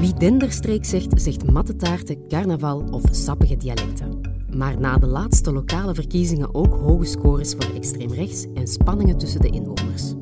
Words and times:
Wie 0.00 0.14
Denderstreek 0.14 0.84
zegt, 0.84 1.22
zegt 1.22 1.50
mattetaarten, 1.50 2.28
carnaval 2.28 2.84
of 2.90 3.02
sappige 3.10 3.56
dialecten. 3.56 4.20
Maar 4.56 4.80
na 4.80 4.98
de 4.98 5.06
laatste 5.06 5.52
lokale 5.52 5.94
verkiezingen 5.94 6.54
ook 6.54 6.74
hoge 6.74 7.04
scores 7.04 7.54
voor 7.54 7.74
extreem 7.74 8.12
rechts 8.12 8.46
en 8.54 8.66
spanningen 8.66 9.18
tussen 9.18 9.40
de 9.40 9.48
inwoners. 9.48 10.14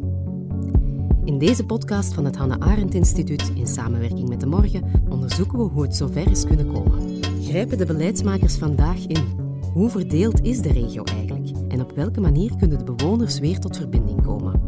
In 1.25 1.39
deze 1.39 1.65
podcast 1.65 2.15
van 2.15 2.25
het 2.25 2.37
Hannah 2.37 2.71
Arendt 2.71 2.95
Instituut 2.95 3.51
in 3.55 3.67
samenwerking 3.67 4.29
met 4.29 4.41
De 4.41 4.47
Morgen 4.47 5.05
onderzoeken 5.09 5.59
we 5.59 5.65
hoe 5.65 5.83
het 5.83 5.97
zover 5.97 6.31
is 6.31 6.45
kunnen 6.45 6.73
komen. 6.73 7.23
Grijpen 7.43 7.79
de 7.79 7.87
beleidsmakers 7.87 8.57
vandaag 8.57 9.07
in? 9.07 9.25
Hoe 9.73 9.91
verdeeld 9.91 10.41
is 10.41 10.61
de 10.61 10.73
regio 10.73 11.03
eigenlijk? 11.03 11.49
En 11.69 11.81
op 11.81 11.93
welke 11.95 12.21
manier 12.21 12.57
kunnen 12.57 12.79
de 12.79 12.95
bewoners 12.95 13.39
weer 13.39 13.59
tot 13.59 13.77
verbinding 13.77 14.23
komen? 14.23 14.61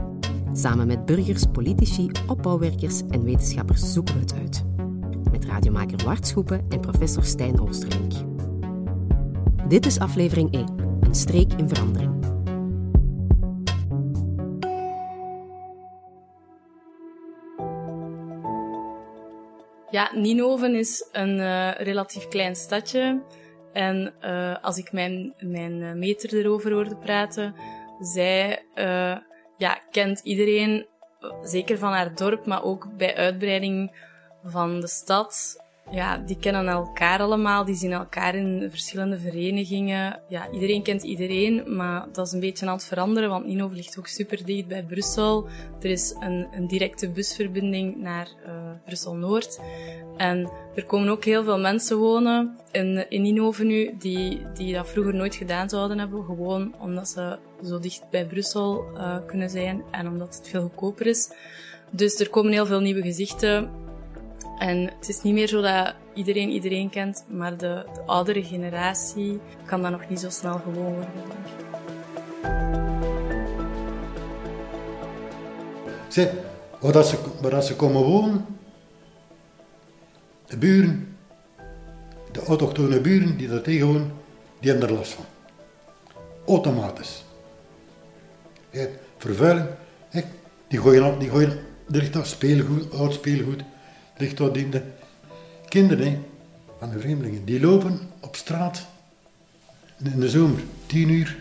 Samen 0.52 0.86
met 0.86 1.04
burgers, 1.04 1.44
politici, 1.52 2.10
opbouwwerkers 2.26 3.02
en 3.08 3.24
wetenschappers 3.24 3.92
zoeken 3.92 4.14
we 4.14 4.20
het 4.20 4.34
uit. 4.34 4.67
Radiomaker 5.48 6.04
Wart 6.04 6.26
Schoepen 6.26 6.66
en 6.68 6.80
professor 6.80 7.24
Stijn 7.24 7.60
Oosterlink. 7.60 8.12
Dit 9.68 9.86
is 9.86 9.98
aflevering 9.98 10.52
1, 10.52 10.66
een 11.00 11.14
streek 11.14 11.52
in 11.52 11.68
verandering. 11.68 12.16
Ja, 19.90 20.10
Nienhoven 20.14 20.74
is 20.74 21.08
een 21.12 21.38
uh, 21.38 21.70
relatief 21.74 22.28
klein 22.28 22.56
stadje. 22.56 23.22
En 23.72 24.14
uh, 24.20 24.56
als 24.62 24.78
ik 24.78 24.92
mijn, 24.92 25.34
mijn 25.38 25.82
eh, 25.82 25.92
meter 25.92 26.34
erover 26.38 26.72
hoorde 26.72 26.96
praten, 26.96 27.54
zij 28.00 28.62
uh, 28.74 29.16
ja, 29.56 29.80
kent 29.90 30.20
iedereen, 30.22 30.86
zeker 31.42 31.78
van 31.78 31.92
haar 31.92 32.14
dorp, 32.14 32.46
maar 32.46 32.64
ook 32.64 32.96
bij 32.96 33.16
uitbreiding 33.16 34.06
van 34.44 34.80
de 34.80 34.88
stad, 34.88 35.56
ja, 35.90 36.16
die 36.16 36.36
kennen 36.36 36.68
elkaar 36.68 37.20
allemaal, 37.20 37.64
die 37.64 37.74
zien 37.74 37.92
elkaar 37.92 38.34
in 38.34 38.66
verschillende 38.70 39.18
verenigingen. 39.18 40.20
Ja, 40.28 40.50
iedereen 40.50 40.82
kent 40.82 41.02
iedereen, 41.02 41.76
maar 41.76 42.06
dat 42.12 42.26
is 42.26 42.32
een 42.32 42.40
beetje 42.40 42.66
aan 42.66 42.72
het 42.72 42.84
veranderen, 42.84 43.28
want 43.28 43.46
Nino 43.46 43.70
ligt 43.72 43.98
ook 43.98 44.06
super 44.06 44.44
dicht 44.44 44.66
bij 44.66 44.82
Brussel. 44.82 45.46
Er 45.80 45.90
is 45.90 46.14
een, 46.20 46.48
een 46.52 46.66
directe 46.66 47.10
busverbinding 47.10 47.96
naar 47.96 48.28
uh, 48.46 48.52
Brussel-Noord. 48.84 49.60
En 50.16 50.50
er 50.74 50.84
komen 50.84 51.08
ook 51.08 51.24
heel 51.24 51.44
veel 51.44 51.58
mensen 51.58 51.96
wonen 51.96 52.58
in, 52.70 53.10
in 53.10 53.22
Ninove 53.22 53.64
nu, 53.64 53.96
die, 53.98 54.42
die 54.54 54.74
dat 54.74 54.88
vroeger 54.88 55.14
nooit 55.14 55.34
gedaan 55.34 55.68
zouden 55.68 55.98
hebben, 55.98 56.24
gewoon 56.24 56.74
omdat 56.78 57.08
ze 57.08 57.38
zo 57.64 57.78
dicht 57.78 58.02
bij 58.10 58.26
Brussel 58.26 58.84
uh, 58.94 59.16
kunnen 59.26 59.50
zijn 59.50 59.82
en 59.90 60.08
omdat 60.08 60.36
het 60.36 60.48
veel 60.48 60.62
goedkoper 60.62 61.06
is. 61.06 61.30
Dus 61.90 62.20
er 62.20 62.30
komen 62.30 62.52
heel 62.52 62.66
veel 62.66 62.80
nieuwe 62.80 63.02
gezichten 63.02 63.70
en 64.58 64.90
het 64.98 65.08
is 65.08 65.22
niet 65.22 65.34
meer 65.34 65.48
zo 65.48 65.60
dat 65.60 65.94
iedereen 66.14 66.50
iedereen 66.50 66.90
kent, 66.90 67.24
maar 67.28 67.56
de, 67.56 67.84
de 67.94 68.00
oudere 68.06 68.44
generatie 68.44 69.40
kan 69.64 69.82
dat 69.82 69.90
nog 69.90 70.08
niet 70.08 70.20
zo 70.20 70.30
snel 70.30 70.58
gewoon 70.58 70.94
worden. 70.94 71.10
Zeg, 76.08 76.32
waar, 76.80 76.92
dat 76.92 77.06
ze, 77.06 77.18
waar 77.40 77.50
dat 77.50 77.64
ze 77.64 77.76
komen 77.76 78.02
wonen, 78.02 78.46
de 80.46 80.56
buren, 80.56 81.16
de 82.32 82.44
autochtone 82.44 83.00
buren 83.00 83.36
die 83.36 83.48
daar 83.48 83.62
tegen 83.62 83.86
wonen, 83.86 84.12
die 84.60 84.70
hebben 84.70 84.88
er 84.88 84.94
last 84.94 85.12
van. 85.12 85.24
Automatisch. 86.46 87.24
Vervuiling, 89.16 89.68
die 90.68 90.80
gooien, 90.80 91.18
die 91.18 91.30
gooien, 91.30 91.50
er 91.50 91.96
ligt 91.96 92.26
speelgoed, 92.26 92.92
oud 92.94 93.14
speelgoed, 93.14 93.62
ligt 94.18 94.36
de 94.36 94.82
kinderen 95.68 96.24
van 96.78 96.90
de 96.90 97.00
vreemdelingen. 97.00 97.44
Die 97.44 97.60
lopen 97.60 98.00
op 98.20 98.36
straat 98.36 98.86
in 100.04 100.20
de 100.20 100.28
zomer, 100.28 100.60
10 100.86 101.08
uur, 101.08 101.36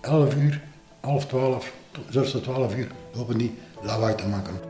11 0.00 0.34
uur, 0.34 0.62
half 1.00 1.26
12, 1.26 1.72
zelfs 2.08 2.30
tot 2.30 2.42
12 2.42 2.76
uur 2.76 2.90
lopen 3.12 3.38
die 3.38 3.54
lawaai 3.82 4.14
te 4.14 4.26
maken. 4.26 4.60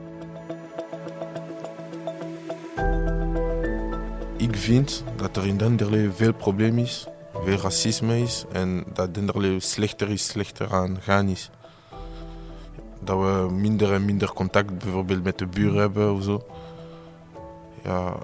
Ik 4.37 4.57
vind 4.57 5.05
dat 5.17 5.37
er 5.37 5.47
in 5.47 5.57
Denderlee 5.57 6.11
veel 6.11 6.33
probleem 6.33 6.79
is, 6.79 7.07
veel 7.45 7.57
racisme 7.57 8.21
is 8.21 8.45
en 8.53 8.85
dat 8.95 9.15
Denderlee 9.15 9.61
slechter 9.61 10.11
is, 10.11 10.27
slechter 10.27 10.73
aan 10.73 10.97
gaan 11.01 11.29
is. 11.29 11.51
Dat 13.01 13.19
we 13.19 13.55
minder 13.55 13.93
en 13.93 14.05
minder 14.05 14.33
contact 14.33 14.79
bijvoorbeeld 14.79 15.23
met 15.23 15.39
de 15.39 15.47
buren 15.47 15.81
hebben 15.81 16.15
of 16.15 16.23
zo 16.23 16.47
ja, 17.83 18.17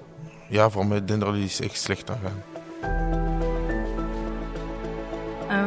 ja, 0.49 0.69
voor 0.69 0.85
mij 0.85 1.05
Denderlee 1.05 1.43
is 1.43 1.61
echt 1.61 1.79
slecht 1.81 2.09
aan 2.09 2.19
gaan. 2.23 2.43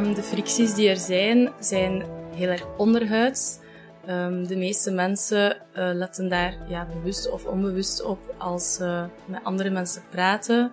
Um, 0.05 0.13
de 0.13 0.23
fricties 0.23 0.73
die 0.73 0.89
er 0.89 0.97
zijn, 0.97 1.51
zijn 1.59 2.03
heel 2.35 2.49
erg 2.49 2.65
onderhuids. 2.77 3.61
Um, 4.09 4.47
de 4.47 4.55
meeste 4.55 4.91
mensen 4.91 5.51
uh, 5.51 5.89
letten 5.93 6.29
daar 6.29 6.57
ja, 6.67 6.87
bewust 6.93 7.31
of 7.31 7.45
onbewust 7.45 8.03
op 8.03 8.19
als 8.37 8.73
ze 8.73 9.05
met 9.25 9.43
andere 9.43 9.69
mensen 9.69 10.01
praten. 10.09 10.71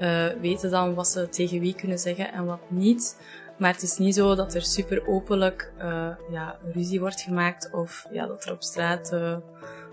Uh, 0.00 0.26
weten 0.40 0.70
dan 0.70 0.94
wat 0.94 1.08
ze 1.08 1.28
tegen 1.28 1.60
wie 1.60 1.74
kunnen 1.74 1.98
zeggen 1.98 2.32
en 2.32 2.44
wat 2.44 2.60
niet. 2.68 3.16
Maar 3.58 3.72
het 3.72 3.82
is 3.82 3.98
niet 3.98 4.14
zo 4.14 4.34
dat 4.34 4.54
er 4.54 4.62
super 4.62 5.06
openlijk 5.06 5.72
uh, 5.78 6.08
ja, 6.30 6.58
ruzie 6.72 7.00
wordt 7.00 7.20
gemaakt 7.20 7.70
of 7.72 8.06
ja, 8.10 8.26
dat 8.26 8.44
er 8.44 8.52
op 8.52 8.62
straat 8.62 9.16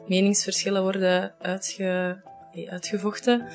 meningsverschillen 0.08 0.82
worden 0.82 1.34
uitge, 1.42 2.18
uitgevochten. 2.70 3.48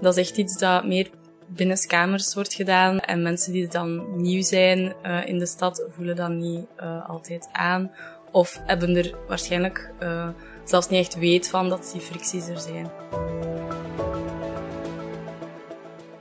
Dat 0.00 0.16
is 0.16 0.28
echt 0.28 0.38
iets 0.38 0.58
dat 0.58 0.86
meer 0.86 1.10
binnenskamers 1.46 2.34
wordt 2.34 2.54
gedaan. 2.54 3.00
En 3.00 3.22
mensen 3.22 3.52
die 3.52 3.68
dan 3.68 4.20
nieuw 4.20 4.42
zijn 4.42 4.94
uh, 5.06 5.26
in 5.26 5.38
de 5.38 5.46
stad 5.46 5.84
voelen 5.88 6.16
dat 6.16 6.30
niet 6.30 6.66
uh, 6.80 7.08
altijd 7.08 7.48
aan. 7.52 7.90
Of 8.30 8.60
hebben 8.66 8.96
er 8.96 9.14
waarschijnlijk 9.28 9.90
uh, 10.02 10.28
zelfs 10.64 10.88
niet 10.88 11.00
echt 11.00 11.18
weet 11.18 11.48
van 11.48 11.68
dat 11.68 11.90
die 11.92 12.00
fricties 12.00 12.48
er 12.48 12.58
zijn. 12.58 12.90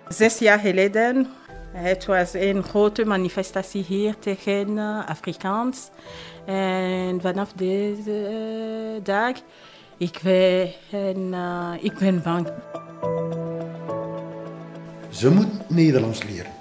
Zes 0.08 0.40
jaar 0.40 0.60
geleden, 0.60 1.28
het 1.72 2.06
was 2.06 2.34
een 2.34 2.64
grote 2.64 3.06
manifestatie 3.06 3.84
hier 3.84 4.20
tegen 4.20 4.78
Afrikaans. 5.06 5.90
En 6.46 7.22
vanaf 7.22 7.52
deze 7.54 9.00
dag 9.04 9.34
ik 10.04 10.24
uh, 10.24 10.64
ik 11.82 11.98
ben 12.00 12.22
bang. 12.24 12.48
Ze 15.10 15.30
moet 15.30 15.70
Nederlands 15.70 16.24
leren. 16.24 16.52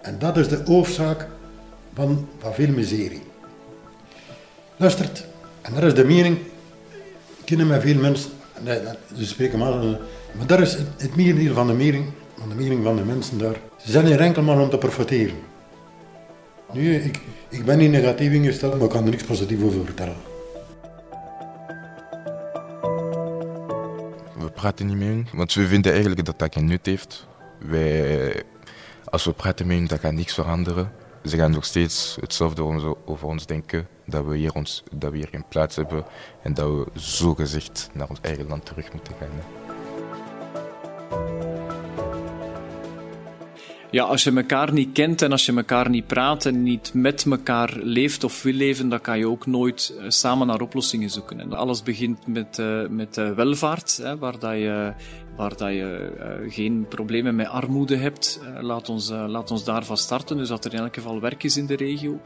En 0.00 0.18
dat 0.18 0.36
is 0.36 0.48
de 0.48 0.62
oorzaak 0.66 1.28
van, 1.94 2.28
van 2.38 2.54
veel 2.54 2.68
miserie. 2.68 3.22
Luistert, 4.76 5.26
en 5.62 5.74
dat 5.74 5.82
is 5.82 5.94
de 5.94 6.04
mening, 6.04 6.38
ik 7.38 7.44
ken 7.44 7.66
met 7.66 7.82
veel 7.82 8.00
mensen, 8.00 8.30
ze 9.16 9.26
spreken 9.26 9.58
maar, 9.58 9.74
maar 10.32 10.46
dat 10.46 10.60
is 10.60 10.72
het, 10.72 10.86
het 10.96 11.16
merendeel 11.16 11.54
van 11.54 11.66
de 11.66 11.72
mening, 11.72 12.04
van 12.38 12.48
de 12.48 12.54
mening 12.54 12.84
van 12.84 12.96
de 12.96 13.04
mensen 13.04 13.38
daar. 13.38 13.56
Ze 13.76 13.90
zijn 13.90 14.06
hier 14.06 14.20
enkel 14.20 14.42
maar 14.42 14.60
om 14.60 14.70
te 14.70 14.78
profiteren. 14.78 15.36
Nu, 16.72 16.94
ik, 16.94 17.20
ik 17.48 17.64
ben 17.64 17.78
niet 17.78 17.90
negatief 17.90 18.32
ingesteld, 18.32 18.74
maar 18.74 18.84
ik 18.84 18.90
kan 18.90 19.04
er 19.04 19.10
niks 19.10 19.24
positiefs 19.24 19.62
over 19.62 19.84
vertellen. 19.84 20.31
Praten 24.54 24.86
niet 24.86 24.96
met 24.96 25.30
want 25.32 25.54
we 25.54 25.66
vinden 25.66 25.92
eigenlijk 25.92 26.24
dat 26.24 26.38
dat 26.38 26.54
geen 26.54 26.66
nut 26.66 26.86
heeft. 26.86 27.26
Wij, 27.58 28.42
als 29.04 29.24
we 29.24 29.32
praten 29.32 29.66
met 29.66 29.76
hun, 29.76 29.86
dat 29.86 30.00
gaat 30.00 30.12
niks 30.12 30.34
veranderen. 30.34 30.92
Ze 31.24 31.36
gaan 31.36 31.50
nog 31.50 31.64
steeds 31.64 32.16
hetzelfde 32.20 32.62
over 33.04 33.26
ons 33.26 33.46
denken, 33.46 33.88
dat 34.06 34.24
we, 34.24 34.36
hier 34.36 34.54
ons, 34.54 34.82
dat 34.92 35.10
we 35.10 35.16
hier 35.16 35.28
geen 35.30 35.44
plaats 35.48 35.76
hebben 35.76 36.04
en 36.42 36.54
dat 36.54 36.66
we 36.68 36.86
zogezegd 36.94 37.90
naar 37.92 38.08
ons 38.08 38.20
eigen 38.20 38.46
land 38.46 38.66
terug 38.66 38.92
moeten 38.92 39.14
gaan. 39.18 39.30
Ja, 43.92 44.04
als 44.04 44.24
je 44.24 44.32
elkaar 44.32 44.72
niet 44.72 44.92
kent 44.92 45.22
en 45.22 45.32
als 45.32 45.46
je 45.46 45.56
elkaar 45.56 45.90
niet 45.90 46.06
praat 46.06 46.46
en 46.46 46.62
niet 46.62 46.90
met 46.94 47.26
elkaar 47.30 47.76
leeft 47.82 48.24
of 48.24 48.42
wil 48.42 48.52
leven, 48.52 48.88
dan 48.88 49.00
kan 49.00 49.18
je 49.18 49.28
ook 49.28 49.46
nooit 49.46 49.94
eh, 49.98 50.04
samen 50.08 50.46
naar 50.46 50.60
oplossingen 50.60 51.10
zoeken. 51.10 51.40
En 51.40 51.52
alles 51.52 51.82
begint 51.82 52.26
met, 52.26 52.58
uh, 52.58 52.88
met 52.88 53.16
uh, 53.16 53.30
welvaart, 53.30 53.96
hè, 54.02 54.18
waar, 54.18 54.38
dat 54.38 54.52
je, 54.52 54.92
waar 55.36 55.56
dat 55.56 55.72
je 55.72 56.12
geen 56.48 56.86
problemen 56.88 57.34
met 57.34 57.48
armoede 57.48 57.96
hebt. 57.96 58.40
laat, 58.60 58.88
ons, 58.88 59.10
laat 59.10 59.50
ons 59.50 59.64
daarvan 59.64 59.96
starten. 59.96 60.36
Dus 60.36 60.48
dat 60.48 60.64
er 60.64 60.72
in 60.72 60.78
elk 60.78 60.94
geval 60.94 61.20
werk 61.20 61.42
is 61.42 61.56
in 61.56 61.66
de 61.66 61.76
regio. 61.76 62.20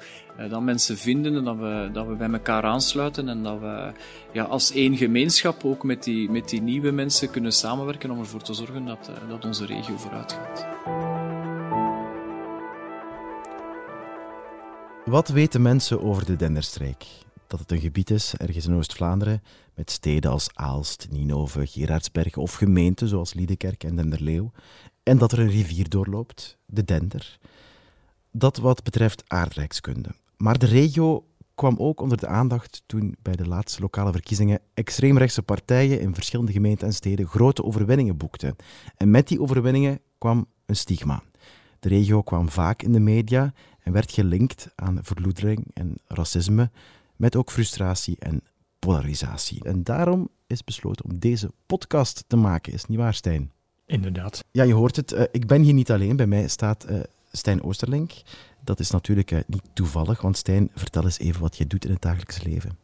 dat 0.50 0.62
mensen 0.62 0.96
vinden 0.96 1.36
en 1.36 1.44
dat 1.44 1.56
we, 1.56 1.90
dat 1.92 2.06
we 2.06 2.14
bij 2.14 2.30
elkaar 2.30 2.62
aansluiten 2.62 3.28
en 3.28 3.42
dat 3.42 3.60
we 3.60 3.92
ja, 4.32 4.44
als 4.44 4.72
één 4.72 4.96
gemeenschap 4.96 5.64
ook 5.64 5.84
met 5.84 6.02
die, 6.02 6.30
met 6.30 6.48
die 6.48 6.62
nieuwe 6.62 6.90
mensen 6.90 7.30
kunnen 7.30 7.52
samenwerken 7.52 8.10
om 8.10 8.18
ervoor 8.18 8.42
te 8.42 8.54
zorgen 8.54 8.84
dat, 8.84 9.10
dat 9.28 9.44
onze 9.44 9.66
regio 9.66 9.96
vooruit 9.96 10.32
gaat. 10.32 11.55
Wat 15.06 15.28
weten 15.28 15.62
mensen 15.62 16.02
over 16.02 16.24
de 16.24 16.36
Denderstreek? 16.36 17.06
dat 17.46 17.60
het 17.60 17.72
een 17.72 17.80
gebied 17.80 18.10
is, 18.10 18.34
ergens 18.36 18.66
in 18.66 18.74
Oost-Vlaanderen, 18.74 19.42
met 19.74 19.90
steden 19.90 20.30
als 20.30 20.48
Aalst, 20.54 21.06
Ninove, 21.10 21.66
Gerardsbergen 21.66 22.42
of 22.42 22.54
gemeenten 22.54 23.08
zoals 23.08 23.34
Liedekerk 23.34 23.84
en 23.84 23.96
Denderleeuw, 23.96 24.52
en 25.02 25.18
dat 25.18 25.32
er 25.32 25.38
een 25.38 25.50
rivier 25.50 25.88
doorloopt, 25.88 26.58
de 26.66 26.84
Dender. 26.84 27.38
Dat 28.30 28.56
wat 28.56 28.82
betreft 28.82 29.22
aardrijkskunde. 29.26 30.08
Maar 30.36 30.58
de 30.58 30.66
regio 30.66 31.24
kwam 31.54 31.76
ook 31.78 32.00
onder 32.00 32.18
de 32.18 32.26
aandacht 32.26 32.82
toen 32.86 33.16
bij 33.22 33.36
de 33.36 33.48
laatste 33.48 33.80
lokale 33.80 34.12
verkiezingen 34.12 34.60
extreemrechtse 34.74 35.42
partijen 35.42 36.00
in 36.00 36.14
verschillende 36.14 36.52
gemeenten 36.52 36.86
en 36.86 36.92
steden 36.92 37.26
grote 37.26 37.64
overwinningen 37.64 38.16
boekten. 38.16 38.56
En 38.96 39.10
met 39.10 39.28
die 39.28 39.40
overwinningen 39.40 40.00
kwam 40.18 40.46
een 40.66 40.76
stigma. 40.76 41.22
De 41.80 41.88
regio 41.88 42.22
kwam 42.22 42.48
vaak 42.48 42.82
in 42.82 42.92
de 42.92 43.00
media 43.00 43.52
en 43.86 43.92
werd 43.92 44.12
gelinkt 44.12 44.68
aan 44.74 44.98
verloedering 45.02 45.66
en 45.74 45.98
racisme, 46.06 46.70
met 47.16 47.36
ook 47.36 47.50
frustratie 47.50 48.16
en 48.18 48.42
polarisatie. 48.78 49.64
En 49.64 49.82
daarom 49.82 50.28
is 50.46 50.64
besloten 50.64 51.04
om 51.04 51.18
deze 51.18 51.50
podcast 51.66 52.24
te 52.26 52.36
maken, 52.36 52.72
is 52.72 52.86
niet 52.86 52.98
waar, 52.98 53.14
Stijn? 53.14 53.52
Inderdaad. 53.86 54.44
Ja, 54.50 54.62
je 54.62 54.72
hoort 54.72 54.96
het. 54.96 55.12
Uh, 55.12 55.22
ik 55.30 55.46
ben 55.46 55.62
hier 55.62 55.72
niet 55.72 55.90
alleen. 55.90 56.16
Bij 56.16 56.26
mij 56.26 56.48
staat 56.48 56.90
uh, 56.90 57.00
Stijn 57.32 57.62
Oosterlink. 57.62 58.12
Dat 58.64 58.80
is 58.80 58.90
natuurlijk 58.90 59.30
uh, 59.30 59.40
niet 59.46 59.62
toevallig, 59.72 60.20
want 60.20 60.36
Stijn, 60.36 60.70
vertel 60.74 61.04
eens 61.04 61.18
even 61.18 61.40
wat 61.40 61.56
je 61.56 61.66
doet 61.66 61.84
in 61.84 61.90
het 61.90 62.02
dagelijks 62.02 62.42
leven. 62.42 62.78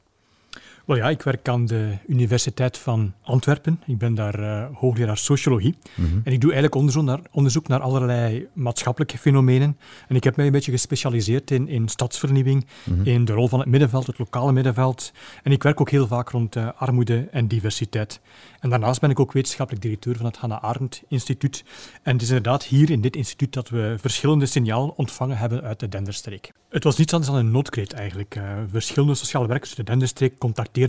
Wel 0.86 0.96
ja, 0.96 1.08
ik 1.08 1.22
werk 1.22 1.48
aan 1.48 1.66
de 1.66 1.96
Universiteit 2.06 2.78
van 2.78 3.12
Antwerpen. 3.22 3.80
Ik 3.86 3.98
ben 3.98 4.14
daar 4.14 4.40
uh, 4.40 4.64
hoogleraar 4.74 5.16
sociologie. 5.16 5.76
Mm 5.94 6.04
-hmm. 6.04 6.20
En 6.24 6.32
ik 6.32 6.40
doe 6.40 6.52
eigenlijk 6.52 6.74
onderzoek 6.74 7.04
naar, 7.04 7.20
onderzoek 7.30 7.68
naar 7.68 7.80
allerlei 7.80 8.46
maatschappelijke 8.52 9.18
fenomenen. 9.18 9.78
En 10.08 10.16
ik 10.16 10.24
heb 10.24 10.36
mij 10.36 10.46
een 10.46 10.52
beetje 10.52 10.70
gespecialiseerd 10.70 11.50
in, 11.50 11.68
in 11.68 11.88
stadsvernieuwing, 11.88 12.66
mm 12.84 12.94
-hmm. 12.94 13.04
in 13.04 13.24
de 13.24 13.32
rol 13.32 13.48
van 13.48 13.58
het 13.58 13.68
middenveld, 13.68 14.06
het 14.06 14.18
lokale 14.18 14.52
middenveld. 14.52 15.12
En 15.42 15.52
ik 15.52 15.62
werk 15.62 15.80
ook 15.80 15.90
heel 15.90 16.06
vaak 16.06 16.28
rond 16.28 16.56
uh, 16.56 16.68
armoede 16.76 17.28
en 17.30 17.48
diversiteit. 17.48 18.20
En 18.60 18.70
daarnaast 18.70 19.00
ben 19.00 19.10
ik 19.10 19.20
ook 19.20 19.32
wetenschappelijk 19.32 19.84
directeur 19.84 20.16
van 20.16 20.26
het 20.26 20.36
Hannah 20.36 20.62
Arendt 20.62 21.02
Instituut. 21.08 21.64
En 22.02 22.12
het 22.12 22.22
is 22.22 22.28
inderdaad 22.28 22.64
hier 22.64 22.90
in 22.90 23.00
dit 23.00 23.16
instituut 23.16 23.52
dat 23.52 23.68
we 23.68 23.94
verschillende 23.98 24.46
signalen 24.46 24.96
ontvangen 24.96 25.36
hebben 25.36 25.62
uit 25.62 25.80
de 25.80 25.88
Denderstreek. 25.88 26.52
Het 26.68 26.84
was 26.84 26.96
niets 26.96 27.12
anders 27.12 27.32
dan 27.32 27.40
een 27.40 27.50
noodkreet 27.50 27.92
eigenlijk. 27.92 28.36
Uh, 28.36 28.42
verschillende 28.70 29.14
sociale 29.14 29.46
werkers 29.46 29.68
uit 29.68 29.78
de 29.78 29.84
Denderstreek 29.84 30.38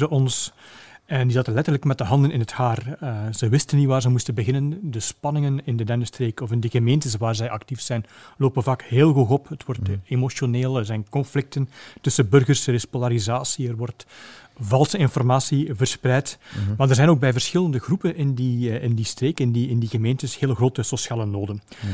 ons. 0.09 0.53
En 1.05 1.23
die 1.23 1.35
zaten 1.35 1.53
letterlijk 1.53 1.83
met 1.83 1.97
de 1.97 2.03
handen 2.03 2.31
in 2.31 2.39
het 2.39 2.51
haar. 2.51 2.97
Uh, 3.03 3.17
ze 3.33 3.49
wisten 3.49 3.77
niet 3.77 3.87
waar 3.87 4.01
ze 4.01 4.09
moesten 4.09 4.33
beginnen. 4.33 4.79
De 4.91 4.99
spanningen 4.99 5.65
in 5.65 5.77
de 5.77 5.83
Denderstreek 5.83 6.41
of 6.41 6.51
in 6.51 6.59
de 6.59 6.69
gemeentes 6.69 7.15
waar 7.15 7.35
zij 7.35 7.49
actief 7.49 7.81
zijn, 7.81 8.05
lopen 8.37 8.63
vaak 8.63 8.81
heel 8.81 9.13
hoog 9.13 9.29
op. 9.29 9.49
Het 9.49 9.65
wordt 9.65 9.87
mm. 9.87 10.01
emotioneel, 10.05 10.77
er 10.77 10.85
zijn 10.85 11.09
conflicten 11.09 11.69
tussen 12.01 12.29
burgers, 12.29 12.67
er 12.67 12.73
is 12.73 12.85
polarisatie, 12.85 13.67
er 13.67 13.75
wordt 13.75 14.05
valse 14.59 14.97
informatie 14.97 15.73
verspreid. 15.73 16.37
Mm 16.39 16.65
-hmm. 16.65 16.75
Maar 16.77 16.89
er 16.89 16.95
zijn 16.95 17.09
ook 17.09 17.19
bij 17.19 17.31
verschillende 17.31 17.79
groepen 17.79 18.15
in 18.15 18.33
die, 18.33 18.69
uh, 18.69 18.83
in 18.83 18.95
die 18.95 19.05
streek, 19.05 19.39
in 19.39 19.51
die, 19.51 19.69
in 19.69 19.79
die 19.79 19.89
gemeentes, 19.89 20.39
hele 20.39 20.55
grote 20.55 20.83
sociale 20.83 21.25
noden. 21.25 21.61
Mm. 21.81 21.89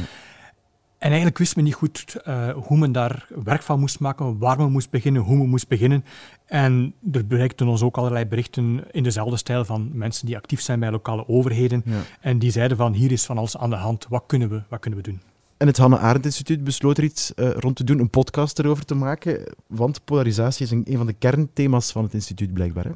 En 0.99 1.07
eigenlijk 1.07 1.37
wist 1.37 1.55
men 1.55 1.65
niet 1.65 1.73
goed 1.73 2.15
uh, 2.27 2.49
hoe 2.49 2.77
men 2.77 2.91
daar 2.91 3.27
werk 3.43 3.61
van 3.61 3.79
moest 3.79 3.99
maken, 3.99 4.37
waar 4.37 4.57
men 4.57 4.71
moest 4.71 4.89
beginnen, 4.89 5.21
hoe 5.21 5.37
men 5.37 5.49
moest 5.49 5.67
beginnen. 5.67 6.05
En 6.45 6.93
er 7.11 7.27
bereikten 7.27 7.67
ons 7.67 7.81
ook 7.81 7.97
allerlei 7.97 8.25
berichten 8.25 8.83
in 8.91 9.03
dezelfde 9.03 9.37
stijl 9.37 9.65
van 9.65 9.89
mensen 9.93 10.25
die 10.25 10.37
actief 10.37 10.61
zijn 10.61 10.79
bij 10.79 10.91
lokale 10.91 11.27
overheden. 11.27 11.81
Ja. 11.85 12.01
En 12.21 12.39
die 12.39 12.51
zeiden 12.51 12.77
van 12.77 12.93
hier 12.93 13.11
is 13.11 13.25
van 13.25 13.37
alles 13.37 13.57
aan 13.57 13.69
de 13.69 13.75
hand, 13.75 14.05
wat 14.09 14.23
kunnen 14.27 14.49
we, 14.49 14.61
wat 14.69 14.79
kunnen 14.79 14.99
we 14.99 15.09
doen? 15.09 15.21
En 15.57 15.67
het 15.67 15.77
Hannah 15.77 16.03
Arendt 16.03 16.25
Instituut 16.25 16.63
besloot 16.63 16.97
er 16.97 17.03
iets 17.03 17.31
uh, 17.35 17.49
rond 17.49 17.75
te 17.75 17.83
doen, 17.83 17.99
een 17.99 18.09
podcast 18.09 18.59
erover 18.59 18.85
te 18.85 18.95
maken. 18.95 19.53
Want 19.67 20.05
polarisatie 20.05 20.65
is 20.65 20.71
een, 20.71 20.83
een 20.85 20.97
van 20.97 21.05
de 21.05 21.13
kernthema's 21.13 21.91
van 21.91 22.03
het 22.03 22.13
instituut 22.13 22.53
blijkbaar. 22.53 22.85
Hè? 22.85 22.91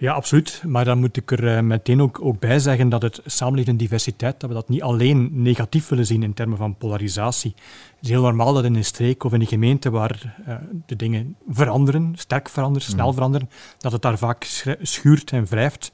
Ja, 0.00 0.12
absoluut. 0.12 0.62
Maar 0.66 0.84
dan 0.84 0.98
moet 0.98 1.16
ik 1.16 1.30
er 1.30 1.44
uh, 1.44 1.60
meteen 1.60 2.02
ook, 2.02 2.18
ook 2.22 2.38
bij 2.38 2.58
zeggen 2.58 2.88
dat 2.88 3.02
het 3.02 3.20
samenleven 3.24 3.72
en 3.72 3.78
diversiteit, 3.78 4.40
dat 4.40 4.48
we 4.48 4.54
dat 4.54 4.68
niet 4.68 4.82
alleen 4.82 5.30
negatief 5.32 5.88
willen 5.88 6.06
zien 6.06 6.22
in 6.22 6.34
termen 6.34 6.58
van 6.58 6.76
polarisatie. 6.76 7.54
Het 7.56 8.04
is 8.04 8.08
heel 8.08 8.22
normaal 8.22 8.52
dat 8.52 8.64
in 8.64 8.74
een 8.74 8.84
streek 8.84 9.24
of 9.24 9.32
in 9.32 9.40
een 9.40 9.46
gemeente 9.46 9.90
waar 9.90 10.36
uh, 10.48 10.54
de 10.86 10.96
dingen 10.96 11.36
veranderen, 11.48 12.12
sterk 12.16 12.48
veranderen, 12.48 12.88
snel 12.88 13.12
veranderen, 13.12 13.50
dat 13.78 13.92
het 13.92 14.02
daar 14.02 14.18
vaak 14.18 14.64
schuurt 14.82 15.30
en 15.30 15.46
wrijft. 15.46 15.92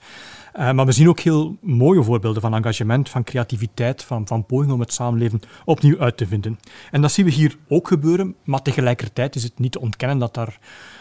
Uh, 0.59 0.73
maar 0.73 0.87
we 0.87 0.93
zien 0.93 1.09
ook 1.09 1.21
heel 1.21 1.57
mooie 1.61 2.03
voorbeelden 2.03 2.43
van 2.43 2.55
engagement, 2.55 3.09
van 3.09 3.25
creativiteit, 3.25 4.03
van, 4.03 4.27
van 4.27 4.47
pogingen 4.47 4.75
om 4.75 4.81
het 4.81 4.93
samenleven 4.93 5.41
opnieuw 5.65 5.99
uit 5.99 6.17
te 6.17 6.27
vinden. 6.27 6.59
En 6.91 7.01
dat 7.01 7.13
zien 7.13 7.25
we 7.25 7.31
hier 7.31 7.57
ook 7.69 7.89
gebeuren, 7.89 8.35
maar 8.45 8.63
tegelijkertijd 8.63 9.35
is 9.35 9.43
het 9.43 9.59
niet 9.59 9.73
te 9.73 9.81
ontkennen 9.81 10.19
dat 10.19 10.35
daar 10.35 10.59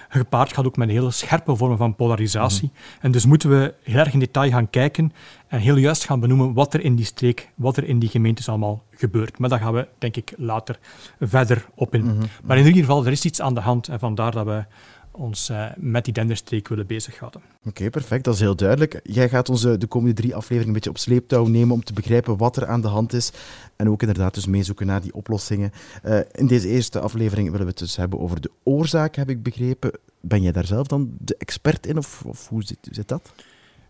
gepaard 0.10 0.54
gaat 0.54 0.66
ook 0.66 0.78
met 0.78 0.90
hele 0.90 1.12
scherpe 1.12 1.56
vormen 1.56 1.78
van 1.78 1.96
polarisatie. 1.96 2.72
Mm. 2.74 2.80
En 3.02 3.12
dus 3.12 3.26
moeten 3.26 3.50
we 3.50 3.74
heel 3.84 4.00
erg 4.00 4.14
in 4.14 4.20
detail 4.20 4.52
gaan 4.52 4.70
kijken 4.70 5.14
en 5.48 5.60
heel 5.60 5.76
juist 5.76 6.04
gaan 6.06 6.20
benoemen 6.20 6.54
wat 6.54 6.74
er 6.74 6.82
in 6.82 6.96
die 6.96 7.06
streek, 7.06 7.50
wat 7.56 7.78
er 7.78 7.84
in 7.84 8.00
die 8.00 8.10
gemeentes 8.10 8.50
allemaal 8.50 8.84
gebeurt. 8.92 9.40
Maar 9.40 9.50
daar 9.50 9.60
gaan 9.60 9.74
we, 9.74 9.88
denk 9.98 10.16
ik, 10.16 10.34
later 10.38 10.80
verder 11.20 11.66
op 11.76 11.94
in. 11.96 12.04
Mm 12.04 12.10
-hmm. 12.10 12.30
Maar 12.44 12.58
in 12.58 12.66
ieder 12.66 12.82
geval, 12.82 13.06
er 13.06 13.12
is 13.12 13.26
iets 13.26 13.42
aan 13.42 13.54
de 13.54 13.60
hand 13.60 13.88
en 13.88 14.00
vandaar 14.00 14.32
dat 14.32 14.46
we 14.46 14.66
ons 15.14 15.50
uh, 15.50 15.66
met 15.78 16.06
die 16.06 16.14
denderstreek 16.14 16.68
willen 16.68 16.88
bezighouden. 16.88 17.42
Oké, 17.66 17.90
perfect. 17.90 18.24
Dat 18.24 18.34
is 18.34 18.40
heel 18.40 18.56
duidelijk. 18.56 19.00
Jij 19.04 19.30
gaat 19.30 19.50
ons 19.50 19.62
de 19.62 19.88
komende 19.88 20.16
drie 20.16 20.36
afleveringen 20.36 20.68
een 20.68 20.74
beetje 20.74 20.90
op 20.90 20.98
sleeptouw 20.98 21.46
nemen 21.46 21.76
om 21.76 21.84
te 21.84 21.94
begrijpen 21.94 22.38
wat 22.38 22.58
er 22.58 22.68
aan 22.68 22.82
de 22.82 22.88
hand 22.88 23.14
is. 23.14 23.32
En 23.76 23.90
ook 23.90 24.02
inderdaad 24.02 24.34
dus 24.34 24.46
meezoeken 24.46 24.88
naar 24.88 25.02
die 25.02 25.14
oplossingen. 25.14 25.72
Uh, 26.06 26.20
in 26.32 26.48
deze 26.48 26.68
eerste 26.68 27.00
aflevering 27.00 27.50
willen 27.50 27.66
we 27.66 27.72
het 27.72 27.80
dus 27.80 27.96
hebben 27.96 28.20
over 28.20 28.42
de 28.42 28.52
oorzaak, 28.64 29.16
heb 29.16 29.30
ik 29.30 29.44
begrepen. 29.44 29.92
Ben 30.22 30.42
jij 30.42 30.52
daar 30.52 30.66
zelf 30.66 30.88
dan 30.88 31.12
de 31.20 31.36
expert 31.38 31.88
in 31.88 31.98
of, 31.98 32.24
of 32.26 32.48
hoe 32.48 32.64
zit, 32.64 32.78
zit 32.92 33.08
dat? 33.08 33.34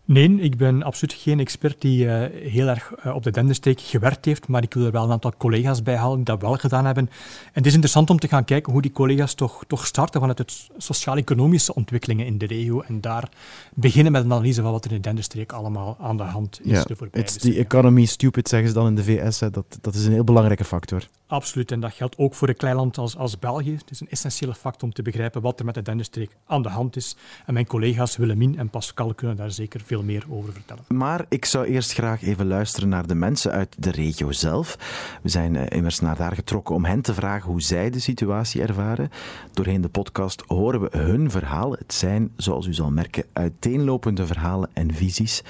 Nee, 0.06 0.40
ik 0.40 0.56
ben 0.56 0.82
absoluut 0.82 1.14
geen 1.14 1.40
expert 1.40 1.80
die 1.80 2.04
uh, 2.04 2.24
heel 2.32 2.68
erg 2.68 2.92
uh, 3.06 3.14
op 3.14 3.22
de 3.22 3.30
denderstreek 3.30 3.80
gewerkt 3.80 4.24
heeft, 4.24 4.48
maar 4.48 4.62
ik 4.62 4.74
wil 4.74 4.84
er 4.84 4.92
wel 4.92 5.04
een 5.04 5.10
aantal 5.10 5.32
collega's 5.36 5.82
bij 5.82 5.96
halen 5.96 6.16
die 6.16 6.24
dat 6.24 6.40
wel 6.40 6.56
gedaan 6.56 6.84
hebben. 6.84 7.08
En 7.08 7.52
het 7.52 7.66
is 7.66 7.72
interessant 7.72 8.10
om 8.10 8.18
te 8.18 8.28
gaan 8.28 8.44
kijken 8.44 8.72
hoe 8.72 8.82
die 8.82 8.92
collega's 8.92 9.34
toch, 9.34 9.64
toch 9.66 9.86
starten 9.86 10.20
vanuit 10.20 10.38
het 10.38 10.68
sociaal-economische 10.76 11.74
ontwikkelingen 11.74 12.26
in 12.26 12.38
de 12.38 12.46
regio 12.46 12.80
en 12.80 13.00
daar 13.00 13.28
beginnen 13.74 14.12
met 14.12 14.24
een 14.24 14.32
analyse 14.32 14.62
van 14.62 14.72
wat 14.72 14.84
er 14.84 14.90
in 14.90 14.96
de 14.96 15.02
denderstreek 15.02 15.52
allemaal 15.52 15.96
aan 16.00 16.16
de 16.16 16.22
hand 16.22 16.60
is. 16.62 16.70
Ja, 16.70 16.84
it's 17.12 17.36
the 17.36 17.58
economy 17.58 18.04
stupid, 18.04 18.48
zeggen 18.48 18.68
ze 18.68 18.74
dan 18.74 18.86
in 18.86 18.94
de 18.94 19.04
VS. 19.04 19.40
Hè. 19.40 19.50
Dat, 19.50 19.78
dat 19.80 19.94
is 19.94 20.06
een 20.06 20.12
heel 20.12 20.24
belangrijke 20.24 20.64
factor. 20.64 21.08
Absoluut, 21.26 21.72
en 21.72 21.80
dat 21.80 21.92
geldt 21.92 22.18
ook 22.18 22.34
voor 22.34 22.48
een 22.48 22.56
klein 22.56 22.76
land 22.76 22.98
als, 22.98 23.16
als 23.16 23.38
België. 23.38 23.72
Het 23.72 23.90
is 23.90 24.00
een 24.00 24.10
essentiële 24.10 24.54
factor 24.54 24.82
om 24.88 24.94
te 24.94 25.02
begrijpen 25.02 25.42
wat 25.42 25.58
er 25.58 25.64
met 25.64 25.74
de 25.74 25.82
denderstreek 25.82 26.36
aan 26.46 26.62
de 26.62 26.68
hand 26.68 26.96
is. 26.96 27.16
En 27.46 27.54
mijn 27.54 27.66
collega's 27.66 28.16
Willemien 28.16 28.58
en 28.58 28.68
Pascal 28.68 29.14
kunnen 29.14 29.36
daar 29.36 29.50
zeker 29.50 29.80
veel 29.80 29.93
meer 30.02 30.24
over 30.28 30.52
vertellen. 30.52 30.84
Maar 30.88 31.24
ik 31.28 31.44
zou 31.44 31.66
eerst 31.66 31.92
graag 31.92 32.22
even 32.22 32.46
luisteren 32.46 32.88
naar 32.88 33.06
de 33.06 33.14
mensen 33.14 33.52
uit 33.52 33.74
de 33.78 33.90
regio 33.90 34.32
zelf. 34.32 34.78
We 35.22 35.28
zijn 35.28 35.54
uh, 35.54 35.62
immers 35.68 36.00
naar 36.00 36.16
daar 36.16 36.34
getrokken 36.34 36.74
om 36.74 36.84
hen 36.84 37.00
te 37.00 37.14
vragen 37.14 37.50
hoe 37.50 37.62
zij 37.62 37.90
de 37.90 37.98
situatie 37.98 38.62
ervaren. 38.62 39.10
Doorheen 39.52 39.80
de 39.80 39.88
podcast 39.88 40.42
horen 40.46 40.80
we 40.80 40.98
hun 40.98 41.30
verhaal. 41.30 41.72
Het 41.72 41.94
zijn, 41.94 42.30
zoals 42.36 42.66
u 42.66 42.74
zal 42.74 42.90
merken, 42.90 43.24
uiteenlopende 43.32 44.26
verhalen 44.26 44.70
en 44.72 44.94
visies. 44.94 45.42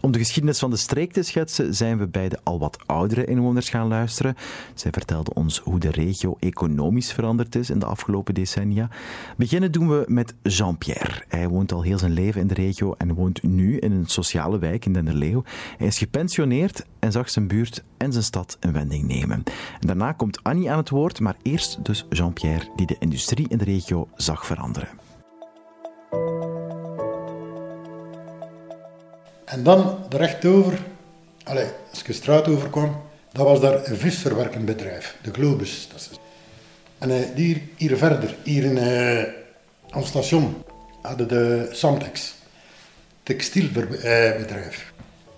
Om 0.00 0.12
de 0.12 0.18
geschiedenis 0.18 0.58
van 0.58 0.70
de 0.70 0.76
streek 0.76 1.12
te 1.12 1.22
schetsen, 1.22 1.74
zijn 1.74 1.98
we 1.98 2.06
bij 2.06 2.28
de 2.28 2.38
al 2.42 2.58
wat 2.58 2.78
oudere 2.86 3.24
inwoners 3.24 3.68
gaan 3.68 3.88
luisteren. 3.88 4.36
Zij 4.74 4.90
vertelden 4.90 5.36
ons 5.36 5.58
hoe 5.58 5.78
de 5.78 5.90
regio 5.90 6.36
economisch 6.38 7.12
veranderd 7.12 7.54
is 7.54 7.70
in 7.70 7.78
de 7.78 7.86
afgelopen 7.86 8.34
decennia. 8.34 8.88
Beginnen 9.36 9.72
doen 9.72 9.88
we 9.88 10.04
met 10.06 10.34
Jean-Pierre. 10.42 11.22
Hij 11.28 11.48
woont 11.48 11.72
al 11.72 11.82
heel 11.82 11.98
zijn 11.98 12.12
leven 12.12 12.40
in 12.40 12.46
de 12.46 12.54
regio 12.54 12.94
en 12.98 13.14
woont 13.14 13.42
nu 13.42 13.78
in 13.78 13.89
een 13.90 14.06
sociale 14.06 14.58
wijk 14.58 14.86
in 14.86 14.92
Denderleeuw. 14.92 15.42
Hij 15.76 15.86
is 15.86 15.98
gepensioneerd 15.98 16.84
en 16.98 17.12
zag 17.12 17.30
zijn 17.30 17.48
buurt 17.48 17.84
en 17.96 18.12
zijn 18.12 18.24
stad 18.24 18.56
een 18.60 18.72
wending 18.72 19.06
nemen. 19.06 19.42
En 19.80 19.86
daarna 19.86 20.12
komt 20.12 20.42
Annie 20.42 20.70
aan 20.70 20.78
het 20.78 20.88
woord, 20.88 21.20
maar 21.20 21.36
eerst 21.42 21.84
dus 21.84 22.06
Jean-Pierre, 22.10 22.68
die 22.76 22.86
de 22.86 22.96
industrie 22.98 23.48
in 23.48 23.58
de 23.58 23.64
regio 23.64 24.08
zag 24.16 24.46
veranderen. 24.46 24.88
En 29.44 29.62
dan 29.62 29.98
de 30.08 30.16
rechtover, 30.16 30.78
allez, 31.44 31.68
als 31.90 32.00
ik 32.00 32.06
de 32.06 32.12
straat 32.12 32.48
overkwam, 32.48 32.96
dat 33.32 33.46
was 33.46 33.60
daar 33.60 33.86
een 33.86 33.96
visverwerkend 33.96 34.64
bedrijf, 34.64 35.16
de 35.22 35.32
Globus. 35.32 35.88
Dat. 35.92 36.20
En 36.98 37.10
uh, 37.10 37.16
hier, 37.34 37.60
hier 37.76 37.96
verder, 37.96 38.36
hier 38.42 38.64
in 38.64 38.76
uh, 39.96 40.04
station, 40.04 40.62
hadden 41.02 41.28
de 41.28 41.68
Samtex, 41.72 42.34
textielbedrijf. 43.30 44.92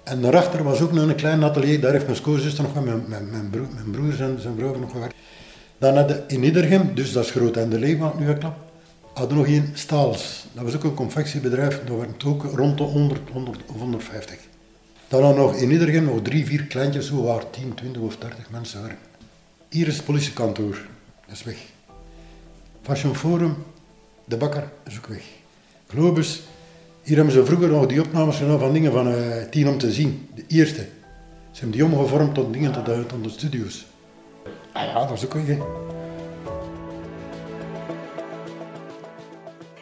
En 0.05 0.21
daarachter 0.21 0.65
was 0.65 0.81
ook 0.81 0.93
nog 0.93 1.09
een 1.09 1.15
klein 1.15 1.45
atelier, 1.45 1.81
daar 1.81 1.93
heeft 1.93 2.05
mijn 2.05 2.17
schoonzuster 2.17 2.65
nog 2.65 2.75
met 2.75 2.85
mijn, 2.85 3.05
mijn, 3.09 3.31
mijn, 3.31 3.51
broer, 3.51 3.69
mijn 3.75 3.91
broers 3.91 4.21
en 4.21 4.41
zijn 4.41 4.57
vrouw 4.57 4.79
nog 4.79 4.91
gewerkt. 4.91 5.15
Dan 5.79 5.97
hadden 5.97 6.25
in 6.29 6.45
Iedergem, 6.45 6.95
dus 6.95 7.13
dat 7.13 7.25
is 7.25 7.31
groot 7.31 7.57
en 7.57 7.69
de 7.69 7.79
Leeuwen 7.79 8.13
nu 8.19 8.27
geklapt, 8.27 8.61
hadden 9.15 9.37
nog 9.37 9.47
een 9.47 9.71
Staals. 9.75 10.47
Dat 10.53 10.65
was 10.65 10.75
ook 10.75 10.85
een 10.85 10.95
confectiebedrijf, 10.95 11.81
daar 11.85 11.97
waren 11.97 12.15
ook 12.27 12.45
rond 12.45 12.79
de 12.79 12.85
100, 12.85 13.21
100 13.33 13.59
of 13.67 13.79
150. 13.79 14.37
Dan 15.09 15.23
hadden 15.23 15.45
nog 15.45 15.55
in 15.55 15.71
Iedergem 15.71 16.05
nog 16.05 16.23
drie, 16.23 16.47
vier 16.47 16.65
kleintjes, 16.65 17.07
zo 17.07 17.23
waar 17.23 17.51
10, 17.51 17.75
20 17.75 18.03
of 18.03 18.17
30 18.17 18.51
mensen 18.51 18.81
waren. 18.81 18.99
Hier 19.69 19.87
is 19.87 19.97
het 19.97 20.05
politiekantoor, 20.05 20.87
dat 21.27 21.37
is 21.37 21.43
weg. 21.43 21.59
Fashion 22.83 23.17
Forum, 23.17 23.57
de 24.25 24.37
bakker, 24.37 24.71
is 24.85 24.97
ook 24.97 25.07
weg. 25.07 25.25
Globus, 25.89 26.43
hier 27.03 27.17
hebben 27.17 27.35
ze 27.35 27.45
vroeger 27.45 27.69
nog 27.69 27.87
die 27.87 28.01
opnames 28.01 28.37
gedaan 28.37 28.59
van 28.59 28.73
dingen 28.73 28.93
van 28.93 29.09
uh, 29.09 29.43
Tien 29.51 29.69
om 29.69 29.79
te 29.79 29.93
zien, 29.93 30.29
de 30.35 30.45
eerste. 30.49 30.87
Ze 31.51 31.61
hebben 31.61 31.79
die 31.79 31.85
omgevormd 31.85 32.35
tot 32.35 32.53
dingen, 32.53 32.73
tot, 32.73 32.87
de, 32.87 33.07
tot 33.07 33.25
de 33.25 33.31
studio's. 33.31 33.87
Ah 34.73 34.85
ja, 34.85 35.07
dat 35.07 35.17
is 35.17 35.25
ook 35.25 35.33
weer. 35.33 35.59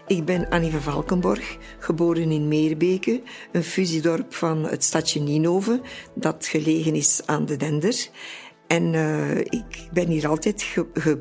Ik 0.06 0.24
ben 0.24 0.48
Annie 0.48 0.70
van 0.70 0.80
Valkenborg, 0.80 1.56
geboren 1.78 2.30
in 2.30 2.48
Meerbeke, 2.48 3.22
een 3.52 3.62
fusiedorp 3.62 4.34
van 4.34 4.64
het 4.64 4.84
stadje 4.84 5.20
Ninove, 5.20 5.80
dat 6.14 6.46
gelegen 6.46 6.94
is 6.94 7.20
aan 7.24 7.46
de 7.46 7.56
Dender. 7.56 8.08
En 8.66 8.92
uh, 8.92 9.38
ik 9.38 9.88
ben 9.92 10.08
hier 10.08 10.28
altijd 10.28 10.62
ge, 10.62 10.86
ge, 10.94 11.18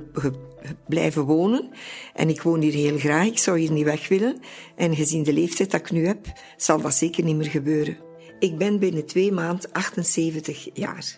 blijven 0.87 1.23
wonen. 1.23 1.69
En 2.13 2.29
ik 2.29 2.41
woon 2.41 2.61
hier 2.61 2.73
heel 2.73 2.97
graag, 2.97 3.25
ik 3.25 3.37
zou 3.37 3.59
hier 3.59 3.71
niet 3.71 3.85
weg 3.85 4.07
willen. 4.07 4.39
En 4.75 4.95
gezien 4.95 5.23
de 5.23 5.33
leeftijd 5.33 5.71
dat 5.71 5.79
ik 5.79 5.91
nu 5.91 6.07
heb, 6.07 6.25
zal 6.57 6.81
dat 6.81 6.93
zeker 6.93 7.23
niet 7.23 7.35
meer 7.35 7.49
gebeuren. 7.49 7.97
Ik 8.39 8.57
ben 8.57 8.79
binnen 8.79 9.05
twee 9.05 9.31
maanden 9.31 9.71
78 9.71 10.69
jaar. 10.73 11.17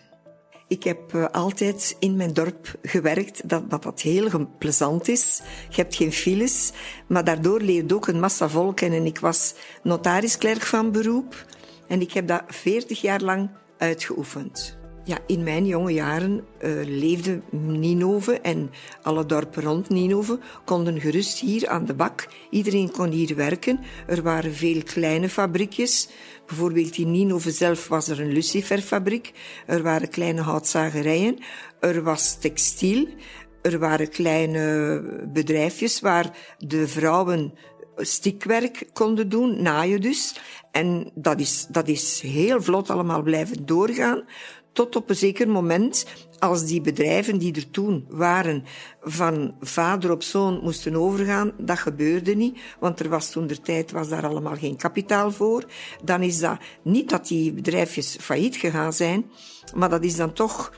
Ik 0.68 0.82
heb 0.82 1.12
uh, 1.14 1.26
altijd 1.32 1.96
in 1.98 2.16
mijn 2.16 2.32
dorp 2.32 2.74
gewerkt, 2.82 3.48
dat, 3.48 3.70
dat 3.70 3.82
dat 3.82 4.00
heel 4.00 4.48
plezant 4.58 5.08
is. 5.08 5.40
Je 5.68 5.76
hebt 5.76 5.94
geen 5.94 6.12
files, 6.12 6.72
maar 7.06 7.24
daardoor 7.24 7.60
leerde 7.60 7.94
ook 7.94 8.06
een 8.06 8.20
massa 8.20 8.48
volk 8.48 8.76
kennen. 8.76 9.06
Ik 9.06 9.18
was 9.18 9.54
notarisklerk 9.82 10.62
van 10.62 10.92
beroep 10.92 11.46
en 11.88 12.00
ik 12.00 12.12
heb 12.12 12.26
dat 12.26 12.42
40 12.46 13.00
jaar 13.00 13.20
lang 13.20 13.50
uitgeoefend. 13.78 14.80
Ja, 15.04 15.18
in 15.26 15.42
mijn 15.42 15.66
jonge 15.66 15.92
jaren 15.92 16.44
uh, 16.60 16.70
leefde 16.84 17.40
Ninove 17.50 18.40
en 18.40 18.70
alle 19.02 19.26
dorpen 19.26 19.62
rond 19.62 19.88
Ninove 19.88 20.38
konden 20.64 21.00
gerust 21.00 21.38
hier 21.38 21.68
aan 21.68 21.84
de 21.84 21.94
bak. 21.94 22.28
Iedereen 22.50 22.90
kon 22.90 23.10
hier 23.10 23.36
werken. 23.36 23.80
Er 24.06 24.22
waren 24.22 24.54
veel 24.54 24.82
kleine 24.82 25.28
fabriekjes. 25.28 26.08
Bijvoorbeeld 26.46 26.96
in 26.96 27.10
Ninove 27.10 27.50
zelf 27.50 27.88
was 27.88 28.08
er 28.08 28.20
een 28.20 28.32
luciferfabriek. 28.32 29.32
Er 29.66 29.82
waren 29.82 30.08
kleine 30.08 30.40
houtzagerijen. 30.40 31.38
Er 31.80 32.02
was 32.02 32.38
textiel. 32.38 33.06
Er 33.62 33.78
waren 33.78 34.08
kleine 34.08 35.02
bedrijfjes 35.32 36.00
waar 36.00 36.36
de 36.58 36.88
vrouwen 36.88 37.54
stikwerk 37.96 38.88
konden 38.92 39.28
doen, 39.28 39.62
naaien 39.62 40.00
dus. 40.00 40.40
En 40.70 41.10
dat 41.14 41.40
is, 41.40 41.66
dat 41.68 41.88
is 41.88 42.20
heel 42.20 42.62
vlot 42.62 42.90
allemaal 42.90 43.22
blijven 43.22 43.66
doorgaan 43.66 44.24
tot 44.72 44.96
op 44.96 45.10
een 45.10 45.16
zeker 45.16 45.48
moment, 45.48 46.06
als 46.38 46.64
die 46.64 46.80
bedrijven 46.80 47.38
die 47.38 47.54
er 47.54 47.70
toen 47.70 48.06
waren 48.08 48.64
van 49.00 49.54
vader 49.60 50.10
op 50.10 50.22
zoon 50.22 50.60
moesten 50.62 50.96
overgaan, 50.96 51.52
dat 51.58 51.78
gebeurde 51.78 52.34
niet, 52.34 52.58
want 52.80 53.00
er 53.00 53.08
was 53.08 53.30
toen 53.30 53.46
de 53.46 53.60
tijd 53.60 53.90
was 53.90 54.08
daar 54.08 54.26
allemaal 54.26 54.56
geen 54.56 54.76
kapitaal 54.76 55.30
voor. 55.30 55.64
Dan 56.04 56.22
is 56.22 56.38
dat 56.38 56.58
niet 56.82 57.10
dat 57.10 57.28
die 57.28 57.52
bedrijfjes 57.52 58.16
failliet 58.20 58.56
gegaan 58.56 58.92
zijn, 58.92 59.30
maar 59.74 59.88
dat 59.88 60.04
is 60.04 60.16
dan 60.16 60.32
toch 60.32 60.72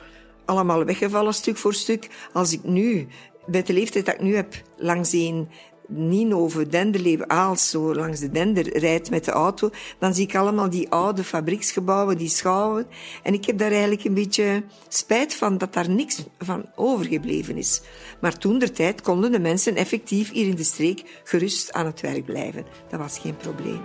allemaal 0.45 0.85
weggevallen 0.85 1.33
stuk 1.33 1.57
voor 1.57 1.73
stuk. 1.73 2.09
Als 2.33 2.53
ik 2.53 2.63
nu, 2.63 3.07
met 3.45 3.67
de 3.67 3.73
leeftijd 3.73 4.05
dat 4.05 4.15
ik 4.15 4.21
nu 4.21 4.35
heb, 4.35 4.61
langs 4.77 5.13
een 5.13 5.49
Ninove, 5.87 6.67
Denderleeuw, 6.67 7.25
Aals, 7.27 7.69
zo 7.69 7.95
langs 7.95 8.19
de 8.19 8.31
Dender 8.31 8.77
rijdt 8.77 9.09
met 9.09 9.25
de 9.25 9.31
auto, 9.31 9.69
dan 9.99 10.13
zie 10.13 10.23
ik 10.23 10.35
allemaal 10.35 10.69
die 10.69 10.89
oude 10.89 11.23
fabrieksgebouwen, 11.23 12.17
die 12.17 12.29
schouwen. 12.29 12.87
En 13.23 13.33
ik 13.33 13.45
heb 13.45 13.57
daar 13.57 13.71
eigenlijk 13.71 14.03
een 14.03 14.13
beetje 14.13 14.63
spijt 14.87 15.35
van 15.35 15.57
dat 15.57 15.73
daar 15.73 15.89
niks 15.89 16.23
van 16.37 16.65
overgebleven 16.75 17.57
is. 17.57 17.81
Maar 18.21 18.37
toen 18.37 18.59
der 18.59 18.71
tijd 18.71 19.01
konden 19.01 19.31
de 19.31 19.39
mensen 19.39 19.75
effectief 19.75 20.31
hier 20.31 20.47
in 20.47 20.55
de 20.55 20.63
streek 20.63 21.21
gerust 21.23 21.73
aan 21.73 21.85
het 21.85 22.01
werk 22.01 22.25
blijven. 22.25 22.65
Dat 22.89 22.99
was 22.99 23.19
geen 23.19 23.37
probleem. 23.37 23.81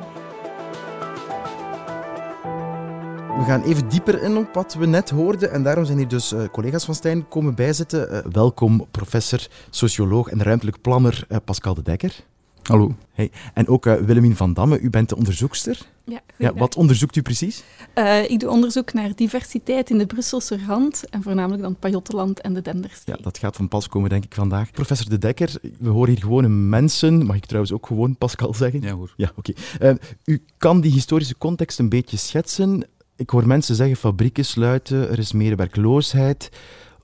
We 3.38 3.46
gaan 3.46 3.62
even 3.62 3.88
dieper 3.88 4.22
in 4.22 4.36
op 4.36 4.54
wat 4.54 4.74
we 4.74 4.86
net 4.86 5.10
hoorden. 5.10 5.52
En 5.52 5.62
daarom 5.62 5.84
zijn 5.84 5.98
hier 5.98 6.08
dus 6.08 6.32
uh, 6.32 6.44
collega's 6.52 6.84
van 6.84 6.94
Stijn 6.94 7.28
komen 7.28 7.54
bijzitten. 7.54 8.12
Uh, 8.12 8.18
welkom, 8.32 8.86
professor, 8.90 9.46
socioloog 9.70 10.28
en 10.28 10.42
ruimtelijk 10.42 10.80
planner 10.80 11.24
uh, 11.28 11.36
Pascal 11.44 11.74
de 11.74 11.82
Dekker. 11.82 12.24
Hallo. 12.62 12.94
Hey. 13.12 13.30
En 13.54 13.68
ook 13.68 13.84
Willemien 13.84 14.36
van 14.36 14.52
Damme, 14.54 14.80
u 14.80 14.90
bent 14.90 15.08
de 15.08 15.16
onderzoekster. 15.16 15.78
Ja, 16.04 16.20
ja, 16.36 16.54
wat 16.54 16.76
onderzoekt 16.76 17.16
u 17.16 17.22
precies? 17.22 17.64
ik 18.28 18.40
doe 18.40 18.50
onderzoek 18.50 18.92
naar 18.92 19.14
diversiteit 19.14 19.90
in 19.90 19.98
de 19.98 20.06
Brusselse 20.06 20.58
rand 20.66 21.08
en 21.10 21.22
voornamelijk 21.22 21.62
dan 21.62 21.76
Pajottenland 21.76 22.40
en 22.40 22.54
de 22.54 22.62
Denderstreek. 22.62 23.16
Ja, 23.16 23.22
dat 23.22 23.38
gaat 23.38 23.56
van 23.56 23.68
pas 23.68 23.88
komen, 23.88 24.10
denk 24.10 24.24
ik, 24.24 24.34
vandaag. 24.34 24.70
Professor 24.70 25.08
De 25.08 25.18
Dekker, 25.18 25.52
we 25.78 25.88
horen 25.88 26.10
hier 26.10 26.22
gewone 26.22 26.48
mensen. 26.48 27.26
Mag 27.26 27.36
ik 27.36 27.46
trouwens 27.46 27.72
ook 27.72 27.86
gewoon 27.86 28.16
Pascal 28.16 28.54
zeggen? 28.54 28.80
Ja 28.80 28.92
hoor. 28.92 29.12
Ja, 29.16 29.32
oké. 29.36 29.52
Okay. 29.78 29.98
u 30.24 30.42
kan 30.58 30.80
die 30.80 30.92
historische 30.92 31.38
context 31.38 31.78
een 31.78 31.88
beetje 31.88 32.16
schetsen. 32.16 32.84
Ik 33.20 33.30
hoor 33.30 33.46
mensen 33.46 33.74
zeggen 33.74 33.96
fabrieken 33.96 34.44
sluiten, 34.44 35.10
er 35.10 35.18
is 35.18 35.32
meer 35.32 35.56
werkloosheid. 35.56 36.50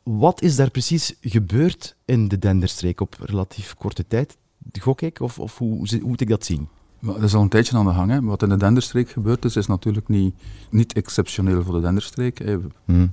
Wat 0.03 0.43
is 0.43 0.57
daar 0.57 0.71
precies 0.71 1.15
gebeurd 1.21 1.97
in 2.05 2.29
de 2.29 2.39
Denderstreek 2.39 3.01
op 3.01 3.17
relatief 3.21 3.75
korte 3.75 4.07
tijd? 4.07 4.37
Gok 4.81 5.01
ik, 5.01 5.21
of, 5.21 5.39
of 5.39 5.59
hoe, 5.59 5.77
hoe, 5.77 6.01
moet 6.03 6.21
ik 6.21 6.29
dat 6.29 6.45
zien? 6.45 6.69
Dat 7.01 7.23
is 7.23 7.35
al 7.35 7.43
een 7.43 7.49
tijdje 7.49 7.77
aan 7.77 7.87
de 7.87 7.93
gang. 7.93 8.11
Hè. 8.11 8.21
Wat 8.21 8.43
in 8.43 8.49
de 8.49 8.57
Denderstreek 8.57 9.11
gebeurd 9.11 9.45
is, 9.45 9.57
is 9.57 9.67
natuurlijk 9.67 10.09
niet, 10.09 10.35
niet 10.71 10.93
exceptioneel 10.93 11.63
voor 11.63 11.75
de 11.75 11.81
Denderstreek. 11.81 12.39
Hmm. 12.39 12.73
In 12.85 13.13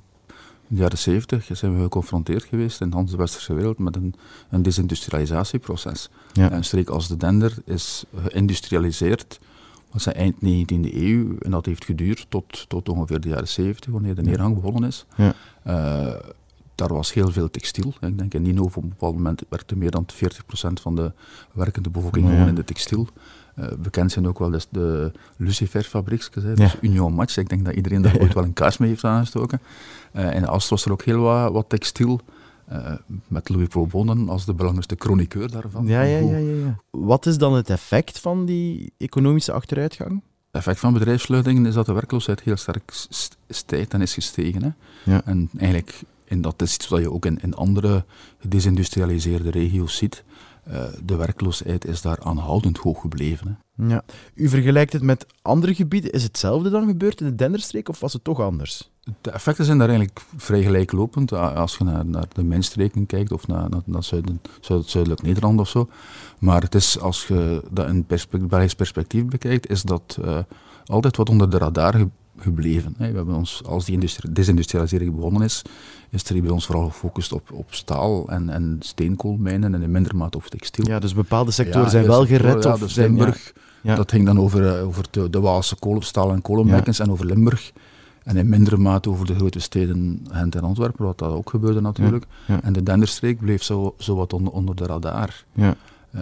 de 0.68 0.76
jaren 0.76 0.98
zeventig 0.98 1.50
zijn 1.52 1.76
we 1.76 1.82
geconfronteerd 1.82 2.44
geweest 2.44 2.82
in 2.82 2.90
de 2.90 3.18
westerse 3.18 3.54
wereld 3.54 3.78
met 3.78 3.96
een, 3.96 4.14
een 4.50 4.62
desindustrialisatieproces. 4.62 6.10
Ja. 6.34 6.52
Een 6.52 6.64
streek 6.64 6.90
als 6.90 7.08
de 7.08 7.18
Dender 7.18 7.54
is 7.66 8.06
geïndustrialiseerd 8.16 9.40
dat 9.94 10.08
is 10.08 10.14
eind 10.14 10.36
19e 10.36 10.94
eeuw 10.94 11.38
en 11.40 11.52
dat 11.52 11.66
heeft 11.66 11.86
geduurd 11.86 12.26
tot, 12.30 12.70
tot 12.70 12.90
ongeveer 12.90 13.20
de 13.20 13.30
jaren 13.30 13.48
70, 13.48 13.92
wanneer 13.92 14.16
de 14.16 14.22
neergang 14.22 14.56
begonnen 14.56 14.90
is. 14.90 15.06
Ja. 15.16 15.34
Uh, 15.68 16.14
daar 16.76 16.94
was 16.94 17.14
heel 17.14 17.32
veel 17.32 17.50
textiel. 17.50 17.94
Ik 18.00 18.18
denk 18.18 18.34
in 18.34 18.42
Nino 18.42 18.64
op 18.64 18.76
een 18.76 18.90
bepaald 18.90 19.16
moment 19.16 19.44
werkte 19.50 19.76
meer 19.76 19.92
dan 19.92 20.06
40% 20.14 20.18
van 20.82 20.96
de 20.96 21.12
werkende 21.52 21.90
bevolking 21.90 22.30
gewoon 22.30 22.48
in 22.48 22.56
de 22.56 22.64
textiel. 22.64 23.08
Uh, 23.60 23.66
bekend 23.80 24.12
zijn 24.12 24.28
ook 24.28 24.40
wel 24.40 24.50
de, 24.50 24.62
de 24.70 25.12
Lucifer-fabriekjes, 25.38 26.44
dus 26.56 26.76
Union 26.82 27.14
Match. 27.14 27.38
Ik 27.38 27.50
denk 27.50 27.66
dat 27.66 27.74
iedereen 27.74 28.02
daar 28.02 28.20
ooit 28.20 28.34
wel 28.34 28.44
een 28.44 28.54
kaars 28.54 28.78
mee 28.78 28.90
heeft 28.90 29.04
aangestoken. 29.04 29.62
Uh, 30.16 30.36
in 30.36 30.48
Ast 30.48 30.70
was 30.70 30.86
er 30.86 30.92
ook 30.92 31.04
heel 31.04 31.20
wat, 31.20 31.52
wat 31.52 31.70
textiel. 31.70 32.22
Uh, 32.72 32.94
met 33.28 33.50
Louis 33.50 33.68
Probonen 33.68 34.30
als 34.30 34.46
de 34.46 34.54
belangrijkste 34.54 34.96
chroniqueur 34.98 35.52
daarvan. 35.52 35.86
Ja, 35.86 36.02
ja, 36.02 36.18
ja, 36.18 36.38
ja, 36.38 36.80
Wat 36.90 37.26
is 37.26 37.38
dan 37.38 37.54
het 37.54 37.70
effect 37.70 38.20
van 38.20 38.46
die 38.46 38.94
economische 38.98 39.52
achteruitgang? 39.52 40.12
Het 40.12 40.62
effect 40.62 40.80
van 40.80 40.94
bedrijfssluitingen 40.94 41.66
is 41.66 41.74
dat 41.74 41.86
de 41.86 41.94
werkloosheid 41.94 42.42
heel 42.42 42.58
sterk 42.58 42.94
stijgt 43.50 43.94
en 43.94 44.02
is 44.02 44.14
gestegen. 44.14 44.64
Hè. 44.64 44.70
Ja. 45.12 45.22
En 45.26 45.50
eigenlijk, 45.58 46.02
en 46.26 46.42
dat 46.42 46.62
is 46.62 46.74
iets 46.74 46.88
wat 46.88 47.02
je 47.02 47.12
ook 47.12 47.26
in, 47.26 47.40
in 47.42 47.54
andere 47.54 48.06
gedesindustrialiseerde 48.40 49.52
regio's 49.52 49.98
ziet, 49.98 50.24
uh, 50.68 50.84
de 51.04 51.16
werkloosheid 51.16 51.86
is 51.86 52.02
daar 52.02 52.20
aanhoudend 52.20 52.78
hoog 52.78 53.02
gebleven. 53.02 53.48
Hè. 53.48 53.88
Ja. 53.88 54.04
U 54.34 54.50
vergelijkt 54.50 54.94
het 54.94 55.02
met 55.02 55.26
andere 55.42 55.76
gebieden. 55.76 56.12
Is 56.12 56.24
hetzelfde 56.24 56.70
dan 56.70 56.88
gebeurd 56.88 57.22
in 57.22 57.26
de 57.26 57.36
Denderstreek 57.36 57.90
of 57.90 58.00
was 58.00 58.14
het 58.14 58.24
toch 58.24 58.40
anders? 58.40 58.92
De 59.22 59.32
effecten 59.32 59.66
zijn 59.66 59.78
daar 59.78 59.90
eigenlijk 59.90 60.26
vrij 60.38 60.64
gelijklopend. 60.64 61.32
Als 61.34 61.78
je 61.78 61.84
naar, 61.84 62.06
naar 62.06 62.26
de 62.34 62.44
mijnstreken 62.44 63.06
kijkt 63.06 63.32
of 63.32 63.48
naar, 63.48 63.70
naar, 63.70 63.82
naar 63.86 64.04
zuiden, 64.04 64.42
zuid, 64.62 64.90
zuidelijk 64.90 65.22
Nederland 65.22 65.60
of 65.60 65.70
zo. 65.70 65.90
Maar 66.40 66.62
het 66.62 66.76
is, 66.76 67.00
als 67.00 67.28
je 67.28 67.64
dat 67.72 67.88
in 67.88 68.06
perspectief, 68.06 68.50
Belgisch 68.50 68.76
perspectief 68.76 69.26
bekijkt, 69.26 69.70
is 69.70 69.82
dat 69.82 70.18
uh, 70.26 70.38
altijd 70.86 71.18
wat 71.18 71.30
onder 71.30 71.50
de 71.50 71.58
radar 71.58 72.08
gebleven. 72.38 72.96
We 72.98 73.04
hebben 73.04 73.36
ons, 73.36 73.62
als 73.66 73.86
die 73.86 74.10
desindustrialisering 74.32 75.16
begonnen 75.16 75.42
is, 75.42 75.62
is 76.10 76.24
er 76.24 76.42
bij 76.42 76.52
ons 76.52 76.66
vooral 76.66 76.86
gefocust 76.86 77.34
op, 77.34 77.52
op 77.52 77.74
staal 77.74 78.30
en, 78.30 78.50
en 78.50 78.78
steenkoolmijnen 78.80 79.74
en 79.74 79.82
in 79.82 79.92
minder 79.92 80.16
mate 80.16 80.38
op 80.38 80.46
textiel. 80.46 80.88
Ja, 80.88 81.00
dus 81.00 81.14
bepaalde 81.14 81.52
sectoren 81.52 81.90
zijn 81.90 82.06
wel 82.06 82.26
gered? 82.26 82.64
Ja, 82.64 82.74
of 82.74 82.80
dus 82.80 82.96
Limburg, 82.96 83.54
ja. 83.82 83.96
dat 83.96 84.12
ging 84.12 84.26
dan 84.26 84.40
over, 84.40 84.78
eh, 84.78 84.88
over 84.88 85.04
de, 85.12 85.30
de 85.30 85.40
Waalse 85.40 85.76
kolen, 85.76 86.04
staal- 86.04 86.32
en 86.32 86.42
kolenmijkens 86.42 87.00
en 87.00 87.12
over 87.12 87.26
Limburg. 87.26 87.72
En 88.24 88.38
in 88.38 88.50
mindere 88.50 88.78
mate 88.78 89.10
over 89.10 89.26
de 89.26 89.36
grote 89.36 89.60
steden 89.60 90.26
Gent 90.32 90.56
en 90.56 90.64
Antwerpen, 90.64 91.06
wat 91.06 91.18
dat 91.18 91.32
ook 91.32 91.50
gebeurde 91.50 91.82
natuurlijk. 91.82 92.26
En 92.62 92.74
de 92.74 92.84
Denderstreek 92.84 93.40
bleef 93.40 93.64
zo, 93.64 93.96
zo 93.98 94.16
wat 94.16 94.34
onder, 94.34 94.54
onder 94.54 94.76
de 94.76 94.86
radar. 94.86 95.44
Ja. 95.54 95.76
Uh, 96.16 96.22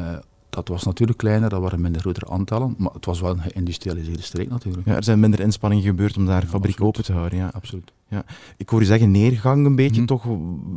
dat 0.51 0.67
was 0.67 0.83
natuurlijk 0.83 1.17
kleiner, 1.17 1.49
dat 1.49 1.61
waren 1.61 1.81
minder 1.81 2.01
grotere 2.01 2.29
aantallen, 2.29 2.75
maar 2.77 2.93
het 2.93 3.05
was 3.05 3.21
wel 3.21 3.31
een 3.31 3.41
geïndustrialiseerde 3.41 4.21
streek 4.21 4.49
natuurlijk. 4.49 4.87
Ja, 4.87 4.95
er 4.95 5.03
zijn 5.03 5.19
minder 5.19 5.39
inspanningen 5.39 5.85
gebeurd 5.85 6.17
om 6.17 6.25
daar 6.25 6.45
fabriek 6.45 6.81
open 6.81 7.03
te 7.03 7.13
houden. 7.13 7.37
Ja, 7.37 7.49
absoluut. 7.53 7.91
Ja. 8.07 8.25
Ik 8.57 8.69
hoor 8.69 8.81
u 8.81 8.85
zeggen 8.85 9.11
neergang 9.11 9.65
een 9.65 9.75
beetje, 9.75 10.01
mhm. 10.01 10.05
toch 10.05 10.25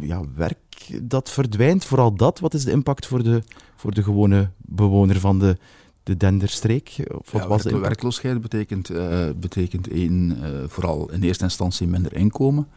ja, 0.00 0.20
werk 0.34 0.58
dat 1.02 1.30
verdwijnt. 1.30 1.84
Vooral 1.84 2.14
dat, 2.14 2.40
wat 2.40 2.54
is 2.54 2.64
de 2.64 2.70
impact 2.70 3.06
voor 3.06 3.22
de, 3.22 3.42
voor 3.76 3.94
de 3.94 4.02
gewone 4.02 4.50
bewoner 4.56 5.20
van 5.20 5.38
de, 5.38 5.56
de 6.04 6.16
Denderstreek? 6.16 6.96
Of 7.18 7.30
wat 7.30 7.42
ja, 7.42 7.48
was 7.48 7.62
werkloosheid 7.62 8.40
betekent, 8.40 8.90
uh, 8.90 9.26
betekent 9.36 9.88
één, 9.88 10.38
uh, 10.42 10.48
vooral 10.66 11.10
in 11.10 11.22
eerste 11.22 11.44
instantie 11.44 11.86
minder 11.86 12.16
inkomen. 12.16 12.68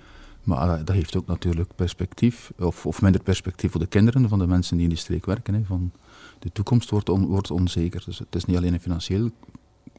Maar 0.44 0.68
uh, 0.68 0.86
dat 0.86 0.96
heeft 0.96 1.16
ook 1.16 1.28
natuurlijk 1.28 1.70
perspectief, 1.76 2.52
of, 2.60 2.86
of 2.86 3.02
minder 3.02 3.24
perspectief 3.24 3.72
voor 3.72 3.80
de 3.80 3.88
kinderen 3.88 4.30
van 4.30 4.40
de 4.40 4.48
mensen 4.48 4.76
die 4.76 4.84
in 4.84 4.92
die 4.92 5.00
streek 5.00 5.26
werken. 5.26 5.54
Hè, 5.54 5.64
van, 5.64 5.92
de 6.40 6.52
toekomst 6.52 6.90
wordt, 6.90 7.10
on, 7.10 7.26
wordt 7.26 7.52
onzeker. 7.52 8.04
Dus 8.06 8.20
het 8.20 8.36
is 8.36 8.46
niet 8.46 8.58
alleen 8.58 8.74
een 8.74 8.80
financieel, 8.80 9.30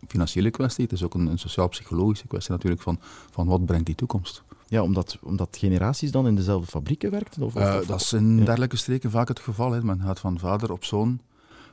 financiële 0.06 0.50
kwestie, 0.50 0.84
het 0.84 0.92
is 0.92 1.02
ook 1.02 1.14
een, 1.14 1.26
een 1.26 1.38
sociaal-psychologische 1.38 2.26
kwestie 2.26 2.52
natuurlijk 2.52 2.82
van, 2.82 2.98
van 3.30 3.46
wat 3.46 3.66
brengt 3.66 3.86
die 3.86 3.94
toekomst. 3.94 4.42
Ja, 4.66 4.82
omdat, 4.82 5.18
omdat 5.22 5.56
generaties 5.60 6.10
dan 6.10 6.26
in 6.26 6.34
dezelfde 6.34 6.66
fabrieken 6.66 7.10
werkten? 7.10 7.42
Of, 7.42 7.52
dat 7.52 8.00
is 8.00 8.12
in 8.12 8.36
dergelijke 8.44 8.76
streken 8.76 9.10
vaak 9.10 9.28
het 9.28 9.40
geval. 9.40 9.72
Hè. 9.72 9.82
Men 9.82 10.00
gaat 10.00 10.20
van 10.20 10.38
vader 10.38 10.72
op 10.72 10.84
zoon 10.84 11.20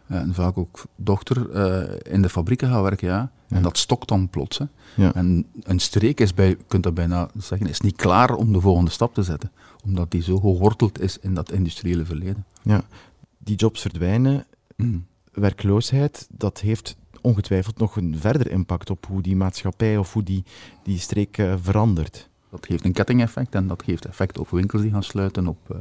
en 0.07 0.33
vaak 0.33 0.57
ook 0.57 0.83
dochter 0.95 1.49
uh, 1.55 2.13
in 2.13 2.21
de 2.21 2.29
fabrieken 2.29 2.69
gaan 2.69 2.81
werken, 2.81 3.07
ja. 3.07 3.31
En 3.47 3.61
dat 3.61 3.77
stokt 3.77 4.07
dan 4.07 4.29
plots. 4.29 4.57
Hè. 4.57 4.65
Ja. 4.95 5.13
En 5.13 5.45
een 5.63 5.79
streek 5.79 6.19
is 6.19 6.33
bij, 6.33 6.57
kunt 6.67 6.83
dat 6.83 6.93
bijna 6.93 7.29
zeggen, 7.37 7.67
is 7.67 7.79
niet 7.79 7.95
klaar 7.95 8.35
om 8.35 8.53
de 8.53 8.61
volgende 8.61 8.91
stap 8.91 9.13
te 9.13 9.23
zetten. 9.23 9.51
Omdat 9.83 10.11
die 10.11 10.23
zo 10.23 10.39
geworteld 10.39 11.01
is 11.01 11.17
in 11.17 11.33
dat 11.33 11.51
industriële 11.51 12.05
verleden. 12.05 12.45
Ja, 12.61 12.83
die 13.37 13.55
jobs 13.55 13.81
verdwijnen. 13.81 14.45
Mm. 14.75 15.05
Werkloosheid, 15.31 16.27
dat 16.31 16.59
heeft 16.59 16.95
ongetwijfeld 17.21 17.77
nog 17.77 17.95
een 17.95 18.15
verder 18.19 18.51
impact 18.51 18.89
op 18.89 19.05
hoe 19.05 19.21
die 19.21 19.35
maatschappij 19.35 19.97
of 19.97 20.13
hoe 20.13 20.23
die, 20.23 20.43
die 20.83 20.99
streek 20.99 21.37
uh, 21.37 21.53
verandert. 21.61 22.29
Dat 22.55 22.65
heeft 22.65 22.85
een 22.85 22.93
kettingeffect 22.93 23.55
en 23.55 23.67
dat 23.67 23.83
geeft 23.83 24.05
effect 24.05 24.37
op 24.37 24.49
winkels 24.49 24.81
die 24.81 24.91
gaan 24.91 25.03
sluiten, 25.03 25.47
op 25.47 25.57
uh, 25.71 25.77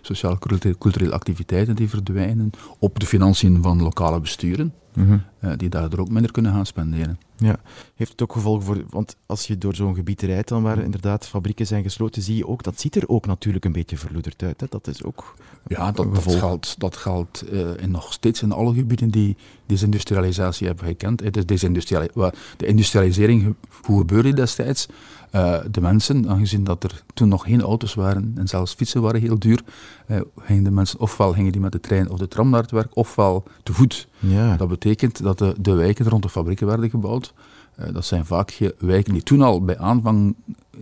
sociaal-culturele 0.00 1.12
activiteiten 1.12 1.76
die 1.76 1.88
verdwijnen, 1.88 2.50
op 2.78 3.00
de 3.00 3.06
financiën 3.06 3.62
van 3.62 3.82
lokale 3.82 4.20
besturen, 4.20 4.74
mm 4.94 5.06
-hmm. 5.06 5.22
uh, 5.40 5.52
die 5.56 5.68
daardoor 5.68 6.00
ook 6.00 6.10
minder 6.10 6.32
kunnen 6.32 6.52
gaan 6.52 6.66
spenderen. 6.66 7.18
Ja, 7.36 7.56
heeft 7.94 8.10
het 8.10 8.22
ook 8.22 8.32
gevolgen 8.32 8.62
voor, 8.62 8.84
want 8.88 9.16
als 9.26 9.46
je 9.46 9.58
door 9.58 9.74
zo'n 9.74 9.94
gebied 9.94 10.22
rijdt 10.22 10.48
dan 10.48 10.62
waar 10.62 10.78
inderdaad 10.78 11.26
fabrieken 11.26 11.66
zijn 11.66 11.82
gesloten, 11.82 12.22
zie 12.22 12.36
je 12.36 12.48
ook, 12.48 12.62
dat 12.62 12.80
ziet 12.80 12.96
er 12.96 13.08
ook 13.08 13.26
natuurlijk 13.26 13.64
een 13.64 13.72
beetje 13.72 13.96
verloederd 13.96 14.42
uit. 14.42 14.60
Hè? 14.60 14.66
Dat 14.70 14.86
is 14.86 15.04
ook 15.04 15.34
Ja, 15.66 15.92
dat, 15.92 16.14
dat 16.14 16.34
geldt, 16.34 16.74
dat 16.78 16.96
geldt 16.96 17.44
uh, 17.52 17.68
in 17.76 17.90
nog 17.90 18.12
steeds 18.12 18.42
in 18.42 18.52
alle 18.52 18.74
gebieden 18.74 19.08
die 19.08 19.36
desindustrialisatie 19.66 20.66
hebben 20.66 20.86
gekend. 20.86 21.20
Het 21.20 21.36
is 21.36 21.46
desindustriali 21.46 22.08
de 22.56 22.66
industrialisering, 22.66 23.54
hoe 23.82 23.98
gebeurde 23.98 24.32
destijds? 24.32 24.88
Uh, 25.34 25.58
de 25.70 25.80
mensen, 25.80 26.28
aangezien 26.28 26.64
dat 26.64 26.84
er 26.84 27.02
toen 27.14 27.28
nog 27.28 27.44
geen 27.44 27.60
auto's 27.60 27.94
waren 27.94 28.32
en 28.36 28.48
zelfs 28.48 28.74
fietsen 28.74 29.02
waren 29.02 29.20
heel 29.20 29.38
duur, 29.38 29.62
uh, 30.12 30.20
gingen 30.40 30.64
de 30.64 30.70
mensen 30.70 31.00
ofwel 31.00 31.32
gingen 31.32 31.52
die 31.52 31.60
met 31.60 31.72
de 31.72 31.80
trein 31.80 32.10
of 32.10 32.18
de 32.18 32.28
tram 32.28 32.50
naar 32.50 32.62
het 32.62 32.70
werk, 32.70 32.96
ofwel 32.96 33.44
te 33.62 33.72
voet. 33.72 34.08
Ja. 34.18 34.56
Dat 34.56 34.68
betekent 34.68 35.22
dat 35.22 35.38
de, 35.38 35.54
de 35.58 35.72
wijken 35.72 36.08
rond 36.08 36.22
de 36.22 36.28
fabrieken 36.28 36.66
werden 36.66 36.90
gebouwd. 36.90 37.34
Uh, 37.80 37.92
dat 37.92 38.04
zijn 38.04 38.26
vaak 38.26 38.72
wijken 38.78 39.12
die 39.12 39.22
toen 39.22 39.42
al 39.42 39.64
bij 39.64 39.78
aanvang 39.78 40.34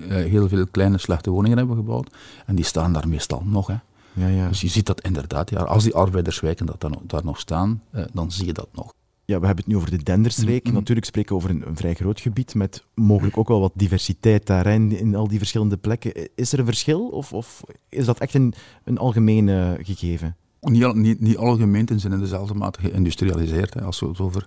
heel 0.08 0.48
veel 0.48 0.66
kleine 0.70 0.98
slechte 0.98 1.30
woningen 1.30 1.58
hebben 1.58 1.76
gebouwd. 1.76 2.10
En 2.46 2.54
die 2.54 2.64
staan 2.64 2.92
daar 2.92 3.08
meestal 3.08 3.42
nog. 3.46 3.66
Hè. 3.66 3.76
Ja, 4.12 4.26
ja. 4.26 4.48
Dus 4.48 4.60
je 4.60 4.68
ziet 4.68 4.86
dat 4.86 5.00
inderdaad, 5.00 5.50
ja, 5.50 5.60
als 5.60 5.84
die 5.84 5.94
arbeiderswijken 5.94 6.66
dat 6.66 6.80
dan, 6.80 6.98
daar 7.02 7.24
nog 7.24 7.38
staan, 7.38 7.82
dan 8.12 8.32
zie 8.32 8.46
je 8.46 8.52
dat 8.52 8.68
nog. 8.72 8.92
Ja, 9.30 9.40
we 9.40 9.46
hebben 9.46 9.64
het 9.64 9.72
nu 9.72 9.78
over 9.78 9.90
de 9.90 10.02
Denderstreek. 10.02 10.64
Mm 10.64 10.70
-hmm. 10.70 10.78
Natuurlijk 10.78 11.06
spreken 11.06 11.30
we 11.30 11.36
over 11.36 11.50
een, 11.50 11.66
een, 11.66 11.76
vrij 11.76 11.94
groot 11.94 12.20
gebied 12.20 12.54
met 12.54 12.84
mogelijk 12.94 13.36
ook 13.36 13.48
wel 13.48 13.60
wat 13.60 13.72
diversiteit 13.74 14.46
daarin 14.46 14.98
in 14.98 15.14
al 15.14 15.28
die 15.28 15.38
verschillende 15.38 15.76
plekken. 15.76 16.12
Is 16.34 16.52
er 16.52 16.58
een 16.58 16.64
verschil 16.64 17.06
of, 17.08 17.32
of 17.32 17.62
is 17.88 18.04
dat 18.04 18.18
echt 18.18 18.34
een, 18.34 18.54
een 18.84 18.98
algemeen 18.98 19.48
uh, 19.48 19.70
gegeven? 19.80 20.36
Niet, 20.60 20.94
niet, 20.94 21.20
niet, 21.20 21.36
alle 21.36 21.56
gemeenten 21.56 22.00
zijn 22.00 22.12
in 22.12 22.18
dezelfde 22.18 22.54
mate 22.54 22.80
geïndustrialiseerd. 22.80 23.74
Hè. 23.74 23.82
Als 23.82 24.00
we 24.00 24.06
het 24.06 24.20
over 24.20 24.46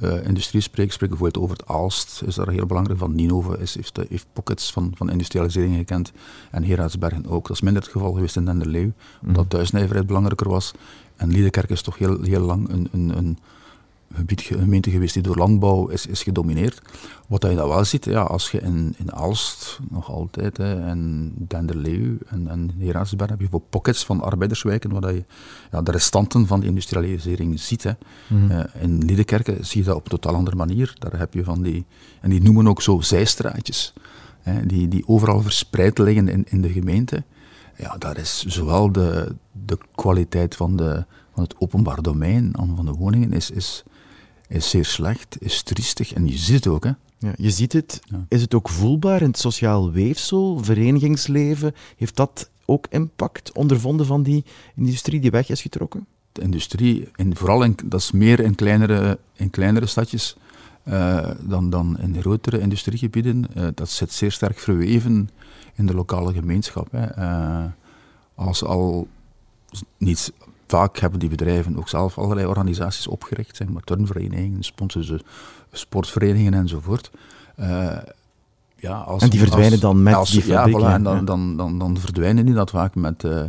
uh, 0.00 0.24
industrie 0.26 0.60
spreken, 0.60 0.92
spreken 0.92 1.16
we 1.16 1.22
bijvoorbeeld 1.22 1.44
over 1.44 1.56
het 1.56 1.76
Aalst, 1.76 2.22
is 2.26 2.34
daar 2.34 2.48
heel 2.48 2.66
belangrijk 2.66 2.98
van. 2.98 3.14
Ninove 3.14 3.58
is, 3.58 3.74
heeft, 3.74 3.98
heeft 4.08 4.26
pockets 4.32 4.72
van, 4.72 4.92
van 4.94 5.10
industrialisering 5.10 5.76
gekend 5.76 6.12
en 6.50 6.64
Heraartsbergen 6.64 7.26
ook. 7.26 7.46
Dat 7.46 7.56
is 7.56 7.62
minder 7.62 7.82
het 7.82 7.92
geval 7.92 8.12
geweest 8.12 8.36
in 8.36 8.44
Denderleeuw, 8.44 8.92
mm 9.20 9.28
omdat 9.28 9.50
thuisnijverheid 9.50 10.06
belangrijker 10.06 10.48
was. 10.48 10.72
En 11.16 11.30
Liedekerk 11.30 11.70
is 11.70 11.82
toch 11.82 11.98
heel, 11.98 12.22
heel 12.22 12.40
lang 12.40 12.68
een, 12.68 12.88
een, 12.92 13.18
een 13.18 13.38
gemeente 14.36 14.90
geweest 14.90 15.14
die 15.14 15.22
door 15.22 15.36
landbouw 15.36 15.88
is, 15.88 16.06
is 16.06 16.22
gedomineerd. 16.22 16.82
Wat 17.26 17.42
je 17.42 17.54
dan 17.54 17.68
wel 17.68 17.84
ziet, 17.84 18.04
ja, 18.04 18.22
als 18.22 18.50
je 18.50 18.60
in, 18.60 18.94
in 18.98 19.12
Aalst 19.12 19.78
nog 19.90 20.10
altijd, 20.10 20.56
hè, 20.56 20.80
en 20.86 21.32
Denderleeuw 21.36 22.16
en, 22.28 22.48
en 22.48 22.70
heb 23.16 23.40
je 23.40 23.48
voor 23.50 23.60
pockets 23.60 24.04
van 24.04 24.20
arbeiderswijken, 24.20 25.00
waar 25.00 25.14
je 25.14 25.24
ja, 25.70 25.82
de 25.82 25.90
restanten 25.90 26.46
van 26.46 26.60
de 26.60 26.66
industrialisering 26.66 27.60
ziet. 27.60 27.82
Hè. 27.82 27.92
Mm 28.26 28.48
-hmm. 28.48 28.50
uh, 28.50 28.64
in 28.82 29.04
Liedekerke 29.04 29.56
zie 29.60 29.80
je 29.80 29.86
dat 29.86 29.96
op 29.96 30.04
een 30.04 30.10
totaal 30.10 30.34
andere 30.34 30.56
manier. 30.56 30.94
Daar 30.98 31.18
heb 31.18 31.34
je 31.34 31.44
van 31.44 31.62
die, 31.62 31.86
en 32.20 32.30
die 32.30 32.42
noemen 32.42 32.68
ook 32.68 32.82
zo 32.82 33.00
zijstraatjes, 33.00 33.92
hè, 34.40 34.66
die, 34.66 34.88
die 34.88 35.08
overal 35.08 35.42
verspreid 35.42 35.98
liggen 35.98 36.28
in, 36.28 36.44
in 36.48 36.62
de 36.62 36.68
gemeente. 36.68 37.24
Ja, 37.76 37.96
daar 37.98 38.18
is 38.18 38.44
zowel 38.46 38.92
de, 38.92 39.34
de 39.66 39.78
kwaliteit 39.94 40.56
van, 40.56 40.76
de, 40.76 41.04
van 41.34 41.42
het 41.42 41.54
openbaar 41.58 42.02
domein, 42.02 42.50
van 42.76 42.84
de 42.84 42.92
woningen, 42.92 43.32
is, 43.32 43.50
is, 43.50 43.84
is 44.48 44.70
zeer 44.70 44.84
slecht, 44.84 45.36
is 45.40 45.62
triestig 45.62 46.12
en 46.12 46.26
je 46.26 46.36
ziet 46.36 46.54
het 46.54 46.66
ook. 46.66 46.84
Hè. 46.84 46.92
Ja, 47.18 47.32
je 47.36 47.50
ziet 47.50 47.72
het. 47.72 48.00
Ja. 48.04 48.24
Is 48.28 48.40
het 48.40 48.54
ook 48.54 48.68
voelbaar 48.68 49.20
in 49.20 49.28
het 49.28 49.38
sociaal 49.38 49.90
weefsel, 49.90 50.58
verenigingsleven? 50.64 51.74
Heeft 51.96 52.16
dat 52.16 52.50
ook 52.64 52.86
impact 52.90 53.52
ondervonden 53.52 54.06
van 54.06 54.22
die 54.22 54.44
industrie 54.76 55.20
die 55.20 55.30
weg 55.30 55.48
is 55.48 55.62
getrokken? 55.62 56.06
De 56.32 56.40
industrie, 56.40 57.08
in, 57.16 57.36
vooral 57.36 57.62
in, 57.62 57.76
dat 57.84 58.00
is 58.00 58.10
meer 58.10 58.40
in 58.40 58.54
kleinere, 58.54 59.18
in 59.32 59.50
kleinere 59.50 59.86
stadjes 59.86 60.36
uh, 60.84 61.30
dan, 61.40 61.70
dan 61.70 61.98
in 61.98 62.20
grotere 62.20 62.60
industriegebieden. 62.60 63.44
Uh, 63.56 63.68
dat 63.74 63.90
zit 63.90 64.12
zeer 64.12 64.32
sterk 64.32 64.58
verweven 64.58 65.30
in 65.74 65.86
de 65.86 65.94
lokale 65.94 66.32
gemeenschap. 66.32 66.92
Hè. 66.92 67.18
Uh, 67.18 67.64
als 68.34 68.64
al 68.64 69.08
niet 69.96 70.32
vaak 70.68 70.98
hebben 70.98 71.20
die 71.20 71.28
bedrijven 71.28 71.76
ook 71.76 71.88
zelf 71.88 72.18
allerlei 72.18 72.46
organisaties 72.46 73.06
opgericht, 73.06 73.56
zeg 73.56 73.68
maar 73.68 73.82
turnverenigingen, 73.82 74.62
sponsoren, 74.62 75.20
sportverenigingen 75.72 76.54
enzovoort. 76.54 77.10
Uh, 77.60 77.96
ja, 78.76 78.98
als, 78.98 79.22
en 79.22 79.30
die 79.30 79.38
verdwijnen 79.38 79.72
als, 79.72 79.80
dan 79.80 80.02
met 80.02 80.14
als, 80.14 80.30
die 80.30 80.42
fabriek. 80.42 80.78
Ja, 80.78 80.80
voilà, 80.80 80.92
en 80.94 81.02
dan, 81.02 81.24
dan, 81.24 81.56
dan, 81.56 81.78
dan 81.78 81.98
verdwijnen 81.98 82.44
die 82.46 82.54
dat 82.54 82.70
vaak 82.70 82.94
met... 82.94 83.24
Uh, 83.24 83.42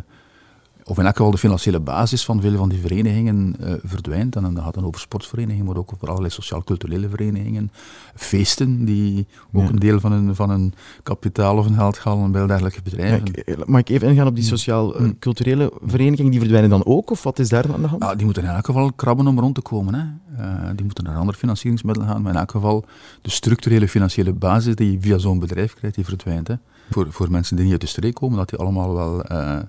of 0.90 0.98
in 0.98 1.06
elk 1.06 1.16
geval 1.16 1.32
de 1.32 1.38
financiële 1.38 1.80
basis 1.80 2.26
van 2.26 2.42
veel 2.42 2.58
van 2.58 2.70
die 2.70 2.80
verenigingen 2.80 3.56
uh, 3.60 3.74
verdwijnt. 3.84 4.36
En 4.36 4.42
dan 4.42 4.64
gaat 4.64 4.76
het 4.76 4.84
over 4.84 5.00
sportverenigingen, 5.00 5.66
maar 5.66 5.78
ook 5.78 5.94
over 5.94 6.08
allerlei 6.08 6.34
sociaal-culturele 6.34 7.10
verenigingen. 7.10 7.72
Feesten, 8.16 8.86
die 8.86 9.28
ook 9.54 9.64
ja. 9.64 9.70
een 9.70 9.80
deel 9.80 10.00
van 10.00 10.12
hun, 10.12 10.36
van 10.36 10.50
hun 10.50 10.74
kapitaal 11.04 11.58
of 11.58 11.66
hun 11.66 11.74
geld 11.76 12.00
halen 12.00 12.32
bij 12.32 12.48
dergelijke 12.48 12.82
bedrijven. 12.82 13.32
Ja, 13.46 13.56
mag 13.66 13.80
ik 13.80 13.90
even 13.90 14.08
ingaan 14.08 14.28
op 14.28 14.36
die 14.36 14.44
sociaal-culturele 14.44 15.72
verenigingen? 15.82 16.32
Die 16.32 16.40
verdwijnen 16.40 16.70
dan 16.70 16.86
ook, 16.86 17.12
of 17.12 17.24
wat 17.24 17.40
is 17.40 17.50
daar 17.50 17.74
aan 17.74 17.82
de 17.82 17.88
hand? 17.88 18.04
Ja, 18.04 18.16
die 18.16 18.26
moeten 18.26 18.44
in 18.44 18.50
elk 18.50 18.66
geval 18.66 18.94
krabben 18.94 19.28
om 19.28 19.40
rond 19.40 19.56
te 19.56 19.62
komen. 19.62 19.94
Hè. 19.94 20.04
Uh, 20.40 20.70
die 20.76 20.86
moeten 20.86 21.04
naar 21.04 21.18
andere 21.18 21.38
financieringsmiddelen 21.38 22.10
gaan, 22.10 22.22
maar 22.22 22.34
in 22.34 22.40
elk 22.40 22.52
geval 22.52 22.86
de 23.22 23.30
structurele 23.30 23.88
financiële 23.88 24.34
basis 24.34 24.76
die 24.76 24.92
je 24.92 25.00
via 25.02 25.18
zo'n 25.18 25.40
bedrijf 25.40 25.74
krijgt, 25.74 25.96
die 25.96 26.06
verdwijnt. 26.06 26.48
Hè. 26.48 26.56
Voor, 26.90 27.08
voor 27.10 27.32
mensen 27.32 27.56
die 27.56 27.64
niet 27.64 27.74
uit 27.74 27.82
de 27.82 27.88
streek 27.88 28.14
komen, 28.14 28.38
dat 28.38 28.50
die 28.50 28.60
allemaal 28.60 28.94
wel... 28.94 29.32
Uh, 29.32 29.60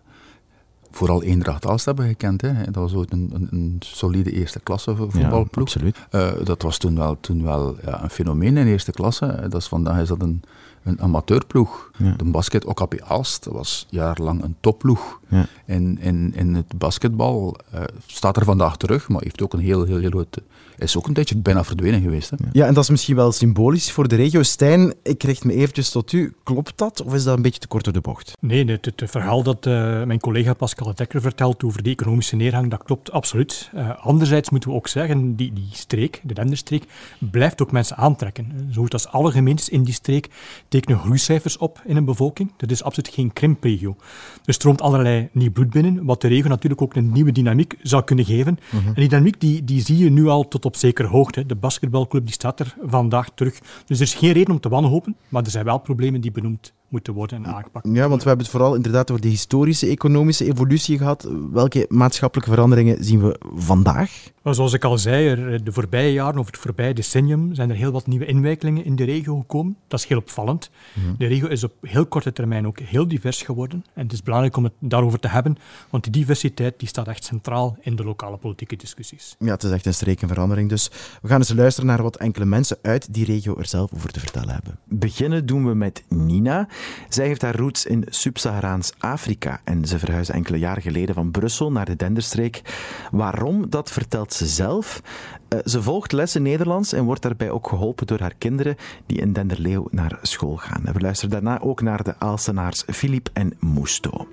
vooral 0.91 1.23
Eendracht 1.23 1.67
Aalst 1.67 1.85
hebben 1.85 2.07
gekend. 2.07 2.41
Hè. 2.41 2.65
Dat 2.65 2.75
was 2.75 2.95
ook 2.95 3.11
een, 3.11 3.31
een, 3.35 3.49
een 3.51 3.77
solide 3.81 4.33
eerste 4.33 4.61
klasse 4.61 4.97
voetbalploeg. 4.97 5.51
Ja, 5.55 5.61
absoluut. 5.61 5.97
Uh, 6.11 6.45
dat 6.45 6.63
was 6.63 6.79
toen 6.79 6.97
wel, 6.97 7.17
toen 7.21 7.43
wel 7.43 7.77
ja, 7.85 8.03
een 8.03 8.11
fenomeen 8.11 8.57
in 8.57 8.67
eerste 8.67 8.93
klasse. 8.93 9.39
Dat 9.43 9.61
is, 9.61 9.67
vandaag 9.67 10.01
is 10.01 10.09
dat 10.09 10.23
een, 10.23 10.43
een 10.83 11.01
amateurploeg. 11.01 11.91
Ja. 11.97 12.15
De 12.17 12.25
basket 12.25 12.65
OKP 12.65 13.01
Aalst 13.01 13.45
was 13.45 13.87
jarenlang 13.91 14.43
een 14.43 14.57
topploeg. 14.61 15.21
Ja. 15.29 15.47
In, 15.65 15.99
in, 16.01 16.35
in 16.35 16.55
het 16.55 16.79
basketbal 16.79 17.57
uh, 17.75 17.81
staat 18.07 18.37
er 18.37 18.45
vandaag 18.45 18.77
terug, 18.77 19.09
maar 19.09 19.23
heeft 19.23 19.43
ook 19.43 19.53
een 19.53 19.61
heel, 19.61 19.85
heel, 19.85 19.99
heel 19.99 20.11
groot... 20.11 20.41
Is 20.81 20.97
ook 20.97 21.07
een 21.07 21.15
tijdje 21.15 21.37
bijna 21.37 21.65
verdwenen 21.65 22.03
geweest. 22.03 22.31
Hè? 22.31 22.37
Ja, 22.53 22.67
en 22.67 22.75
dat 22.75 22.83
is 22.83 22.91
misschien 22.91 23.17
wel 23.17 23.33
symbolisch 23.33 23.93
voor 23.93 24.09
de 24.09 24.17
regio. 24.17 24.43
Stijn, 24.43 24.95
ik 25.03 25.23
richt 25.23 25.45
me 25.45 25.53
eventjes 25.53 25.91
tot 25.91 26.13
u. 26.13 26.35
Klopt 26.43 26.79
dat, 26.79 27.03
of 27.03 27.15
is 27.15 27.25
dat 27.25 27.37
een 27.37 27.43
beetje 27.43 27.61
te 27.61 27.67
kort 27.67 27.85
door 27.85 27.93
de 27.93 28.01
bocht? 28.01 28.33
Nee, 28.41 28.65
het, 28.65 28.85
het 28.85 29.03
verhaal 29.05 29.43
dat 29.43 29.67
uh, 29.67 29.73
mijn 30.03 30.21
collega 30.21 30.55
Pascal 30.55 30.95
Dekker 30.95 31.21
vertelt 31.21 31.65
over 31.65 31.83
de 31.83 31.91
economische 31.91 32.37
neergang, 32.37 32.71
dat 32.71 32.83
klopt 32.83 33.13
absoluut. 33.13 33.71
Uh, 33.75 33.91
anderzijds 34.05 34.51
moeten 34.51 34.71
we 34.71 34.77
ook 34.77 34.89
zeggen, 34.89 35.37
die, 35.37 35.53
die 35.53 35.69
streek, 35.73 36.21
de 36.23 36.35
Denderstreek, 36.35 36.85
blijft 37.19 37.63
ook 37.63 37.73
mensen 37.73 37.97
aantrekken. 37.97 38.69
Zo 38.73 38.81
goed 38.81 38.93
als 38.93 39.09
alle 39.09 39.31
gemeentes 39.31 39.69
in 39.69 39.83
die 39.83 39.95
streek 39.95 40.29
tekenen 40.69 40.99
groeicijfers 40.99 41.59
op 41.59 41.83
in 41.85 41.97
een 41.97 42.05
bevolking. 42.05 42.53
Dat 42.57 42.71
is 42.71 42.83
absoluut 42.83 43.15
geen 43.15 43.33
krimpregio. 43.33 43.97
Er 44.45 44.55
stroomt 44.55 44.83
allerlei 44.83 45.29
nieuw 45.33 45.53
bloed 45.53 45.71
binnen, 45.71 46.05
wat 46.05 46.21
de 46.21 46.29
regio 46.29 46.49
natuurlijk 46.49 46.83
ook 46.83 46.95
een 46.95 47.13
nieuwe 47.13 47.33
dynamiek 47.33 47.77
zou 47.83 48.05
kunnen 48.05 48.25
geven. 48.25 48.59
Mhm. 48.71 48.77
Uh 48.77 48.83
-huh. 48.83 48.89
En 48.89 49.01
die 49.01 49.09
dynamiek 49.09 49.41
die, 49.41 49.65
die 49.65 49.83
zie 49.83 49.97
je 49.97 50.11
nu 50.11 50.27
al 50.27 50.49
tot 50.49 50.65
op 50.65 50.70
zekere 50.77 51.09
hoogte. 51.09 51.47
De 51.47 51.57
basketbalclub 51.57 52.25
die 52.25 52.35
staat 52.35 52.61
er 52.61 52.75
vandaag 52.83 53.31
terug. 53.35 53.59
Dus 53.85 53.97
er 53.97 54.07
is 54.07 54.15
geen 54.15 54.33
reden 54.33 54.55
om 54.55 54.61
te 54.61 54.69
wanhopen, 54.69 55.17
maar 55.29 55.45
er 55.45 55.51
zijn 55.51 55.65
wel 55.65 55.79
problemen 55.79 56.21
die 56.21 56.31
benoemd 56.31 56.73
moeten 56.91 57.15
worden 57.15 57.47
aangepakt. 57.47 57.89
Ja, 57.93 58.09
want 58.09 58.23
we 58.23 58.29
hebben 58.29 58.47
het 58.47 58.55
vooral 58.55 58.75
inderdaad 58.75 59.11
over 59.11 59.23
de 59.23 59.29
historische 59.29 59.87
economische 59.87 60.45
evolutie 60.45 60.99
gehad. 60.99 61.29
Welke 61.53 61.87
maatschappelijke 61.89 62.51
veranderingen 62.51 63.05
zien 63.05 63.23
we 63.23 63.41
vandaag? 63.55 64.31
zoals 64.43 64.73
ik 64.73 64.85
al 64.85 64.99
zei, 64.99 65.29
er, 65.29 65.65
de 65.65 65.73
voorbije 65.73 66.13
jaren 66.13 66.39
of 66.39 66.47
het 66.47 66.57
voorbije 66.57 66.95
decennium 66.95 67.55
zijn 67.55 67.71
er 67.71 67.77
heel 67.77 67.93
wat 67.93 68.07
nieuwe 68.07 68.27
inwijkelingen 68.27 68.85
in 68.85 68.97
de 68.97 69.05
regio 69.05 69.39
gekomen. 69.39 69.77
Dat 69.89 70.01
is 70.01 70.07
heel 70.07 70.19
opvallend. 70.19 70.71
Mhm. 70.95 71.15
De 71.19 71.27
regio 71.27 71.47
is 71.47 71.65
op 71.65 71.73
heel 71.81 72.07
korte 72.07 72.33
termijn 72.33 72.67
ook 72.67 72.79
heel 72.79 73.09
divers 73.09 73.43
geworden. 73.43 73.85
En 73.95 74.03
het 74.03 74.13
is 74.13 74.23
belangrijk 74.23 74.57
om 74.57 74.65
het 74.65 74.73
daarover 74.79 75.19
te 75.19 75.29
hebben, 75.29 75.57
want 75.91 76.03
die 76.05 76.13
diversiteit 76.13 76.79
die 76.79 76.89
staat 76.89 77.09
echt 77.09 77.25
centraal 77.25 77.77
in 77.81 77.97
de 77.97 78.05
lokale 78.05 78.37
politieke 78.37 78.77
discussies. 78.77 79.37
Ja, 79.39 79.51
het 79.51 79.63
is 79.63 79.71
echt 79.71 79.87
een 79.87 79.95
strekenverandering. 79.95 80.69
Dus 80.69 80.91
we 81.23 81.29
gaan 81.29 81.39
eens 81.39 81.53
luisteren 81.53 81.89
naar 81.89 82.03
wat 82.03 82.17
enkele 82.17 82.45
mensen 82.45 82.79
uit 82.83 83.15
die 83.15 83.25
regio 83.25 83.57
er 83.59 83.67
zelf 83.67 83.93
over 83.95 84.13
te 84.13 84.21
vertellen 84.21 84.55
hebben. 84.55 84.79
Beginnen 84.85 85.47
doen 85.47 85.67
we 85.67 85.75
met 85.75 86.03
Nina. 86.09 86.69
Zij 87.09 87.27
heeft 87.27 87.43
haar 87.43 87.57
roots 87.57 87.87
in 87.87 88.05
Sub-Saharaans 88.09 88.93
Afrika 88.99 89.61
en 89.65 89.85
ze 89.85 89.99
verhuisde 89.99 90.33
enkele 90.33 90.59
jaren 90.59 90.83
geleden 90.83 91.15
van 91.15 91.31
Brussel 91.31 91.73
naar 91.73 91.85
de 91.85 91.97
Denderstreek. 91.97 92.63
Waarom, 93.11 93.71
dat 93.71 93.91
vertelt 93.91 94.33
ze 94.33 94.47
zelf. 94.47 95.03
Eh, 95.49 95.59
ze 95.65 95.83
volgt 95.83 96.13
lessen 96.13 96.43
Nederlands 96.43 96.93
en 96.93 97.05
wordt 97.05 97.23
daarbij 97.23 97.51
ook 97.51 97.69
geholpen 97.69 98.07
door 98.07 98.21
haar 98.21 98.35
kinderen 98.39 98.77
die 99.07 99.21
in 99.21 99.33
Denderleeuw 99.33 99.89
naar 99.91 100.19
school 100.23 100.57
gaan. 100.57 100.83
we 100.93 101.01
luisteren 101.01 101.31
daarna 101.31 101.61
ook 101.61 101.83
naar 101.83 102.03
de 102.03 102.15
Aalstenaars 102.19 102.85
Philippe 102.87 103.31
en 103.33 103.57
Mousto. 103.59 104.29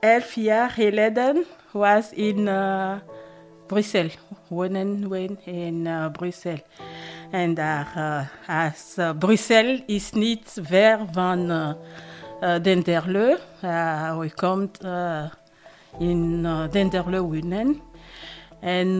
Elf 0.00 0.34
jaar 0.34 0.70
geleden 0.70 1.44
was 1.72 2.12
in 2.12 2.38
uh, 2.38 2.94
Brussel, 3.66 4.08
wonen 4.48 5.38
in 5.44 5.86
uh, 5.86 6.10
Brussel. 6.10 6.58
En 7.32 7.54
daar, 7.54 7.92
uh, 7.96 8.20
als 8.66 8.94
uh, 8.98 9.10
Brussel 9.18 9.80
is 9.86 10.12
niet 10.12 10.58
ver 10.62 10.98
van 11.12 11.50
uh, 11.50 11.72
Denderleeuw. 12.62 13.36
Uh, 13.64 14.20
komt 14.34 14.78
in 15.98 16.46
Denderleeuw 16.70 17.22
wonen. 17.22 17.80
En 18.60 18.98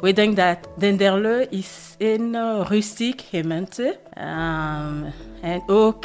we 0.00 0.12
denken 0.12 0.34
dat 0.34 0.58
Denderleeuw 0.78 1.46
is 1.50 1.94
een 1.98 2.64
rustig 2.64 3.14
gemeente. 3.28 3.96
Um, 4.18 5.12
en 5.42 5.62
ook 5.66 6.04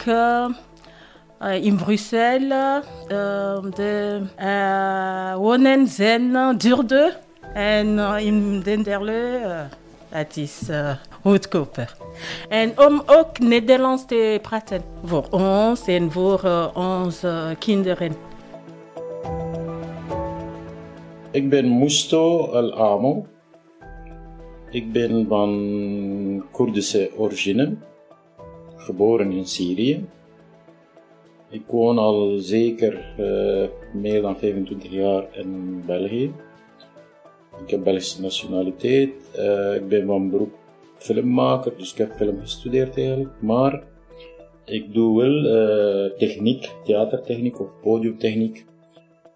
in 1.61 1.75
Brussel 1.77 2.49
de 3.75 4.23
wonen 5.37 5.87
zijn 5.87 6.57
duurder. 6.57 7.17
En 7.53 7.99
in 7.99 8.59
Denderleeuw 8.59 9.67
het 10.13 10.37
is 10.37 10.69
uh, 10.69 10.95
goedkoper. 11.21 11.95
En 12.49 12.79
om 12.79 13.01
ook 13.05 13.39
Nederlands 13.39 14.05
te 14.05 14.39
praten 14.41 14.81
voor 15.03 15.27
ons 15.29 15.87
en 15.87 16.11
voor 16.11 16.41
uh, 16.45 16.67
onze 16.73 17.55
kinderen. 17.59 18.15
Ik 21.31 21.49
ben 21.49 21.77
Musto 21.77 22.51
El 22.51 22.73
Amo. 22.73 23.25
Ik 24.69 24.91
ben 24.91 25.25
van 25.27 26.43
Koerdische 26.51 27.11
origine, 27.17 27.75
geboren 28.75 29.31
in 29.31 29.47
Syrië. 29.47 30.05
Ik 31.49 31.63
woon 31.67 31.97
al 31.97 32.37
zeker 32.37 33.13
uh, 33.19 33.67
meer 34.01 34.21
dan 34.21 34.37
25 34.37 34.91
jaar 34.91 35.23
in 35.31 35.83
België. 35.85 36.31
Ik 37.61 37.69
heb 37.69 37.83
Belgische 37.83 38.21
nationaliteit. 38.21 39.09
Uh, 39.37 39.75
ik 39.75 39.87
ben 39.87 40.05
van 40.05 40.29
beroep 40.29 40.53
filmmaker, 40.95 41.73
dus 41.77 41.91
ik 41.91 41.97
heb 41.97 42.11
film 42.15 42.39
gestudeerd 42.39 42.97
eigenlijk. 42.97 43.41
Maar 43.41 43.83
ik 44.65 44.93
doe 44.93 45.21
wel 45.21 45.45
uh, 45.45 46.17
techniek, 46.17 46.71
theatertechniek 46.85 47.59
of 47.59 47.79
podiumtechniek, 47.81 48.65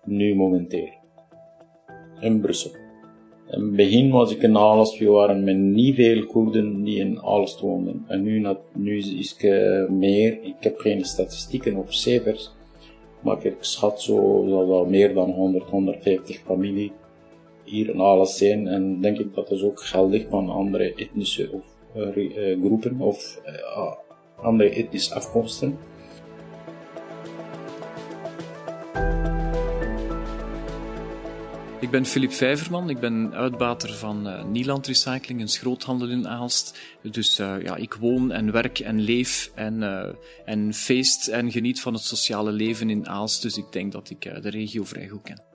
nu 0.04 0.36
momenteel. 0.36 0.90
In 2.20 2.42
Brussel. 2.42 2.72
In 3.52 3.62
het 3.62 3.76
begin 3.76 4.12
was 4.12 4.32
ik 4.32 4.42
in 4.42 4.58
Aalst, 4.58 4.98
we 4.98 5.06
waren 5.06 5.44
met 5.44 5.58
niet 5.58 5.96
veel 5.96 6.26
Koerden 6.26 6.84
die 6.84 7.00
in 7.00 7.22
Aalst 7.22 7.60
woonden. 7.60 8.06
En 8.08 8.24
nu, 8.24 8.48
nu 8.74 8.98
is 8.98 9.36
ik 9.38 9.50
meer, 9.90 10.44
ik 10.44 10.56
heb 10.60 10.78
geen 10.78 11.06
statistieken 11.06 11.76
of 11.76 11.94
cijfers, 11.94 12.52
maar 13.22 13.46
ik 13.46 13.56
schat 13.60 14.02
zo 14.02 14.46
dat 14.68 14.90
meer 14.90 15.14
dan 15.14 15.32
100, 15.32 15.70
150 15.70 16.40
familie 16.46 16.92
hier 17.70 17.90
in 17.90 18.00
alles 18.00 18.38
zijn. 18.38 18.68
En 18.68 19.02
denk 19.02 19.18
ik 19.18 19.34
dat 19.34 19.52
is 19.52 19.62
ook 19.62 19.82
geldig 19.82 20.26
van 20.30 20.50
andere 20.50 20.94
etnische 20.94 21.52
of, 21.52 21.64
uh, 21.96 22.62
groepen 22.62 23.00
of 23.00 23.42
uh, 23.46 23.94
andere 24.36 24.70
etnische 24.70 25.14
afkomsten. 25.14 25.78
Ik 31.80 31.90
ben 31.94 32.06
Filip 32.06 32.32
Vijverman, 32.32 32.90
ik 32.90 33.00
ben 33.00 33.34
uitbater 33.34 33.94
van 33.94 34.28
uh, 34.28 34.44
Nieland 34.44 34.88
Recycling, 34.88 35.42
een 35.42 35.48
schroothandel 35.48 36.10
in 36.10 36.28
Aalst. 36.28 36.80
Dus 37.12 37.38
ja, 37.38 37.76
ik 37.76 37.94
woon 37.94 38.32
en 38.32 38.52
werk 38.52 38.80
en 38.80 39.00
leef 39.00 39.52
en, 39.56 39.84
en 40.46 40.74
feest 40.74 41.28
en 41.28 41.52
geniet 41.52 41.82
van 41.82 41.94
het 41.94 42.04
sociale 42.04 42.52
leven 42.52 42.90
in 42.90 43.08
Aalst. 43.08 43.42
Dus 43.42 43.58
ik 43.58 43.72
denk 43.72 43.92
dat 43.92 44.10
ik 44.10 44.42
de 44.42 44.50
regio 44.50 44.84
vrij 44.84 45.08
goed 45.08 45.22
ken. 45.22 45.47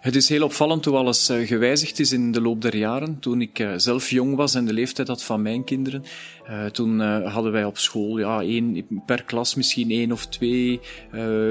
Het 0.00 0.16
is 0.16 0.28
heel 0.28 0.44
opvallend 0.44 0.84
hoe 0.84 0.96
alles 0.96 1.28
eh, 1.28 1.46
gewijzigd 1.46 1.98
is 1.98 2.12
in 2.12 2.32
de 2.32 2.40
loop 2.40 2.62
der 2.62 2.76
jaren. 2.76 3.18
Toen 3.18 3.40
ik 3.40 3.58
eh, 3.58 3.72
zelf 3.76 4.10
jong 4.10 4.36
was 4.36 4.54
en 4.54 4.64
de 4.64 4.72
leeftijd 4.72 5.08
had 5.08 5.22
van 5.22 5.42
mijn 5.42 5.64
kinderen, 5.64 6.04
uh, 6.50 6.64
toen 6.64 7.00
hadden 7.24 7.52
wij 7.52 7.64
op 7.64 7.78
school 7.78 8.18
ja, 8.18 8.40
één, 8.40 8.86
per 9.06 9.24
klas 9.24 9.54
misschien 9.54 9.90
één 9.90 10.12
of 10.12 10.26
twee 10.26 10.80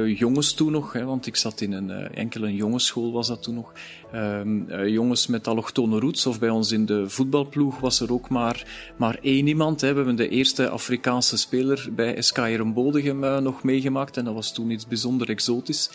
jongens 0.06 0.54
toen 0.54 0.72
nog, 0.72 0.94
hè, 0.94 1.06
want 1.06 1.28
ik 1.28 1.36
zat 1.36 1.62
in 1.62 1.72
een 1.72 1.92
enkele 2.14 2.56
jongensschool 2.56 3.12
was 3.12 3.28
dat 3.28 3.44
toen 3.44 3.56
nog. 3.56 3.74
Ehm, 4.12 4.86
jongens 4.86 5.28
met 5.28 5.48
allochtone 5.48 6.00
roots, 6.00 6.26
of 6.26 6.40
bij 6.40 6.50
ons 6.50 6.72
in 6.72 6.86
de 6.86 7.10
voetbalploeg 7.10 7.80
was 7.80 8.00
er 8.00 8.14
ook 8.14 8.30
maar, 8.30 8.68
maar 8.98 9.18
één 9.22 9.48
iemand. 9.48 9.82
Hè. 9.82 9.90
We 9.90 9.96
hebben 9.96 10.16
de 10.16 10.30
eerste 10.30 10.70
Afrikaanse 10.70 11.38
speler 11.38 11.88
bij 11.92 12.22
SK 12.22 12.74
Bodegem 12.74 13.20
nog 13.20 13.64
meegemaakt 13.64 14.18
en 14.18 14.26
dat 14.26 14.34
was 14.34 14.54
toen 14.54 14.72
iets 14.72 14.88
bijzonder 14.88 15.30
exotisch. 15.30 15.90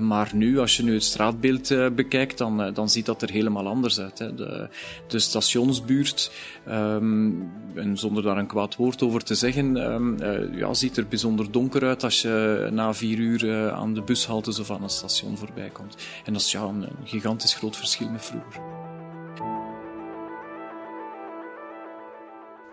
Maar 0.00 0.30
nu, 0.34 0.58
als 0.58 0.76
je 0.76 0.82
nu 0.82 0.94
het 0.94 1.04
straatbeeld 1.04 1.94
bekijkt, 1.94 2.38
dan, 2.38 2.74
dan 2.74 2.88
ziet 2.88 3.06
dat 3.06 3.22
er 3.22 3.30
helemaal 3.30 3.66
anders 3.66 4.00
uit. 4.00 4.18
Hè. 4.18 4.34
De, 4.34 4.68
de 5.06 5.18
stationsbuurt, 5.18 6.32
um, 6.68 7.50
en 7.74 7.98
zonder 7.98 8.25
daar 8.26 8.38
een 8.38 8.46
kwaad 8.46 8.76
woord 8.76 9.02
over 9.02 9.24
te 9.24 9.34
zeggen, 9.34 9.76
um, 9.92 10.16
ja, 10.56 10.74
ziet 10.74 10.96
er 10.96 11.08
bijzonder 11.08 11.50
donker 11.50 11.82
uit 11.82 12.04
als 12.04 12.22
je 12.22 12.68
na 12.72 12.94
vier 12.94 13.18
uur 13.18 13.72
aan 13.72 13.94
de 13.94 14.02
bushalte 14.02 14.60
of 14.60 14.70
aan 14.70 14.82
een 14.82 14.88
station 14.88 15.36
voorbij 15.36 15.70
komt. 15.70 15.96
En 16.24 16.32
dat 16.32 16.42
is 16.42 16.52
ja, 16.52 16.62
een, 16.62 16.86
gigantisch 17.04 17.54
groot 17.54 17.76
verschil 17.76 18.10
met 18.10 18.24
vroeger. 18.24 18.60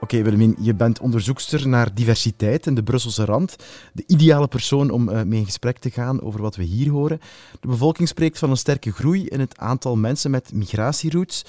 Oké, 0.04 0.16
okay, 0.16 0.24
Willemien, 0.24 0.56
je 0.60 0.74
bent 0.74 1.00
onderzoekster 1.00 1.68
naar 1.68 1.94
diversiteit 1.94 2.68
in 2.68 2.76
de 2.76 2.84
Brusselse 2.84 3.26
rand. 3.26 3.56
De 3.94 4.04
ideale 4.08 4.48
persoon 4.48 4.90
om 4.90 5.10
uh, 5.10 5.22
mee 5.22 5.40
in 5.40 5.46
gesprek 5.46 5.78
te 5.78 5.90
gaan 5.90 6.22
over 6.22 6.42
wat 6.42 6.56
we 6.56 6.64
hier 6.64 6.90
horen. 6.90 7.20
De 7.60 7.68
bevolking 7.68 8.08
spreekt 8.08 8.40
van 8.40 8.50
een 8.50 8.58
sterke 8.58 8.92
groei 8.92 9.28
in 9.28 9.40
het 9.40 9.58
aantal 9.58 9.96
mensen 9.96 10.32
met 10.32 10.54
migratieroutes. 10.54 11.46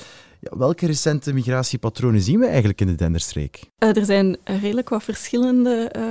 Welke 0.51 0.87
recente 0.87 1.33
migratiepatronen 1.33 2.21
zien 2.21 2.39
we 2.39 2.47
eigenlijk 2.47 2.81
in 2.81 2.87
de 2.87 2.95
Denderstreek? 2.95 3.71
Uh, 3.79 3.97
er 3.97 4.05
zijn 4.05 4.37
redelijk 4.45 4.89
wat 4.89 5.03
verschillende 5.03 5.93
uh, 5.97 6.03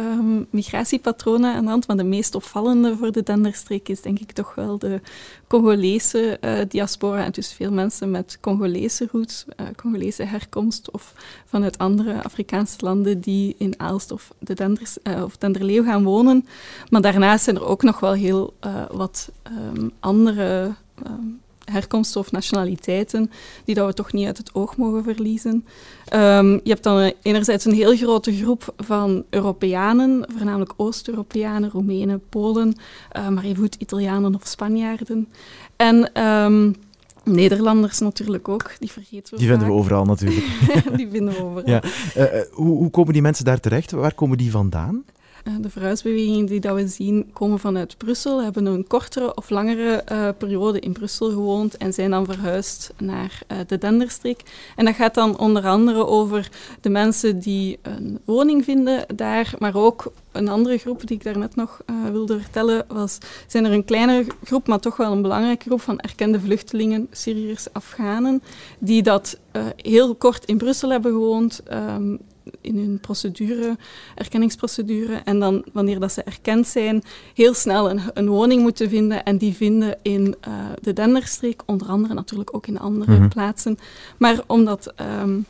migratiepatronen 0.50 1.56
aan 1.56 1.64
de 1.64 1.70
hand, 1.70 1.88
maar 1.88 1.98
de 1.98 2.04
meest 2.04 2.36
opvallende 2.36 2.98
voor 2.98 3.12
de 3.12 3.24
Denderstreek 3.24 3.90
is 3.90 4.02
denk 4.02 4.20
ik 4.20 4.32
toch 4.32 4.56
wel 4.56 4.78
de 4.78 5.02
Congolese 5.48 6.38
uh, 6.42 6.60
diaspora. 6.68 7.26
En 7.26 7.32
dus 7.32 7.54
veel 7.54 7.72
mensen 7.72 8.12
met 8.12 8.38
Congolese 8.42 9.08
roots, 9.12 9.46
uh, 9.60 9.68
Congolese 9.76 10.24
herkomst 10.24 10.92
of 10.92 11.14
vanuit 11.46 11.78
andere 11.78 12.24
Afrikaanse 12.24 12.78
landen 12.80 13.20
die 13.20 13.56
in 13.58 13.80
Aalst 13.80 14.12
of, 14.12 14.34
de 14.40 14.54
Denders, 14.54 14.98
of 15.24 15.38
Denderleeuw 15.38 15.84
gaan 15.84 16.04
wonen. 16.04 16.46
Maar 16.90 17.02
daarnaast 17.02 17.44
zijn 17.44 17.56
er 17.56 17.66
ook 17.66 17.84
nog 17.84 18.00
wel 18.00 18.14
heel 18.14 18.54
wat 18.92 19.32
um, 19.78 19.92
andere 20.00 20.76
um, 21.08 21.42
herkomsten 21.72 22.22
of 22.22 22.32
nationaliteiten, 22.32 23.32
die 23.66 23.76
dat 23.76 23.88
we 23.88 23.94
toch 23.94 24.14
niet 24.14 24.26
uit 24.26 24.38
het 24.38 24.54
oog 24.54 24.78
mogen 24.78 25.04
verliezen. 25.04 25.66
Um, 26.14 26.52
je 26.52 26.70
hebt 26.70 26.84
dan 26.84 27.12
enerzijds 27.22 27.66
een 27.66 27.74
heel 27.74 27.96
grote 27.96 28.36
groep 28.36 28.74
van 28.78 29.24
Europeanen, 29.30 30.26
voornamelijk 30.36 30.74
Oost-Europeanen, 30.78 31.70
Roemenen, 31.70 32.22
Polen, 32.30 32.76
uh, 33.18 33.30
maar 33.30 33.44
evengoed 33.44 33.76
Italianen 33.76 34.36
of 34.36 34.48
Spanjaarden. 34.48 35.28
En 35.76 36.24
um, 36.24 36.76
Nederlanders 37.24 38.00
natuurlijk 38.00 38.48
ook, 38.48 38.76
die 38.80 38.92
vergeten 38.92 39.34
we 39.34 39.40
Die 39.40 39.48
vinden 39.48 39.68
we 39.68 39.74
overal 39.74 40.06
natuurlijk. 40.06 40.46
die 40.96 41.10
vinden 41.10 41.34
we 41.34 41.44
overal. 41.44 41.70
Ja. 41.70 41.84
Uh, 42.18 42.42
hoe, 42.52 42.78
hoe 42.78 42.90
komen 42.90 43.14
die 43.14 43.22
mensen 43.22 43.46
daar 43.46 43.60
terecht? 43.60 43.92
Waar 43.92 44.14
komen 44.14 44.38
die 44.38 44.52
vandaan? 44.52 45.04
Uh, 45.48 45.54
de 45.62 45.70
verhuisbewegingen 45.70 46.46
die 46.46 46.60
dat 46.60 46.76
we 46.76 46.88
zien 46.88 47.30
komen 47.34 47.60
vanuit 47.60 47.98
Brussel, 47.98 48.44
hebben 48.44 48.66
een 48.66 48.88
kortere 48.88 49.36
of 49.36 49.50
langere 49.50 50.04
uh, 50.12 50.30
periode 50.38 50.80
in 50.80 50.92
Brussel 50.92 51.30
gewoond 51.30 51.78
en 51.78 51.94
zijn 51.94 52.12
dan 52.12 52.26
verhuisd 52.26 52.94
naar 52.98 53.42
uh, 53.52 53.58
de 53.68 53.78
Denderstreek. 53.78 54.42
En 54.76 54.86
dat 54.86 54.96
gaat 54.96 55.14
dan 55.14 55.38
onder 55.38 55.68
andere 55.68 56.06
over 56.06 56.50
de 56.82 56.90
mensen 56.90 57.40
die 57.40 57.80
een 57.82 58.20
woning 58.26 58.64
vinden 58.64 59.06
daar, 59.16 59.54
maar 59.60 59.76
ook 59.76 60.12
een 60.32 60.48
andere 60.48 60.78
groep 60.78 61.08
die 61.08 61.18
ik 61.18 61.24
daarnet 61.24 61.56
nog 61.56 61.82
wilde 62.12 62.40
vertellen, 62.40 62.86
was, 62.88 63.18
zijn 63.48 63.66
er 63.66 63.72
een 63.72 63.86
kleinere 63.86 64.26
groep, 64.44 64.68
maar 64.68 64.80
toch 64.80 64.98
wel 64.98 65.12
een 65.12 65.22
belangrijke 65.22 65.66
groep 65.66 65.82
van 65.82 66.00
erkende 66.00 66.40
vluchtelingen, 66.40 67.08
Syriërs, 67.12 67.74
Afghanen, 67.74 68.44
die 68.80 69.04
dat 69.04 69.40
heel 69.76 70.16
kort 70.16 70.46
in 70.46 70.58
Brussel 70.58 70.90
hebben 70.90 71.12
gewoond, 71.12 71.62
um, 71.72 72.20
in 72.62 72.78
hun 72.78 73.00
procedure, 73.02 73.78
erkenningsprocedure. 74.16 75.22
En 75.24 75.40
dan, 75.40 75.66
wanneer 75.74 76.00
dat 76.00 76.12
ze 76.12 76.24
erkend 76.24 76.68
zijn, 76.68 77.04
heel 77.34 77.54
snel 77.54 77.90
een, 77.90 78.02
een 78.14 78.28
woning 78.28 78.62
moeten 78.62 78.90
vinden. 78.90 79.24
En 79.24 79.38
die 79.38 79.54
vinden 79.54 79.98
in 80.02 80.36
uh, 80.48 80.54
de 80.82 80.94
Denderstreek, 80.94 81.62
onder 81.66 81.88
andere 81.88 82.14
natuurlijk 82.14 82.56
ook 82.56 82.68
in 82.68 82.80
andere 82.80 83.12
mm 83.12 83.18
-hmm. 83.18 83.30
plaatsen. 83.30 83.78
Maar 84.18 84.44
omdat 84.48 84.94
um, 85.22 85.46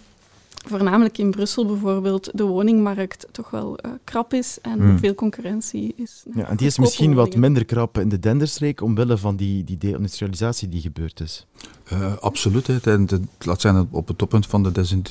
voornamelijk 0.64 1.18
in 1.18 1.32
Brussel 1.32 1.66
bijvoorbeeld 1.66 2.30
de 2.34 2.44
woningmarkt 2.44 3.28
toch 3.32 3.50
wel 3.50 3.78
uh, 3.86 3.92
krap 4.04 4.34
is 4.34 4.58
en 4.62 4.80
Hmm. 4.80 5.00
veel 5.00 5.16
concurrentie 5.16 5.94
is. 5.96 6.24
Ja, 6.36 6.48
en 6.48 6.58
die 6.58 6.68
is 6.68 6.80
misschien 6.80 7.14
wat 7.14 7.36
minder 7.36 7.66
krap 7.66 7.98
in 7.98 8.10
de 8.10 8.20
Denderstreek 8.20 8.82
omwille 8.82 9.18
van 9.18 9.36
die, 9.36 9.64
die 9.64 9.78
deindustrialisatie 9.78 10.70
die 10.70 10.82
gebeurd 10.82 11.20
is. 11.20 11.46
Uh, 11.94 12.18
absoluut. 12.18 12.68
Hè. 12.68 12.80
De, 12.80 13.06
de, 13.06 13.22
laat 13.40 13.62
zijn 13.62 13.88
op 13.92 14.08
het 14.08 14.18
toppunt 14.18 14.48
van 14.48 14.64
de, 14.64 15.02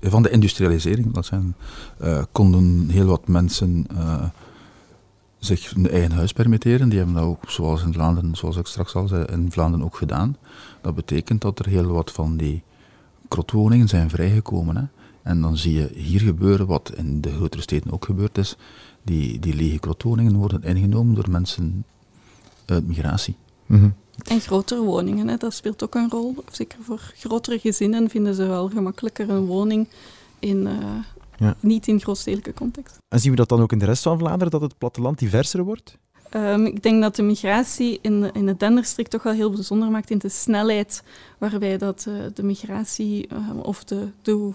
van 0.00 0.22
de 0.22 0.30
industrialisering 0.30 1.14
laat 1.14 1.26
zijn, 1.26 1.54
uh, 2.02 2.22
konden 2.32 2.88
heel 2.88 3.06
wat 3.06 3.28
mensen 3.28 3.86
uh, 3.92 4.24
zich 5.38 5.74
een 5.74 5.90
eigen 5.90 6.12
huis 6.12 6.32
permitteren. 6.32 6.88
Die 6.88 6.98
hebben 6.98 7.16
dat 7.16 7.24
ook, 7.24 7.50
zoals 7.50 7.82
in 7.82 7.92
Vlaanderen, 7.92 8.36
zoals 8.36 8.56
ik 8.56 8.66
straks 8.66 8.94
al 8.94 9.08
zei, 9.08 9.24
in 9.24 9.52
Vlaanderen 9.52 9.86
ook 9.86 9.96
gedaan. 9.96 10.36
Dat 10.80 10.94
betekent 10.94 11.40
dat 11.40 11.58
er 11.58 11.66
heel 11.66 11.86
wat 11.86 12.12
van 12.12 12.36
die 12.36 12.62
krotwoningen 13.34 13.88
zijn 13.88 14.10
vrijgekomen. 14.10 14.76
Hè. 14.76 14.82
En 15.22 15.40
dan 15.40 15.56
zie 15.56 15.74
je 15.74 15.90
hier 15.94 16.20
gebeuren 16.20 16.66
wat 16.66 16.92
in 16.96 17.20
de 17.20 17.32
grotere 17.32 17.62
steden 17.62 17.92
ook 17.92 18.04
gebeurd 18.04 18.38
is. 18.38 18.56
Die, 19.02 19.38
die 19.38 19.54
lege 19.54 19.78
krotwoningen 19.78 20.36
worden 20.36 20.62
ingenomen 20.62 21.14
door 21.14 21.30
mensen 21.30 21.84
uit 22.66 22.86
migratie. 22.86 23.36
Mm 23.66 23.80
-hmm. 23.80 23.94
En 24.28 24.40
grotere 24.40 24.82
woningen, 24.82 25.28
hè, 25.28 25.36
dat 25.36 25.54
speelt 25.54 25.82
ook 25.82 25.94
een 25.94 26.10
rol. 26.10 26.34
Zeker 26.50 26.78
voor 26.82 27.12
grotere 27.16 27.58
gezinnen 27.58 28.10
vinden 28.10 28.34
ze 28.34 28.46
wel 28.46 28.68
gemakkelijker 28.68 29.30
een 29.30 29.46
woning 29.46 29.88
in, 30.38 30.66
uh, 30.66 30.78
ja. 31.36 31.56
niet 31.60 31.86
in 31.86 32.00
grootstedelijke 32.00 32.54
context. 32.54 32.98
En 33.08 33.20
zien 33.20 33.30
we 33.30 33.36
dat 33.36 33.48
dan 33.48 33.60
ook 33.60 33.72
in 33.72 33.78
de 33.78 33.84
rest 33.84 34.02
van 34.02 34.18
Vlaanderen, 34.18 34.50
dat 34.50 34.60
het 34.60 34.78
platteland 34.78 35.18
diverser 35.18 35.62
wordt? 35.62 35.98
Um, 36.36 36.66
ik 36.66 36.82
denk 36.82 37.02
dat 37.02 37.16
de 37.16 37.22
migratie 37.22 37.98
in 38.02 38.20
de, 38.20 38.30
in 38.32 38.46
de 38.46 38.56
Denderstreek 38.56 39.08
toch 39.08 39.22
wel 39.22 39.32
heel 39.32 39.50
bijzonder 39.50 39.90
maakt 39.90 40.10
in 40.10 40.18
de 40.18 40.28
snelheid 40.28 41.02
waarbij 41.38 41.78
dat, 41.78 42.04
uh, 42.08 42.14
de 42.34 42.42
migratie 42.42 43.28
uh, 43.32 43.38
of 43.62 43.84
de, 43.84 44.08
de 44.22 44.52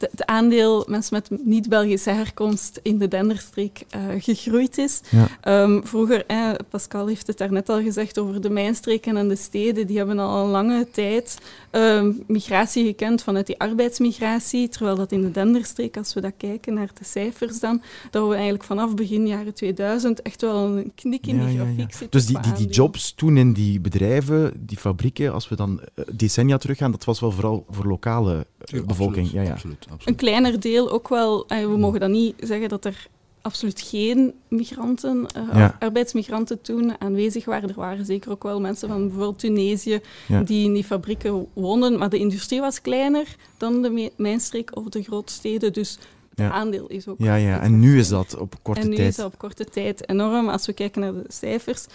het 0.00 0.26
aandeel 0.26 0.84
mensen 0.88 1.14
met 1.14 1.44
niet-Belgische 1.44 2.10
herkomst 2.10 2.80
in 2.82 2.98
de 2.98 3.08
Denderstreek 3.08 3.82
uh, 3.96 4.22
gegroeid 4.22 4.78
is. 4.78 5.00
Ja. 5.10 5.62
Um, 5.62 5.86
vroeger, 5.86 6.26
eh, 6.26 6.50
Pascal 6.70 7.06
heeft 7.06 7.26
het 7.26 7.38
daarnet 7.38 7.68
al 7.68 7.82
gezegd 7.82 8.18
over 8.18 8.40
de 8.40 8.50
mijnstreken 8.50 9.16
en 9.16 9.28
de 9.28 9.36
steden, 9.36 9.86
die 9.86 9.96
hebben 9.96 10.18
al 10.18 10.44
een 10.44 10.50
lange 10.50 10.86
tijd 10.90 11.38
um, 11.76 12.22
migratie 12.26 12.86
gekend 12.86 13.22
vanuit 13.22 13.46
die 13.46 13.58
arbeidsmigratie, 13.58 14.68
terwijl 14.68 14.96
dat 14.96 15.12
in 15.12 15.22
de 15.22 15.30
Denderstreek, 15.30 15.96
als 15.96 16.14
we 16.14 16.20
dat 16.20 16.32
kijken 16.36 16.74
naar 16.74 16.90
de 16.94 17.04
cijfers 17.04 17.60
dan, 17.60 17.82
dat 18.10 18.28
we 18.28 18.34
eigenlijk 18.34 18.64
vanaf 18.64 18.94
begin 18.94 19.26
jaren 19.26 19.54
2000 19.54 20.22
echt 20.22 20.40
wel 20.40 20.56
een 20.56 20.92
knik 20.94 21.26
in 21.26 21.36
ja, 21.36 21.46
die 21.46 21.56
grafiek 21.56 21.78
ja. 21.78 21.86
zitten. 21.98 22.10
Dus 22.10 22.26
die, 22.26 22.40
die, 22.40 22.52
die 22.52 22.68
jobs 22.68 23.14
toen 23.14 23.36
in 23.36 23.52
die 23.52 23.80
bedrijven, 23.80 24.52
die 24.66 24.78
fabrieken, 24.78 25.32
als 25.32 25.48
we 25.48 25.56
dan 25.56 25.80
uh, 25.94 26.04
decennia 26.14 26.56
teruggaan, 26.56 26.90
dat 26.90 27.04
was 27.04 27.20
wel 27.20 27.30
vooral 27.30 27.64
voor 27.70 27.86
lokale 27.86 28.46
uh, 28.74 28.84
bevolking. 28.84 29.26
Absoluut, 29.26 29.32
ja, 29.32 29.42
ja. 29.42 29.52
absoluut, 29.52 29.82
absoluut. 29.82 30.08
Een 30.08 30.14
kleiner 30.14 30.60
deel 30.60 30.90
ook 30.90 31.08
wel. 31.08 31.46
We 31.46 31.76
mogen 31.78 32.00
dan 32.00 32.10
niet 32.10 32.34
zeggen 32.38 32.68
dat 32.68 32.84
er 32.84 33.08
absoluut 33.46 33.80
geen 33.80 34.34
migranten, 34.48 35.26
uh, 35.36 35.42
Ja. 35.54 35.76
arbeidsmigranten 35.78 36.60
toen 36.60 37.00
aanwezig 37.00 37.44
waren. 37.44 37.68
Er 37.68 37.74
waren 37.74 38.04
zeker 38.04 38.30
ook 38.30 38.42
wel 38.42 38.60
mensen 38.60 38.88
van 38.88 39.00
bijvoorbeeld 39.08 39.38
Tunesië 39.38 40.00
Ja. 40.28 40.42
die 40.42 40.64
in 40.64 40.72
die 40.72 40.84
fabrieken 40.84 41.46
woonden, 41.52 41.98
maar 41.98 42.08
de 42.10 42.18
industrie 42.18 42.60
was 42.60 42.80
kleiner 42.80 43.36
dan 43.56 43.82
de 43.82 44.12
mijnstreek 44.16 44.76
of 44.76 44.84
de 44.84 45.02
grootsteden, 45.02 45.72
dus 45.72 45.90
het 46.30 46.38
Ja. 46.44 46.50
aandeel 46.50 46.86
is 46.86 47.08
ook... 47.08 47.16
Ja, 47.18 47.34
ja, 47.34 47.60
en 47.60 47.80
nu 47.80 47.98
is 47.98 48.08
dat 48.08 48.36
op 48.38 48.54
korte 48.62 48.80
en 48.80 48.88
nu 48.88 48.94
tijd. 48.96 49.08
is 49.08 49.16
dat 49.16 49.26
op 49.26 49.38
korte 49.38 49.64
tijd 49.64 50.08
enorm. 50.08 50.48
Als 50.48 50.66
we 50.66 50.72
kijken 50.72 51.00
naar 51.00 51.12
de 51.12 51.24
cijfers, 51.28 51.86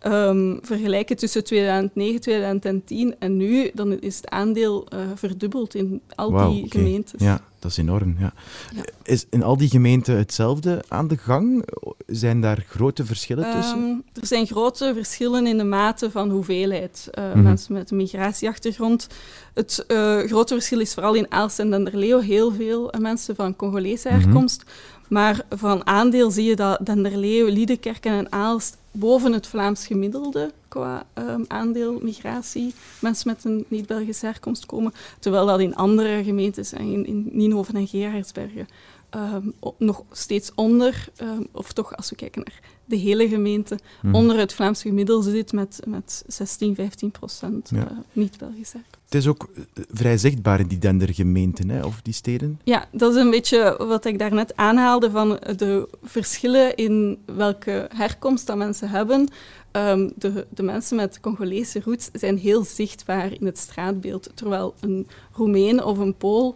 ehm, 0.00 0.56
vergelijken 0.62 1.16
tussen 1.16 1.44
2009, 1.44 2.20
2010 2.20 3.14
en 3.18 3.36
nu, 3.36 3.70
dan 3.74 4.00
is 4.00 4.16
het 4.16 4.28
aandeel 4.28 4.86
eh, 4.88 4.98
verdubbeld 5.14 5.74
in 5.74 6.00
al 6.14 6.50
die 6.50 6.70
gemeentes. 6.70 7.20
Ja, 7.20 7.40
dat 7.58 7.70
is 7.70 7.76
enorm. 7.76 8.16
Ja. 8.18 8.32
Ja. 8.74 8.82
Is 9.02 9.26
in 9.30 9.42
al 9.42 9.56
die 9.56 9.68
gemeenten 9.68 10.16
hetzelfde 10.16 10.84
aan 10.88 11.08
de 11.08 11.16
gang? 11.16 11.64
Zijn 12.06 12.40
daar 12.40 12.64
grote 12.68 13.04
verschillen 13.04 13.50
tussen? 13.52 13.76
Ehm, 13.78 14.20
er 14.20 14.26
zijn 14.26 14.46
grote 14.46 14.92
verschillen 14.94 15.46
in 15.46 15.58
de 15.58 15.64
mate 15.64 16.10
van 16.10 16.30
hoeveelheid 16.30 17.08
uh, 17.18 17.24
Mhm. 17.28 17.42
mensen 17.42 17.72
met 17.72 17.90
een 17.90 17.96
migratieachtergrond. 17.96 19.06
Het 19.54 19.84
uh, 19.88 20.18
grote 20.18 20.54
verschil 20.54 20.80
is 20.80 20.94
vooral 20.94 21.14
in 21.14 21.26
Aalst 21.32 21.58
en 21.58 21.70
Denderleeuw 21.70 22.20
heel 22.20 22.52
veel 22.52 22.94
uh, 22.94 23.00
mensen 23.00 23.34
van 23.34 23.56
Congolese 23.56 24.08
Mhm. 24.08 24.20
herkomst. 24.20 24.62
Maar 25.08 25.40
van 25.50 25.86
aandeel 25.86 26.30
zie 26.30 26.44
je 26.44 26.56
dat 26.56 26.86
Denderleeuw, 26.86 27.46
Liedekerken 27.46 28.12
en 28.12 28.32
Aalst 28.32 28.76
boven 28.98 29.32
het 29.32 29.46
Vlaams 29.46 29.86
gemiddelde 29.86 30.52
qua 30.68 31.06
um, 31.14 31.44
aandeel 31.48 31.98
migratie 32.02 32.74
mensen 33.00 33.30
met 33.30 33.44
een 33.44 33.64
niet-Belgische 33.68 34.26
herkomst 34.26 34.66
komen. 34.66 34.92
Terwijl 35.20 35.46
dat 35.46 35.60
in 35.60 35.74
andere 35.74 36.24
gemeentes, 36.24 36.72
in, 36.72 37.06
in 37.06 37.28
Nienhoven 37.32 37.74
en 37.74 37.86
Gerardsbergen, 37.86 38.68
um, 39.16 39.52
nog 39.78 40.04
steeds 40.12 40.52
onder, 40.54 41.08
um, 41.22 41.46
of 41.52 41.72
toch 41.72 41.96
als 41.96 42.10
we 42.10 42.16
kijken 42.16 42.42
naar 42.44 42.60
de 42.84 42.96
hele 42.96 43.28
gemeente, 43.28 43.78
Mhm. 44.02 44.14
onder 44.14 44.38
het 44.38 44.52
Vlaams 44.52 44.82
gemiddelde 44.82 45.30
zit 45.30 45.52
met, 45.52 45.80
met 45.86 46.24
16, 46.26 46.74
15 46.74 47.10
procent 47.10 47.70
Ja. 47.74 47.76
uh, 47.90 47.98
niet-Belgische 48.12 48.76
herkomst. 48.76 48.96
Het 49.04 49.14
is 49.14 49.26
ook 49.26 49.48
eh, 49.54 49.62
vrij 49.92 50.18
zichtbaar 50.18 50.60
in 50.60 50.66
die 50.66 50.78
dendergemeenten, 50.78 51.68
hè, 51.68 51.84
of 51.84 52.00
die 52.02 52.12
steden. 52.14 52.60
Ja, 52.64 52.88
dat 52.92 53.14
is 53.14 53.20
een 53.20 53.30
beetje 53.30 53.74
wat 53.78 54.04
ik 54.04 54.18
daarnet 54.18 54.56
aanhaalde 54.56 55.10
van 55.10 55.28
de 55.56 55.88
verschillen 56.02 56.74
in 56.76 57.18
welke 57.24 57.90
herkomst 57.94 58.46
dat 58.46 58.56
mensen 58.56 58.88
hebben. 58.90 59.28
Um, 59.72 60.12
de, 60.16 60.46
de 60.50 60.62
mensen 60.62 60.96
met 60.96 61.20
Congolese 61.20 61.80
roots 61.84 62.10
zijn 62.12 62.38
heel 62.38 62.64
zichtbaar 62.64 63.32
in 63.32 63.46
het 63.46 63.58
straatbeeld, 63.58 64.30
terwijl 64.34 64.74
een 64.80 65.06
Roemeen 65.32 65.84
of 65.84 65.98
een 65.98 66.14
Pool, 66.16 66.54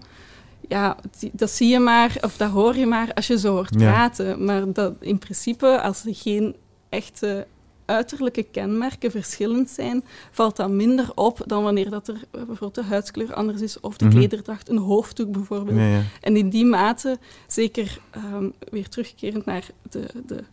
ja, 0.73 0.97
dat 1.33 1.51
zie 1.51 1.69
je 1.69 1.79
maar, 1.79 2.17
of 2.21 2.37
dat 2.37 2.51
hoor 2.51 2.77
je 2.77 2.87
maar 2.87 3.15
als 3.15 3.27
je 3.27 3.39
zo 3.39 3.53
hoort 3.53 3.75
Ja. 3.81 3.91
praten. 3.93 4.45
Maar 4.45 4.73
dat 4.73 4.95
in 5.01 5.19
principe, 5.19 5.81
als 5.81 6.05
er 6.05 6.15
geen 6.15 6.57
echte 6.89 7.47
uiterlijke 7.85 8.43
kenmerken 8.43 9.11
verschillend 9.11 9.71
zijn, 9.71 10.05
valt 10.31 10.57
dat 10.57 10.71
minder 10.71 11.11
op 11.15 11.43
dan 11.47 11.63
wanneer 11.63 11.91
dat 11.91 12.09
er 12.09 12.21
bijvoorbeeld 12.31 12.75
de 12.75 12.83
huidskleur 12.83 13.35
anders 13.35 13.61
is 13.61 13.81
of 13.81 13.97
de 13.97 14.05
Mhm. 14.05 14.15
klederdracht, 14.15 14.69
een 14.69 14.79
hoofddoek 14.79 15.33
bijvoorbeeld. 15.33 15.79
Ja, 15.79 15.87
ja. 15.87 16.03
En 16.21 16.37
in 16.37 16.49
die 16.49 16.65
mate, 16.65 17.19
zeker 17.47 17.99
ehm, 18.11 18.49
weer 18.71 18.89
terugkerend 18.89 19.45
naar 19.45 19.67
de, 19.91 20.07
de, 20.27 20.45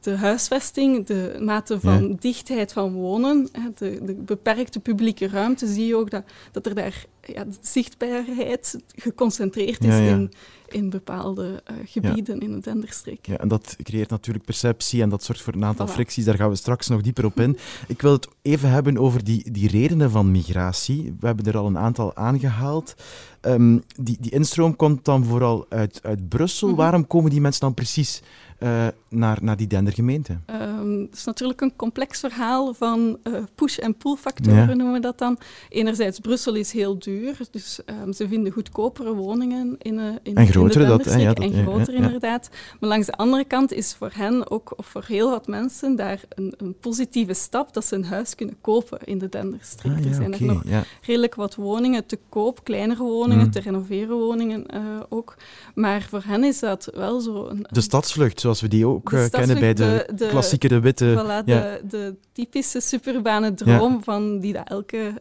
de 0.00 0.16
huisvesting, 0.16 1.06
de 1.06 1.36
mate 1.40 1.80
van 1.80 2.08
Ja. 2.08 2.14
dichtheid 2.18 2.72
van 2.72 2.92
wonen, 2.92 3.48
de, 3.78 4.00
de 4.02 4.14
beperkte 4.14 4.80
publieke 4.80 5.28
ruimte, 5.28 5.66
zie 5.66 5.86
je 5.86 5.96
ook 5.96 6.10
dat, 6.10 6.24
dat 6.52 6.66
er 6.66 6.74
daar 6.74 7.04
ja, 7.34 7.44
de 7.44 7.56
zichtbaarheid 7.60 8.78
geconcentreerd 8.96 9.84
is 9.84 9.94
Ja, 9.94 9.98
ja. 9.98 10.10
In, 10.14 10.32
in 10.68 10.90
bepaalde 10.90 11.62
eh, 11.64 11.74
gebieden 11.84 12.40
in 12.40 12.52
de 12.52 12.60
Denderstreek. 12.60 13.26
Ja, 13.26 13.36
en 13.36 13.48
dat 13.48 13.76
creëert 13.82 14.10
natuurlijk 14.10 14.44
perceptie 14.44 15.02
en 15.02 15.08
dat 15.08 15.24
zorgt 15.24 15.42
voor 15.42 15.54
een 15.54 15.64
aantal 15.64 15.88
Voilà. 15.88 15.92
fricties. 15.92 16.24
Daar 16.24 16.34
gaan 16.34 16.48
we 16.50 16.56
straks 16.56 16.88
nog 16.88 17.00
dieper 17.00 17.24
op 17.24 17.40
in. 17.40 17.58
Ik 17.88 18.02
wil 18.02 18.12
het 18.12 18.28
even 18.42 18.70
hebben 18.70 18.98
over 18.98 19.24
die, 19.24 19.50
die 19.50 19.68
redenen 19.68 20.10
van 20.10 20.30
migratie. 20.30 21.16
We 21.20 21.26
hebben 21.26 21.44
er 21.46 21.56
al 21.56 21.66
een 21.66 21.78
aantal 21.78 22.16
aangehaald. 22.16 22.94
Ehm, 23.40 23.78
die, 24.00 24.16
die 24.20 24.30
instroom 24.30 24.76
komt 24.76 25.04
dan 25.04 25.24
vooral 25.24 25.66
uit, 25.68 26.00
uit 26.02 26.28
Brussel. 26.28 26.68
Mhm. 26.68 26.76
Waarom 26.76 27.06
komen 27.06 27.30
die 27.30 27.40
mensen 27.40 27.60
dan 27.60 27.74
precies 27.74 28.22
eh, 28.58 28.86
naar, 29.08 29.38
naar 29.40 29.56
die 29.56 29.66
dendergemeente? 29.66 30.38
Ehm, 30.46 31.00
het 31.00 31.14
is 31.16 31.24
natuurlijk 31.24 31.60
een 31.60 31.76
complex 31.76 32.20
verhaal 32.20 32.74
van 32.74 33.18
eh, 33.22 33.32
push- 33.54 33.78
en 33.78 33.96
pull-factoren, 33.96 34.68
Ja. 34.68 34.74
noemen 34.74 34.92
we 34.92 35.00
dat 35.00 35.18
dan. 35.18 35.38
Enerzijds, 35.68 36.18
Brussel 36.18 36.54
is 36.54 36.72
heel 36.72 36.98
duur, 36.98 37.38
dus 37.50 37.80
ehm, 37.84 38.12
ze 38.12 38.28
vinden 38.28 38.52
goedkopere 38.52 39.14
woningen 39.14 39.76
in, 39.78 39.98
eh, 39.98 40.04
in 40.22 40.34
En 40.34 40.44
de 40.44 40.50
grotere 40.50 40.84
in 40.84 40.90
de 40.90 40.96
dat, 40.96 41.04
hè, 41.14 41.20
ja, 41.20 41.32
dat- 41.32 41.44
en 41.44 41.62
groter 41.62 41.94
ja, 41.94 42.00
inderdaad. 42.04 42.50
Maar 42.80 42.88
langs 42.88 43.06
de 43.06 43.12
andere 43.12 43.44
kant 43.44 43.72
is 43.72 43.94
voor 43.94 44.10
hen 44.14 44.50
ook, 44.50 44.72
of 44.76 44.86
voor 44.86 45.04
heel 45.06 45.30
wat 45.30 45.46
mensen, 45.46 45.96
daar 45.96 46.20
een, 46.28 46.54
een 46.56 46.74
positieve 46.80 47.34
stap 47.34 47.72
dat 47.72 47.84
ze 47.84 47.94
een 47.94 48.04
huis 48.04 48.34
kunnen 48.34 48.56
kopen 48.60 48.98
in 49.04 49.18
de 49.18 49.28
Denderstreek. 49.28 49.92
Ah, 49.92 50.04
er 50.06 50.14
zijn 50.14 50.32
er 50.34 50.42
nog 50.44 50.62
redelijk 51.02 51.34
wat 51.34 51.54
woningen 51.54 52.06
te 52.06 52.18
koop, 52.28 52.64
kleinere 52.64 53.02
woningen, 53.02 53.44
Mm. 53.44 53.50
te 53.50 53.60
renoveren 53.60 54.16
woningen 54.16 54.66
ook. 55.08 55.36
Maar 55.74 56.06
voor 56.10 56.22
hen 56.26 56.44
is 56.44 56.58
dat 56.58 56.90
wel 56.94 57.20
zo 57.20 57.46
een, 57.48 57.66
De 57.70 57.80
stadsvlucht, 57.80 58.40
zoals 58.48 58.60
we 58.60 58.68
die 58.68 58.86
ook 58.86 59.12
eh, 59.12 59.24
kennen 59.30 59.60
bij 59.60 59.74
de, 59.74 59.82
stadsvlucht, 59.82 60.08
de- 60.18 60.24
de- 60.24 60.30
klassiekere 60.30 60.80
witte... 60.80 61.22
Voilà, 61.24 61.44
ja. 61.44 61.60
de, 61.60 61.80
de 61.88 62.14
typische 62.32 62.80
suburbane 62.80 63.54
droom 63.54 64.02
van 64.04 64.38
die 64.40 64.52
dat 64.52 64.68
elke 64.68 64.96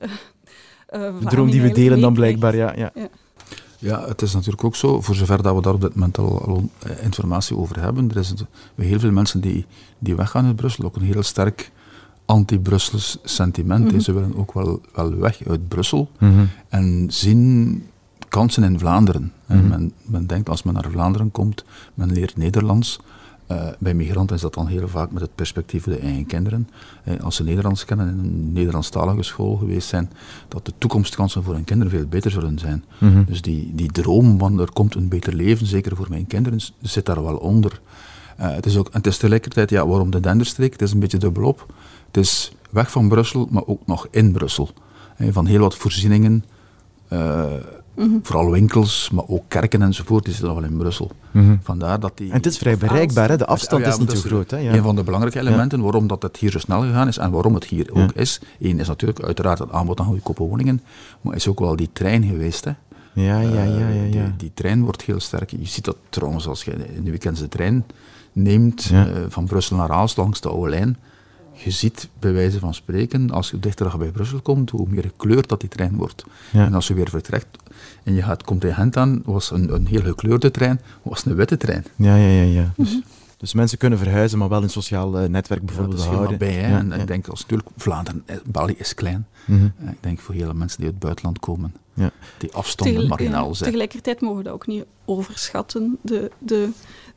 eh, 0.88 1.08
eh, 1.08 1.20
De 1.20 1.26
droom 1.26 1.50
die 1.52 1.62
we 1.62 1.72
delen 1.72 2.00
dan 2.02 2.14
blijkbaar, 2.14 2.56
ja. 2.56 2.74
ja. 2.76 2.92
Ja, 3.80 4.08
het 4.08 4.22
is 4.22 4.34
natuurlijk 4.34 4.64
ook 4.64 4.76
zo, 4.76 5.02
voor 5.02 5.16
zover 5.16 5.42
dat 5.44 5.56
we 5.56 5.62
daar 5.62 5.74
op 5.74 5.82
dit 5.82 5.96
moment 5.96 6.18
al, 6.18 6.42
al 6.46 6.70
informatie 7.02 7.58
over 7.58 7.82
hebben, 7.82 8.10
er 8.10 8.18
is 8.18 8.34
bij 8.76 8.86
heel 8.86 9.00
veel 9.00 9.12
mensen 9.12 9.42
die, 9.42 9.66
die 10.00 10.16
weggaan 10.16 10.46
uit 10.46 10.56
Brussel 10.56 10.84
ook 10.86 10.96
een 10.96 11.02
heel 11.02 11.24
sterk 11.24 11.72
anti-Brussels 12.26 13.18
sentiment. 13.24 13.86
Mhm. 13.92 14.00
Ze 14.00 14.14
willen 14.14 14.36
ook 14.36 14.54
wel, 14.54 14.82
wel 14.94 15.16
weg 15.16 15.48
uit 15.48 15.68
Brussel 15.68 16.10
Mhm. 16.20 16.46
en 16.70 17.06
zien 17.10 17.84
kansen 18.38 18.64
in 18.64 18.80
Vlaanderen. 18.80 19.32
En 19.48 19.58
Mhm. 19.58 19.68
men, 19.68 19.92
men 20.06 20.28
denkt 20.28 20.50
als 20.50 20.64
men 20.64 20.74
naar 20.74 20.90
Vlaanderen 20.92 21.32
komt, 21.32 21.64
men 21.94 22.12
leert 22.12 22.38
Nederlands. 22.38 23.00
Eh, 23.48 23.68
bij 23.80 23.94
migranten 23.94 24.36
is 24.36 24.42
dat 24.42 24.54
dan 24.54 24.68
heel 24.68 24.88
vaak 24.88 25.12
met 25.12 25.22
het 25.22 25.36
perspectief 25.36 25.84
voor 25.84 25.94
de 25.94 26.00
eigen 26.00 26.26
kinderen. 26.26 26.70
Eh, 27.04 27.20
als 27.24 27.36
ze 27.36 27.44
Nederlands 27.44 27.86
kennen 27.86 28.08
en 28.08 28.14
in 28.14 28.20
een 28.20 28.54
Nederlandstalige 28.54 29.24
school 29.24 29.56
geweest 29.56 29.88
zijn, 29.88 30.10
dat 30.48 30.66
de 30.66 30.74
toekomstkansen 30.78 31.44
voor 31.44 31.54
hun 31.54 31.64
kinderen 31.64 31.92
veel 31.94 32.06
beter 32.08 32.32
zullen 32.32 32.60
zijn. 32.60 32.84
Mhm. 32.98 33.24
Dus 33.26 33.42
die, 33.42 33.72
die 33.76 33.92
droom 33.92 34.38
van 34.40 34.60
er 34.60 34.72
komt 34.74 34.96
een 34.96 35.08
beter 35.10 35.34
leven, 35.34 35.66
zeker 35.68 35.96
voor 35.96 36.08
mijn 36.10 36.28
kinderen, 36.28 36.60
zit 36.82 37.06
daar 37.06 37.24
wel 37.24 37.38
onder. 37.38 37.82
Eh, 38.38 38.50
het, 38.56 38.66
is 38.66 38.78
ook, 38.78 38.90
het 38.92 39.08
is 39.08 39.18
tegelijkertijd, 39.18 39.70
ja, 39.70 39.88
waarom 39.88 40.10
de 40.12 40.20
Denderstreek? 40.20 40.72
Het 40.72 40.82
is 40.82 40.92
een 40.92 41.00
beetje 41.00 41.18
dubbelop. 41.18 41.74
Het 42.08 42.18
is 42.18 42.52
weg 42.70 42.92
van 42.92 43.08
Brussel, 43.10 43.48
maar 43.52 43.66
ook 43.66 43.82
nog 43.86 44.08
in 44.12 44.32
Brussel. 44.32 44.70
Van 45.20 45.46
heel 45.46 45.60
wat 45.60 45.76
voorzieningen, 45.76 46.44
Mhm. 47.98 48.18
vooral 48.24 48.52
winkels, 48.52 49.10
maar 49.14 49.24
ook 49.28 49.44
kerken 49.48 49.82
enzovoort, 49.82 50.24
die 50.24 50.34
zitten 50.34 50.52
nog 50.54 50.62
wel 50.62 50.70
in 50.70 50.78
Brussel. 50.78 51.12
Mhm. 51.32 51.56
Vandaar 51.64 52.00
dat 52.00 52.18
die... 52.18 52.30
En 52.30 52.36
het 52.36 52.46
is 52.46 52.58
vrij 52.58 52.78
bereikbaar, 52.78 53.30
hè? 53.30 53.38
de 53.38 53.46
afstand 53.46 53.84
Ja, 53.86 53.90
is 53.92 53.98
niet 53.98 54.12
zo 54.12 54.20
groot. 54.20 54.52
Hè? 54.52 54.58
Ja. 54.58 54.74
Een 54.74 54.84
van 54.84 54.96
de 54.96 55.04
belangrijke 55.04 55.40
elementen 55.40 55.82
waarom 55.82 56.08
dat 56.08 56.22
het 56.22 56.38
hier 56.38 56.52
zo 56.52 56.60
snel 56.60 56.82
gegaan 56.82 57.08
is 57.08 57.18
en 57.18 57.32
waarom 57.32 57.54
het 57.54 57.64
hier 57.64 57.90
Ja. 57.94 58.04
ook 58.04 58.12
is. 58.12 58.42
Eén 58.60 58.80
is 58.80 58.88
natuurlijk 58.88 59.24
uiteraard 59.24 59.60
het 59.60 59.72
aanbod 59.72 60.00
aan 60.00 60.06
goedkope 60.06 60.44
woningen, 60.44 60.82
maar 61.22 61.36
is 61.36 61.48
ook 61.48 61.60
wel 61.60 61.76
die 61.76 61.90
trein 61.94 62.24
geweest. 62.24 62.64
Hè. 62.66 62.72
Ja, 63.14 63.40
ja, 63.40 63.50
ja, 63.50 63.64
ja, 63.64 63.80
Eh, 63.88 64.14
ja. 64.14 64.24
Die, 64.24 64.34
die 64.38 64.52
trein 64.54 64.84
wordt 64.84 65.02
heel 65.02 65.20
sterk. 65.20 65.50
Je 65.52 65.58
ziet 65.68 65.86
dat 65.86 65.98
trouwens 66.10 66.48
als 66.48 66.64
je 66.64 66.72
in 66.96 67.04
de 67.04 67.10
weekends 67.10 67.40
de 67.40 67.50
trein 67.50 67.86
neemt 68.32 68.84
Ja. 68.84 69.08
eh, 69.08 69.14
van 69.30 69.46
Brussel 69.46 69.78
naar 69.78 69.92
Aalst 69.92 70.18
langs 70.18 70.42
de 70.42 70.50
oude 70.50 70.70
lijn. 70.70 70.98
Je 71.64 71.72
ziet 71.72 72.10
bij 72.20 72.34
wijze 72.34 72.60
van 72.60 72.74
spreken, 72.74 73.32
als 73.32 73.50
je 73.50 73.60
dichter 73.60 73.98
bij 73.98 74.12
Brussel 74.12 74.40
komt, 74.42 74.70
hoe 74.70 74.88
meer 74.90 75.04
gekleurd 75.04 75.50
dat 75.50 75.60
die 75.60 75.70
trein 75.70 75.96
wordt. 75.96 76.24
Ja. 76.52 76.66
En 76.66 76.74
als 76.74 76.88
je 76.88 76.94
weer 76.94 77.10
vertrekt 77.10 77.48
en 78.04 78.14
je 78.14 78.22
gaat, 78.22 78.44
komt 78.44 78.64
in 78.64 78.74
Gent 78.74 78.98
aan, 78.98 79.22
was 79.26 79.52
een, 79.52 79.74
een 79.74 79.88
heel 79.88 80.02
gekleurde 80.02 80.52
trein, 80.52 80.82
was 81.02 81.26
een 81.26 81.36
witte 81.36 81.58
trein. 81.58 81.86
Ja, 81.96 82.16
ja, 82.16 82.28
ja. 82.28 82.44
ja. 82.44 82.72
Dus, 82.78 83.00
dus 83.38 83.54
mensen 83.54 83.78
kunnen 83.78 84.00
verhuizen, 84.00 84.38
maar 84.38 84.50
wel 84.50 84.64
een 84.64 84.70
sociaal 84.70 85.18
eh, 85.20 85.30
netwerk 85.30 85.60
Ja, 85.60 85.66
bijvoorbeeld 85.66 85.98
dat 85.98 86.08
is 86.08 86.14
houden. 86.14 86.38
bij. 86.38 86.54
Hè. 86.54 86.70
Ja, 86.70 86.78
en 86.78 86.88
ja. 86.90 86.96
ik 86.96 87.08
denk 87.08 87.28
als 87.28 87.42
natuurlijk 87.42 87.70
Vlaanderen, 87.78 88.24
eh, 88.26 88.36
België 88.46 88.76
is 88.78 88.94
klein. 88.94 89.28
Mhm. 89.46 89.68
Eh, 89.86 89.92
Ik 89.92 89.98
denk 90.04 90.20
voor 90.20 90.34
hele 90.36 90.54
mensen 90.54 90.78
die 90.78 90.86
uit 90.86 90.94
het 90.96 91.04
buitenland 91.04 91.40
komen, 91.40 91.74
Ja. 91.94 92.12
die 92.38 92.54
afstanden 92.54 92.96
Tegel- 92.96 93.10
marginaal 93.10 93.48
ja, 93.48 93.54
zijn. 93.54 93.70
Tegelijkertijd 93.70 94.22
mogen 94.22 94.38
we 94.38 94.44
dat 94.44 94.54
ook 94.54 94.68
niet 94.68 94.86
overschatten. 95.06 95.98
De, 96.02 96.32
de, 96.40 96.70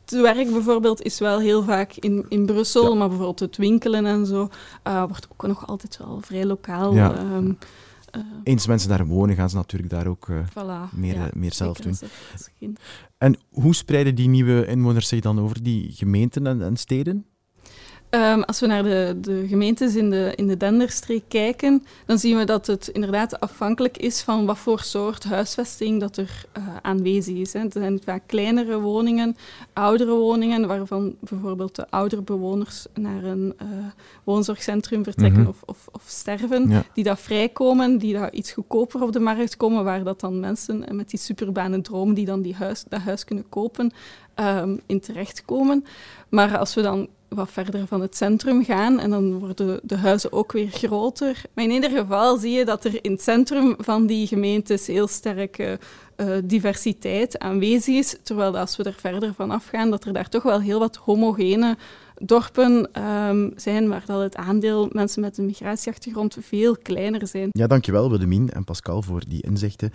het 0.04 0.20
werk 0.20 0.52
bijvoorbeeld 0.52 1.02
is 1.02 1.18
wel 1.18 1.38
heel 1.38 1.62
vaak 1.64 1.92
in, 1.94 2.26
in 2.28 2.46
Brussel, 2.46 2.96
maar 2.96 3.06
bijvoorbeeld 3.08 3.40
het 3.40 3.56
winkelen 3.56 4.06
en 4.06 4.26
zo 4.26 4.48
eh, 4.82 5.04
wordt 5.08 5.28
ook 5.32 5.46
nog 5.46 5.66
altijd 5.66 5.96
wel 5.96 6.18
vrij 6.22 6.44
lokaal. 6.44 6.94
Ja. 6.94 7.14
ehm, 7.14 7.52
eh, 8.10 8.20
Eens 8.42 8.66
mensen 8.66 8.88
daar 8.88 9.06
wonen, 9.06 9.36
gaan 9.36 9.50
ze 9.50 9.56
natuurlijk 9.56 9.90
daar 9.90 10.06
ook 10.06 10.28
eh, 10.28 10.38
voilà, 10.48 10.94
meer, 10.94 11.14
ja, 11.14 11.26
eh, 11.26 11.32
meer 11.32 11.52
zelf 11.52 11.78
doen. 11.78 11.94
En 13.18 13.38
hoe 13.50 13.74
spreiden 13.74 14.14
die 14.14 14.28
nieuwe 14.28 14.66
inwoners 14.66 15.08
zich 15.08 15.20
dan 15.20 15.40
over 15.40 15.62
die 15.62 15.92
gemeenten 15.92 16.46
en, 16.46 16.62
en 16.62 16.76
steden? 16.76 17.26
Ehm, 18.10 18.40
als 18.40 18.60
we 18.60 18.66
naar 18.66 18.82
de, 18.82 19.16
de 19.20 19.44
gemeentes 19.48 19.94
in 19.94 20.10
de, 20.10 20.32
in 20.36 20.46
de 20.46 20.56
Denderstreek 20.56 21.22
kijken, 21.28 21.84
dan 22.06 22.18
zien 22.18 22.36
we 22.36 22.44
dat 22.44 22.66
het 22.66 22.88
inderdaad 22.88 23.40
afhankelijk 23.40 23.96
is 23.96 24.20
van 24.22 24.46
wat 24.46 24.58
voor 24.58 24.80
soort 24.80 25.24
huisvesting 25.24 26.00
dat 26.00 26.16
er 26.16 26.44
eh, 26.52 26.62
aanwezig 26.82 27.36
is. 27.36 27.52
Hè. 27.52 27.60
Het 27.60 27.72
zijn 27.72 28.00
vaak 28.04 28.22
kleinere 28.26 28.80
woningen, 28.80 29.36
oudere 29.72 30.14
woningen, 30.14 30.66
waarvan 30.66 31.14
bijvoorbeeld 31.20 31.76
de 31.76 31.90
oudere 31.90 32.22
bewoners 32.22 32.86
naar 32.94 33.24
een 33.24 33.54
eh, 33.56 33.66
woonzorgcentrum 34.24 35.04
vertrekken 35.04 35.40
Mhm. 35.40 35.48
of, 35.48 35.62
of, 35.64 35.88
of 35.92 36.02
sterven, 36.06 36.68
Ja. 36.68 36.82
die 36.94 37.04
dat 37.04 37.20
vrijkomen, 37.20 37.98
die 37.98 38.18
dat 38.18 38.32
iets 38.32 38.52
goedkoper 38.52 39.02
op 39.02 39.12
de 39.12 39.20
markt 39.20 39.56
komen, 39.56 39.84
waar 39.84 40.04
dat 40.04 40.20
dan 40.20 40.40
mensen 40.40 40.84
met 40.90 41.10
die 41.10 41.18
superbane 41.18 41.80
droom, 41.80 42.14
die 42.14 42.26
dan 42.26 42.42
die 42.42 42.54
huis, 42.54 42.84
dat 42.88 43.00
huis 43.00 43.24
kunnen 43.24 43.48
kopen, 43.48 43.92
ehm, 44.34 44.76
in 44.86 45.00
terechtkomen. 45.00 45.84
Maar 46.28 46.58
als 46.58 46.74
we 46.74 46.82
dan 46.82 47.08
wat 47.34 47.50
verder 47.50 47.86
van 47.86 48.00
het 48.00 48.16
centrum 48.16 48.64
gaan 48.64 49.00
en 49.00 49.10
dan 49.10 49.38
worden 49.38 49.80
de 49.82 49.96
huizen 49.96 50.32
ook 50.32 50.52
weer 50.52 50.70
groter. 50.70 51.42
Maar 51.54 51.64
in 51.64 51.70
ieder 51.70 51.90
geval 51.90 52.36
zie 52.36 52.50
je 52.50 52.64
dat 52.64 52.84
er 52.84 53.04
in 53.04 53.12
het 53.12 53.22
centrum 53.22 53.74
van 53.78 54.06
die 54.06 54.26
gemeentes 54.26 54.86
heel 54.86 55.08
sterke 55.08 55.78
eh, 56.16 56.28
diversiteit 56.44 57.38
aanwezig 57.38 57.94
is, 57.94 58.16
terwijl 58.22 58.58
als 58.58 58.76
we 58.76 58.82
er 58.82 58.96
verder 58.98 59.34
van 59.34 59.50
afgaan, 59.50 59.90
dat 59.90 60.04
er 60.04 60.12
daar 60.12 60.28
toch 60.28 60.42
wel 60.42 60.60
heel 60.60 60.78
wat 60.78 60.96
homogene 60.96 61.76
dorpen 62.22 62.88
ehm, 62.92 63.50
zijn, 63.56 63.88
waar 63.88 64.02
dat 64.06 64.22
het 64.22 64.36
aandeel 64.36 64.88
mensen 64.92 65.20
met 65.20 65.38
een 65.38 65.46
migratieachtergrond 65.46 66.36
veel 66.40 66.76
kleiner 66.76 67.26
zijn. 67.26 67.48
Ja, 67.52 67.66
dankjewel 67.66 68.10
Willemien 68.10 68.50
en 68.50 68.64
Pascal 68.64 69.02
voor 69.02 69.22
die 69.28 69.42
inzichten. 69.42 69.92